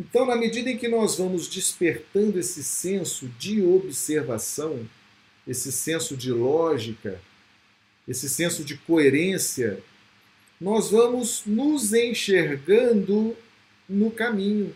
Então, 0.00 0.24
na 0.24 0.36
medida 0.36 0.70
em 0.70 0.78
que 0.78 0.88
nós 0.88 1.18
vamos 1.18 1.48
despertando 1.48 2.38
esse 2.38 2.64
senso 2.64 3.28
de 3.38 3.62
observação, 3.62 4.88
esse 5.46 5.72
senso 5.72 6.16
de 6.16 6.32
lógica, 6.32 7.20
esse 8.06 8.28
senso 8.28 8.64
de 8.64 8.76
coerência, 8.76 9.82
nós 10.60 10.90
vamos 10.90 11.42
nos 11.44 11.92
enxergando 11.92 13.36
no 13.88 14.10
caminho. 14.10 14.74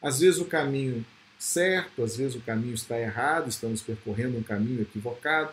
Às 0.00 0.20
vezes 0.20 0.40
o 0.40 0.44
caminho 0.44 1.04
certo, 1.38 2.02
às 2.02 2.16
vezes 2.16 2.36
o 2.36 2.40
caminho 2.40 2.74
está 2.74 2.98
errado, 2.98 3.48
estamos 3.48 3.82
percorrendo 3.82 4.38
um 4.38 4.42
caminho 4.42 4.82
equivocado. 4.82 5.52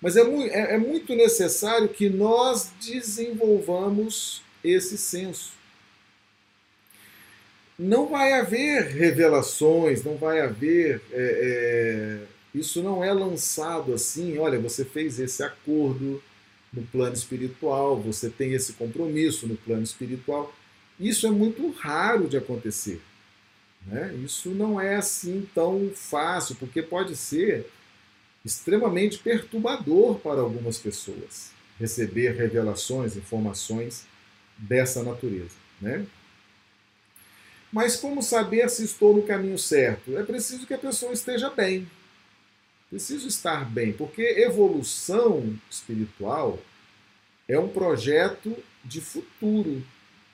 Mas 0.00 0.16
é, 0.16 0.20
é, 0.20 0.74
é 0.74 0.78
muito 0.78 1.14
necessário 1.14 1.88
que 1.88 2.10
nós 2.10 2.70
desenvolvamos 2.80 4.42
esse 4.62 4.98
senso. 4.98 5.52
Não 7.78 8.06
vai 8.06 8.34
haver 8.34 8.86
revelações, 8.88 10.04
não 10.04 10.16
vai 10.16 10.40
haver. 10.40 11.00
É, 11.10 12.20
é, 12.30 12.33
isso 12.54 12.82
não 12.82 13.02
é 13.02 13.12
lançado 13.12 13.92
assim, 13.92 14.38
olha, 14.38 14.58
você 14.58 14.84
fez 14.84 15.18
esse 15.18 15.42
acordo 15.42 16.22
no 16.72 16.82
plano 16.82 17.14
espiritual, 17.14 18.00
você 18.00 18.30
tem 18.30 18.52
esse 18.52 18.74
compromisso 18.74 19.46
no 19.46 19.56
plano 19.56 19.82
espiritual. 19.82 20.54
Isso 20.98 21.26
é 21.26 21.30
muito 21.30 21.68
raro 21.70 22.28
de 22.28 22.36
acontecer. 22.36 23.00
Né? 23.86 24.14
Isso 24.24 24.50
não 24.50 24.80
é 24.80 24.96
assim 24.96 25.48
tão 25.54 25.90
fácil, 25.94 26.54
porque 26.56 26.82
pode 26.82 27.16
ser 27.16 27.66
extremamente 28.44 29.18
perturbador 29.18 30.18
para 30.20 30.40
algumas 30.40 30.78
pessoas 30.78 31.50
receber 31.78 32.36
revelações, 32.36 33.16
informações 33.16 34.06
dessa 34.56 35.02
natureza. 35.02 35.56
Né? 35.80 36.06
Mas 37.72 37.96
como 37.96 38.22
saber 38.22 38.68
se 38.70 38.84
estou 38.84 39.16
no 39.16 39.22
caminho 39.22 39.58
certo? 39.58 40.16
É 40.16 40.22
preciso 40.22 40.66
que 40.66 40.74
a 40.74 40.78
pessoa 40.78 41.12
esteja 41.12 41.50
bem. 41.50 41.88
Preciso 42.94 43.26
estar 43.26 43.68
bem, 43.68 43.92
porque 43.92 44.22
evolução 44.22 45.58
espiritual 45.68 46.60
é 47.48 47.58
um 47.58 47.66
projeto 47.66 48.56
de 48.84 49.00
futuro, 49.00 49.84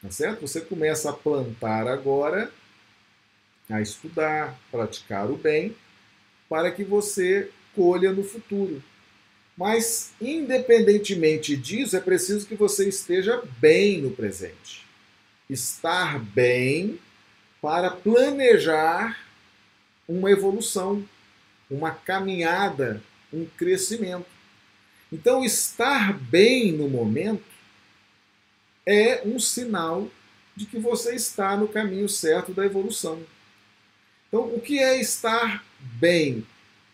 tá 0.03 0.11
certo? 0.11 0.43
Você 0.43 0.61
começa 0.61 1.09
a 1.09 1.15
plantar 1.15 1.89
agora, 1.89 2.53
a 3.67 3.81
estudar, 3.81 4.61
praticar 4.71 5.31
o 5.31 5.39
bem, 5.39 5.75
para 6.51 6.71
que 6.71 6.85
você 6.85 7.49
colha 7.75 8.13
no 8.13 8.23
futuro. 8.23 8.85
Mas, 9.57 10.13
independentemente 10.21 11.57
disso, 11.57 11.97
é 11.97 12.01
preciso 12.01 12.47
que 12.47 12.57
você 12.57 12.87
esteja 12.87 13.43
bem 13.59 14.03
no 14.03 14.11
presente. 14.11 14.85
Estar 15.49 16.19
bem 16.19 17.01
para 17.63 17.91
planejar 17.91 19.19
uma 20.07 20.31
evolução, 20.31 21.03
uma 21.71 21.91
caminhada, 21.91 23.03
um 23.33 23.45
crescimento. 23.45 24.27
Então, 25.13 25.45
estar 25.45 26.13
bem 26.13 26.73
no 26.73 26.89
momento 26.89 27.45
é 28.87 29.23
um 29.25 29.39
sinal 29.39 30.09
de 30.57 30.67
que 30.67 30.79
você 30.79 31.15
está 31.15 31.57
no 31.57 31.69
caminho 31.69 32.09
certo 32.09 32.53
da 32.53 32.65
evolução. 32.65 33.23
Então, 34.29 34.43
o 34.55 34.61
que 34.61 34.79
é 34.79 35.01
estar 35.01 35.65
bem? 35.79 36.47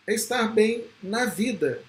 é 0.06 0.14
estar 0.14 0.46
bem 0.48 0.84
na 1.02 1.26
vida, 1.26 1.82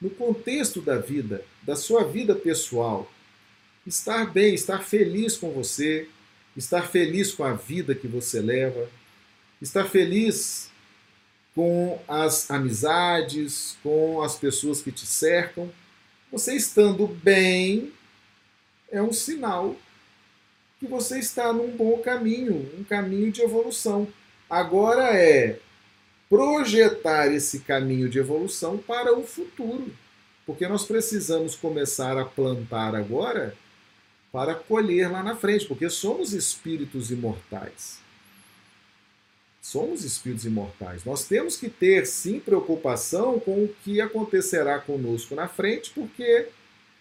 no 0.00 0.10
contexto 0.10 0.82
da 0.82 0.98
vida, 0.98 1.42
da 1.62 1.74
sua 1.74 2.04
vida 2.04 2.34
pessoal. 2.34 3.10
Estar 3.86 4.30
bem, 4.30 4.54
estar 4.54 4.80
feliz 4.80 5.36
com 5.36 5.50
você, 5.50 6.08
estar 6.56 6.88
feliz 6.88 7.32
com 7.32 7.44
a 7.44 7.54
vida 7.54 7.94
que 7.94 8.06
você 8.06 8.40
leva, 8.40 8.88
estar 9.60 9.84
feliz 9.88 10.70
com 11.54 11.98
as 12.08 12.50
amizades, 12.50 13.76
com 13.82 14.22
as 14.22 14.36
pessoas 14.36 14.80
que 14.80 14.90
te 14.90 15.06
cercam. 15.06 15.70
Você 16.30 16.54
estando 16.54 17.06
bem 17.06 17.92
é 18.90 19.02
um 19.02 19.12
sinal 19.12 19.76
que 20.78 20.86
você 20.86 21.18
está 21.18 21.52
num 21.52 21.70
bom 21.70 21.98
caminho, 21.98 22.70
um 22.78 22.84
caminho 22.84 23.30
de 23.30 23.42
evolução. 23.42 24.08
Agora 24.50 25.16
é 25.16 25.58
projetar 26.28 27.32
esse 27.32 27.60
caminho 27.60 28.08
de 28.08 28.18
evolução 28.18 28.78
para 28.78 29.16
o 29.16 29.22
futuro. 29.22 29.92
Porque 30.44 30.66
nós 30.66 30.84
precisamos 30.84 31.54
começar 31.54 32.18
a 32.18 32.24
plantar 32.24 32.94
agora 32.94 33.54
para 34.32 34.54
colher 34.54 35.10
lá 35.10 35.22
na 35.22 35.36
frente, 35.36 35.66
porque 35.66 35.88
somos 35.88 36.32
espíritos 36.32 37.10
imortais. 37.10 38.01
Somos 39.62 40.02
espíritos 40.02 40.44
imortais. 40.44 41.04
Nós 41.04 41.24
temos 41.24 41.56
que 41.56 41.70
ter, 41.70 42.04
sim, 42.04 42.40
preocupação 42.40 43.38
com 43.38 43.62
o 43.62 43.74
que 43.84 44.00
acontecerá 44.00 44.80
conosco 44.80 45.36
na 45.36 45.46
frente, 45.46 45.92
porque 45.94 46.48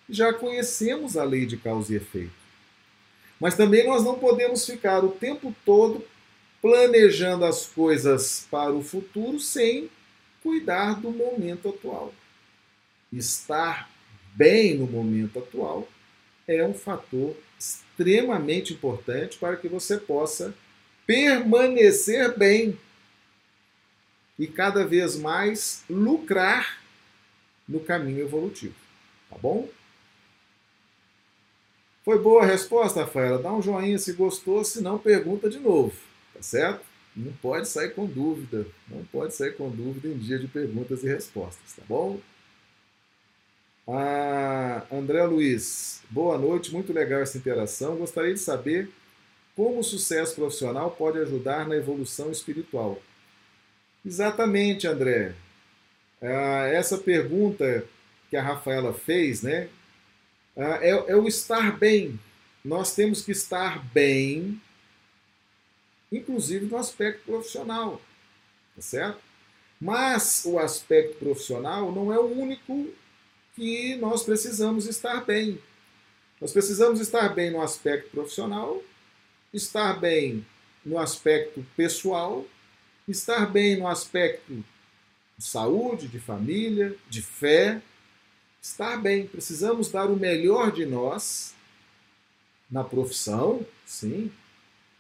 já 0.07 0.31
conhecemos 0.31 1.17
a 1.17 1.23
lei 1.23 1.47
de 1.47 1.57
causa 1.57 1.91
e 1.91 1.95
efeito. 1.95 2.31
Mas 3.39 3.55
também 3.55 3.87
nós 3.87 4.03
não 4.03 4.19
podemos 4.19 4.63
ficar 4.63 5.03
o 5.03 5.09
tempo 5.09 5.55
todo 5.65 6.05
planejando 6.61 7.45
as 7.45 7.65
coisas 7.65 8.47
para 8.51 8.71
o 8.71 8.83
futuro 8.83 9.39
sem 9.39 9.89
cuidar 10.43 11.01
do 11.01 11.09
momento 11.09 11.69
atual. 11.69 12.13
Estar 13.11 13.89
bem 14.35 14.77
no 14.77 14.85
momento 14.85 15.39
atual 15.39 15.87
é 16.47 16.63
um 16.63 16.75
fator 16.75 17.35
extremamente 17.57 18.73
importante 18.73 19.39
para 19.39 19.57
que 19.57 19.67
você 19.67 19.97
possa 19.97 20.53
permanecer 21.11 22.37
bem 22.37 22.79
e 24.39 24.47
cada 24.47 24.85
vez 24.87 25.17
mais 25.17 25.83
lucrar 25.89 26.81
no 27.67 27.81
caminho 27.81 28.21
evolutivo. 28.21 28.75
Tá 29.29 29.37
bom? 29.37 29.67
Foi 32.05 32.17
boa 32.17 32.43
a 32.43 32.45
resposta, 32.45 33.01
Rafaela? 33.01 33.43
Dá 33.43 33.51
um 33.51 33.61
joinha 33.61 33.99
se 33.99 34.13
gostou, 34.13 34.63
se 34.63 34.81
não, 34.81 34.97
pergunta 34.97 35.49
de 35.49 35.59
novo. 35.59 35.93
Tá 36.33 36.41
certo? 36.41 36.85
Não 37.13 37.33
pode 37.33 37.67
sair 37.67 37.93
com 37.93 38.05
dúvida. 38.05 38.65
Não 38.87 39.03
pode 39.03 39.35
sair 39.35 39.57
com 39.57 39.69
dúvida 39.69 40.07
em 40.07 40.17
dia 40.17 40.39
de 40.39 40.47
perguntas 40.47 41.03
e 41.03 41.07
respostas, 41.09 41.73
tá 41.73 41.83
bom? 41.89 42.21
Ah, 43.85 44.85
André 44.89 45.25
Luiz, 45.25 46.01
boa 46.09 46.37
noite, 46.37 46.71
muito 46.71 46.93
legal 46.93 47.19
essa 47.19 47.37
interação. 47.37 47.97
Gostaria 47.97 48.33
de 48.33 48.39
saber 48.39 48.89
como 49.55 49.79
o 49.79 49.83
sucesso 49.83 50.35
profissional 50.35 50.91
pode 50.91 51.17
ajudar 51.19 51.67
na 51.67 51.75
evolução 51.75 52.31
espiritual. 52.31 53.01
Exatamente, 54.05 54.87
André. 54.87 55.35
Ah, 56.21 56.67
essa 56.67 56.97
pergunta 56.97 57.85
que 58.29 58.37
a 58.37 58.41
Rafaela 58.41 58.93
fez, 58.93 59.41
né? 59.41 59.69
Ah, 60.55 60.79
é, 60.81 60.89
é 60.89 61.15
o 61.15 61.27
estar 61.27 61.77
bem. 61.77 62.19
Nós 62.63 62.93
temos 62.93 63.23
que 63.23 63.31
estar 63.31 63.83
bem, 63.91 64.61
inclusive 66.11 66.65
no 66.65 66.77
aspecto 66.77 67.23
profissional, 67.25 67.99
tá 68.75 68.81
certo? 68.81 69.19
Mas 69.79 70.43
o 70.45 70.59
aspecto 70.59 71.17
profissional 71.17 71.91
não 71.91 72.13
é 72.13 72.19
o 72.19 72.27
único 72.27 72.87
que 73.55 73.95
nós 73.95 74.23
precisamos 74.23 74.85
estar 74.85 75.25
bem. 75.25 75.59
Nós 76.39 76.51
precisamos 76.51 76.99
estar 76.99 77.29
bem 77.29 77.51
no 77.51 77.61
aspecto 77.61 78.11
profissional, 78.11 78.81
estar 79.53 79.99
bem 79.99 80.45
no 80.85 80.97
aspecto 80.97 81.65
pessoal, 81.75 82.45
estar 83.07 83.45
bem 83.51 83.77
no 83.77 83.87
aspecto 83.87 84.63
de 85.37 85.45
saúde, 85.45 86.07
de 86.07 86.19
família, 86.19 86.95
de 87.09 87.21
fé. 87.21 87.81
Estar 88.61 88.97
bem, 88.97 89.25
precisamos 89.25 89.89
dar 89.89 90.05
o 90.05 90.15
melhor 90.15 90.71
de 90.71 90.85
nós 90.85 91.55
na 92.69 92.83
profissão, 92.83 93.65
sim. 93.85 94.31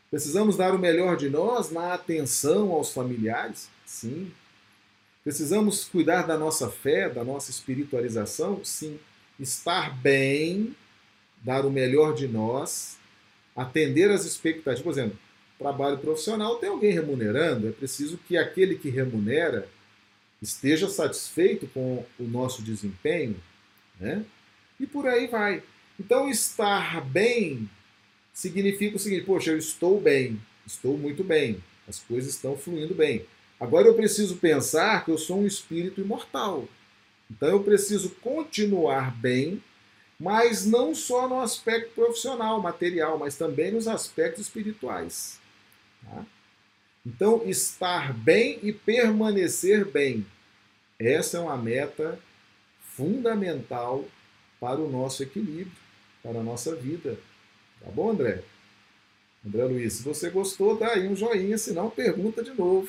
Precisamos 0.09 0.57
dar 0.57 0.73
o 0.73 0.79
melhor 0.79 1.15
de 1.15 1.29
nós 1.29 1.71
na 1.71 1.93
atenção 1.93 2.71
aos 2.71 2.91
familiares, 2.91 3.69
sim. 3.85 4.31
Precisamos 5.23 5.85
cuidar 5.85 6.23
da 6.23 6.37
nossa 6.37 6.69
fé, 6.69 7.07
da 7.07 7.23
nossa 7.23 7.51
espiritualização? 7.51 8.65
Sim. 8.65 8.99
Estar 9.39 9.95
bem, 10.01 10.75
dar 11.37 11.65
o 11.65 11.69
melhor 11.69 12.13
de 12.15 12.27
nós, 12.27 12.97
atender 13.55 14.09
às 14.09 14.25
expectativas. 14.25 14.81
Por 14.81 14.91
exemplo, 14.91 15.17
trabalho 15.57 15.97
profissional 15.97 16.55
tem 16.55 16.69
alguém 16.69 16.91
remunerando, 16.91 17.67
é 17.67 17.71
preciso 17.71 18.17
que 18.27 18.37
aquele 18.37 18.75
que 18.75 18.89
remunera 18.89 19.67
esteja 20.41 20.89
satisfeito 20.89 21.67
com 21.67 22.03
o 22.19 22.23
nosso 22.23 22.63
desempenho, 22.63 23.35
né? 23.99 24.25
E 24.79 24.87
por 24.87 25.07
aí 25.07 25.27
vai. 25.27 25.61
Então, 25.99 26.29
estar 26.29 27.05
bem 27.05 27.69
significa 28.33 28.95
o 28.95 28.99
seguinte: 28.99 29.25
poxa, 29.25 29.51
eu 29.51 29.57
estou 29.57 30.01
bem, 30.01 30.41
estou 30.65 30.97
muito 30.97 31.23
bem, 31.23 31.63
as 31.87 31.99
coisas 31.99 32.33
estão 32.33 32.57
fluindo 32.57 32.95
bem. 32.95 33.25
Agora 33.59 33.87
eu 33.87 33.93
preciso 33.93 34.37
pensar 34.37 35.05
que 35.05 35.11
eu 35.11 35.17
sou 35.19 35.41
um 35.41 35.45
espírito 35.45 36.01
imortal. 36.01 36.67
Então 37.29 37.49
eu 37.49 37.63
preciso 37.63 38.09
continuar 38.21 39.15
bem, 39.15 39.61
mas 40.21 40.65
não 40.65 40.93
só 40.93 41.27
no 41.27 41.39
aspecto 41.39 41.93
profissional, 41.95 42.61
material, 42.61 43.17
mas 43.17 43.35
também 43.35 43.71
nos 43.71 43.87
aspectos 43.87 44.43
espirituais. 44.43 45.39
Tá? 46.05 46.25
Então, 47.05 47.41
estar 47.45 48.13
bem 48.13 48.59
e 48.61 48.71
permanecer 48.71 49.85
bem. 49.85 50.25
Essa 50.99 51.37
é 51.37 51.39
uma 51.39 51.57
meta 51.57 52.19
fundamental 52.95 54.05
para 54.59 54.79
o 54.79 54.89
nosso 54.89 55.23
equilíbrio, 55.23 55.71
para 56.21 56.39
a 56.39 56.43
nossa 56.43 56.75
vida. 56.75 57.17
Tá 57.81 57.89
bom, 57.89 58.11
André? 58.11 58.43
André 59.43 59.65
Luiz, 59.65 59.93
se 59.93 60.03
você 60.03 60.29
gostou, 60.29 60.77
dá 60.77 60.89
aí 60.89 61.07
um 61.07 61.15
joinha, 61.15 61.57
se 61.57 61.73
não, 61.73 61.89
pergunta 61.89 62.43
de 62.43 62.51
novo 62.51 62.87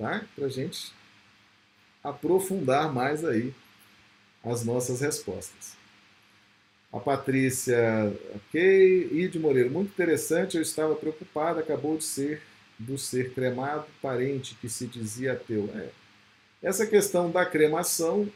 tá? 0.00 0.24
Para 0.34 0.46
a 0.46 0.48
gente 0.48 0.92
aprofundar 2.02 2.92
mais 2.92 3.22
aí 3.22 3.54
as 4.42 4.64
nossas 4.64 5.02
respostas. 5.02 5.76
A 6.92 6.98
Patrícia, 6.98 7.78
ok. 8.34 9.10
Ide 9.12 9.38
Moreira, 9.38 9.70
muito 9.70 9.90
interessante, 9.90 10.56
eu 10.56 10.62
estava 10.62 10.94
preocupada, 10.96 11.60
acabou 11.60 11.96
de 11.96 12.04
ser 12.04 12.42
do 12.78 12.96
ser 12.96 13.32
cremado, 13.34 13.86
parente 14.00 14.56
que 14.60 14.68
se 14.68 14.86
dizia 14.86 15.34
ateu. 15.34 15.70
É. 15.74 15.90
Essa 16.62 16.86
questão 16.86 17.30
da 17.30 17.44
cremação, 17.44 18.28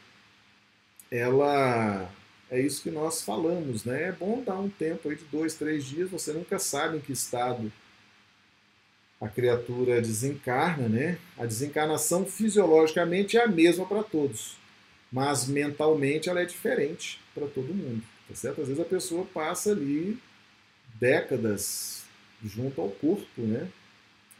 ela 1.11 2.09
é 2.49 2.61
isso 2.61 2.81
que 2.81 2.91
nós 2.91 3.21
falamos, 3.21 3.83
né? 3.83 4.09
É 4.09 4.11
bom 4.11 4.43
dar 4.43 4.59
um 4.59 4.69
tempo 4.69 5.09
aí 5.09 5.15
de 5.15 5.25
dois, 5.25 5.55
três 5.55 5.83
dias, 5.83 6.09
você 6.09 6.31
nunca 6.31 6.59
sabe 6.59 6.97
em 6.97 7.01
que 7.01 7.11
estado 7.11 7.71
a 9.19 9.27
criatura 9.27 10.01
desencarna, 10.01 10.87
né? 10.87 11.17
A 11.37 11.45
desencarnação 11.45 12.25
fisiologicamente 12.25 13.37
é 13.37 13.43
a 13.43 13.47
mesma 13.47 13.85
para 13.85 14.03
todos, 14.03 14.57
mas 15.11 15.47
mentalmente 15.47 16.29
ela 16.29 16.41
é 16.41 16.45
diferente 16.45 17.19
para 17.33 17.47
todo 17.47 17.73
mundo, 17.73 18.03
tá 18.27 18.35
certo? 18.35 18.61
Às 18.61 18.67
vezes 18.67 18.81
a 18.81 18.87
pessoa 18.87 19.25
passa 19.25 19.71
ali 19.71 20.19
décadas 20.99 22.03
junto 22.43 22.81
ao 22.81 22.89
corpo, 22.89 23.41
né? 23.41 23.67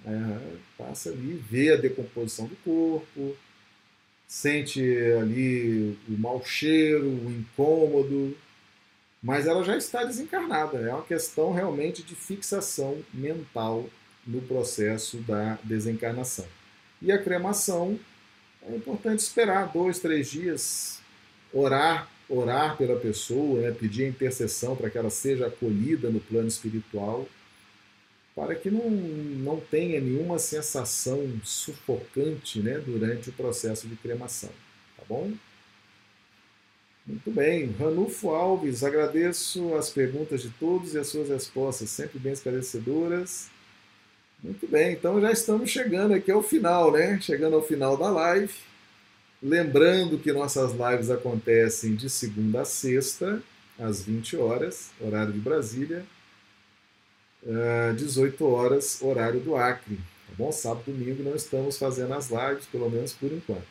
É, 0.05 0.57
passa 0.77 1.09
ali, 1.09 1.33
vê 1.49 1.71
a 1.71 1.77
decomposição 1.77 2.45
do 2.45 2.55
corpo, 2.57 3.35
sente 4.27 4.81
ali 5.19 5.97
o 6.07 6.11
mau 6.11 6.43
cheiro, 6.45 7.07
o 7.07 7.31
incômodo, 7.31 8.37
mas 9.21 9.47
ela 9.47 9.63
já 9.63 9.75
está 9.75 10.03
desencarnada. 10.03 10.77
É 10.79 10.93
uma 10.93 11.03
questão 11.03 11.51
realmente 11.51 12.03
de 12.03 12.15
fixação 12.15 13.03
mental 13.11 13.89
no 14.25 14.41
processo 14.41 15.17
da 15.17 15.57
desencarnação. 15.63 16.45
E 17.01 17.11
a 17.11 17.21
cremação, 17.21 17.99
é 18.67 18.75
importante 18.75 19.19
esperar 19.19 19.71
dois, 19.71 19.99
três 19.99 20.29
dias, 20.29 20.99
orar, 21.53 22.07
orar 22.29 22.77
pela 22.77 22.99
pessoa, 22.99 23.61
né, 23.61 23.71
pedir 23.71 24.05
a 24.05 24.09
intercessão 24.09 24.75
para 24.75 24.89
que 24.89 24.97
ela 24.97 25.09
seja 25.09 25.47
acolhida 25.47 26.09
no 26.09 26.19
plano 26.19 26.47
espiritual, 26.47 27.27
para 28.35 28.55
que 28.55 28.69
não, 28.69 28.89
não 28.89 29.59
tenha 29.59 30.01
nenhuma 30.01 30.39
sensação 30.39 31.39
sufocante 31.43 32.59
né, 32.59 32.79
durante 32.79 33.29
o 33.29 33.33
processo 33.33 33.87
de 33.87 33.95
cremação. 33.95 34.49
Tá 34.97 35.03
bom? 35.07 35.31
Muito 37.05 37.29
bem. 37.31 37.71
Ranulfo 37.79 38.29
Alves, 38.29 38.83
agradeço 38.83 39.75
as 39.75 39.89
perguntas 39.91 40.41
de 40.41 40.49
todos 40.49 40.95
e 40.95 40.99
as 40.99 41.07
suas 41.07 41.29
respostas, 41.29 41.89
sempre 41.91 42.17
bem 42.17 42.33
esclarecedoras. 42.33 43.49
Muito 44.43 44.67
bem, 44.67 44.93
então 44.93 45.21
já 45.21 45.31
estamos 45.31 45.69
chegando 45.69 46.13
aqui 46.13 46.31
ao 46.31 46.43
final, 46.43 46.91
né? 46.91 47.19
Chegando 47.21 47.55
ao 47.55 47.63
final 47.63 47.95
da 47.95 48.09
live. 48.09 48.53
Lembrando 49.45 50.17
que 50.17 50.33
nossas 50.33 50.71
lives 50.71 51.11
acontecem 51.11 51.93
de 51.93 52.09
segunda 52.09 52.61
a 52.61 52.65
sexta, 52.65 53.43
às 53.77 54.01
20 54.01 54.37
horas, 54.37 54.89
horário 54.99 55.31
de 55.33 55.37
Brasília, 55.37 56.03
18 57.95 58.43
eh, 58.43 58.47
horas, 58.47 58.99
horário 59.03 59.39
do 59.39 59.55
Acre. 59.55 59.97
Tá 59.97 60.33
bom? 60.35 60.51
Sábado 60.51 60.85
e 60.87 60.91
domingo 60.91 61.21
não 61.21 61.35
estamos 61.35 61.77
fazendo 61.77 62.15
as 62.15 62.31
lives, 62.31 62.65
pelo 62.71 62.89
menos 62.89 63.13
por 63.13 63.31
enquanto. 63.31 63.67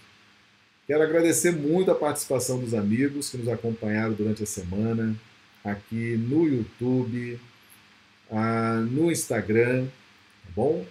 Quero 0.87 1.03
agradecer 1.03 1.51
muito 1.51 1.91
a 1.91 1.95
participação 1.97 2.61
dos 2.61 2.73
amigos 2.73 3.29
que 3.29 3.37
nos 3.37 3.49
acompanharam 3.49 4.13
durante 4.13 4.45
a 4.45 4.47
semana, 4.47 5.17
aqui 5.65 6.17
no 6.17 6.47
YouTube, 6.47 7.41
ah, 8.31 8.81
no 8.89 9.11
Instagram, 9.11 9.89
Tá 10.45 10.51
bom? 10.55 10.87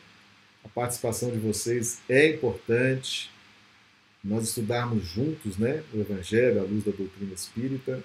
A 0.66 0.68
participação 0.68 1.32
de 1.32 1.38
vocês 1.38 2.02
é 2.10 2.28
importante. 2.28 3.33
Nós 4.24 4.46
estudarmos 4.46 5.06
juntos 5.06 5.58
né, 5.58 5.84
o 5.94 6.00
Evangelho 6.00 6.62
à 6.62 6.64
luz 6.64 6.86
da 6.86 6.92
doutrina 6.92 7.34
espírita. 7.34 8.02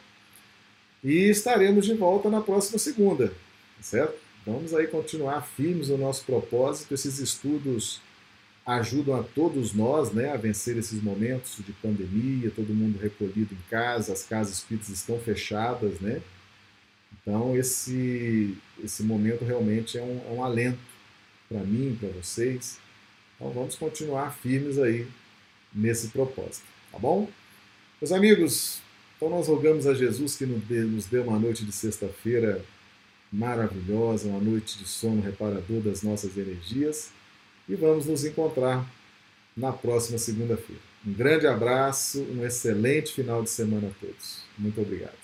E 1.03 1.29
estaremos 1.31 1.87
de 1.87 1.95
volta 1.95 2.29
na 2.29 2.41
próxima 2.41 2.79
segunda, 2.79 3.29
tá 3.29 3.83
certo? 3.83 4.15
Vamos 4.45 4.75
aí 4.75 4.87
continuar 4.89 5.43
firmes 5.43 5.89
no 5.89 5.99
nosso 5.99 6.25
propósito. 6.25 6.93
Esses 6.93 7.21
estudos 7.21 8.01
ajudam 8.67 9.15
a 9.15 9.23
todos 9.23 9.73
nós 9.73 10.13
né, 10.13 10.33
a 10.33 10.37
vencer 10.37 10.77
esses 10.77 11.03
momentos 11.03 11.57
de 11.65 11.73
pandemia, 11.73 12.51
todo 12.51 12.75
mundo 12.75 12.99
recolhido 12.99 13.55
em 13.55 13.71
casa, 13.71 14.13
as 14.13 14.25
casas 14.25 14.59
espíritas 14.59 14.91
estão 14.91 15.19
fechadas, 15.19 16.01
né? 16.01 16.21
Então 17.13 17.57
esse, 17.57 18.55
esse 18.83 19.03
momento 19.03 19.45
realmente 19.45 19.97
é 19.97 20.03
um, 20.03 20.21
é 20.29 20.33
um 20.33 20.45
alento 20.45 20.79
para 21.49 21.61
mim, 21.61 21.97
para 21.99 22.11
vocês. 22.11 22.79
Então 23.37 23.51
vamos 23.51 23.75
continuar 23.75 24.37
firmes 24.37 24.79
aí 24.79 25.07
nesse 25.73 26.09
propósito, 26.09 26.65
tá 26.91 26.99
bom? 26.99 27.29
Meus 28.01 28.13
amigos, 28.13 28.81
então 29.17 29.29
nós 29.29 29.49
rogamos 29.49 29.87
a 29.87 29.95
Jesus 29.95 30.37
que 30.37 30.47
nos 30.47 31.07
dê, 31.07 31.19
uma 31.19 31.39
noite 31.39 31.65
de 31.65 31.73
sexta-feira 31.73 32.65
maravilhosa, 33.33 34.29
uma 34.29 34.41
noite 34.41 34.79
de 34.79 34.87
sono 34.87 35.21
reparador 35.21 35.81
das 35.81 36.03
nossas 36.03 36.37
energias 36.37 37.11
e 37.69 37.75
vamos 37.75 38.07
nos 38.07 38.25
encontrar 38.25 38.89
na 39.57 39.73
próxima 39.73 40.19
segunda-feira. 40.19 40.81
Um 41.07 41.13
grande 41.13 41.47
abraço, 41.47 42.23
um 42.23 42.45
excelente 42.45 43.13
final 43.13 43.43
de 43.43 43.51
semana 43.51 43.89
a 43.89 44.01
todos. 44.01 44.43
Muito 44.57 44.81
obrigado. 44.81 45.18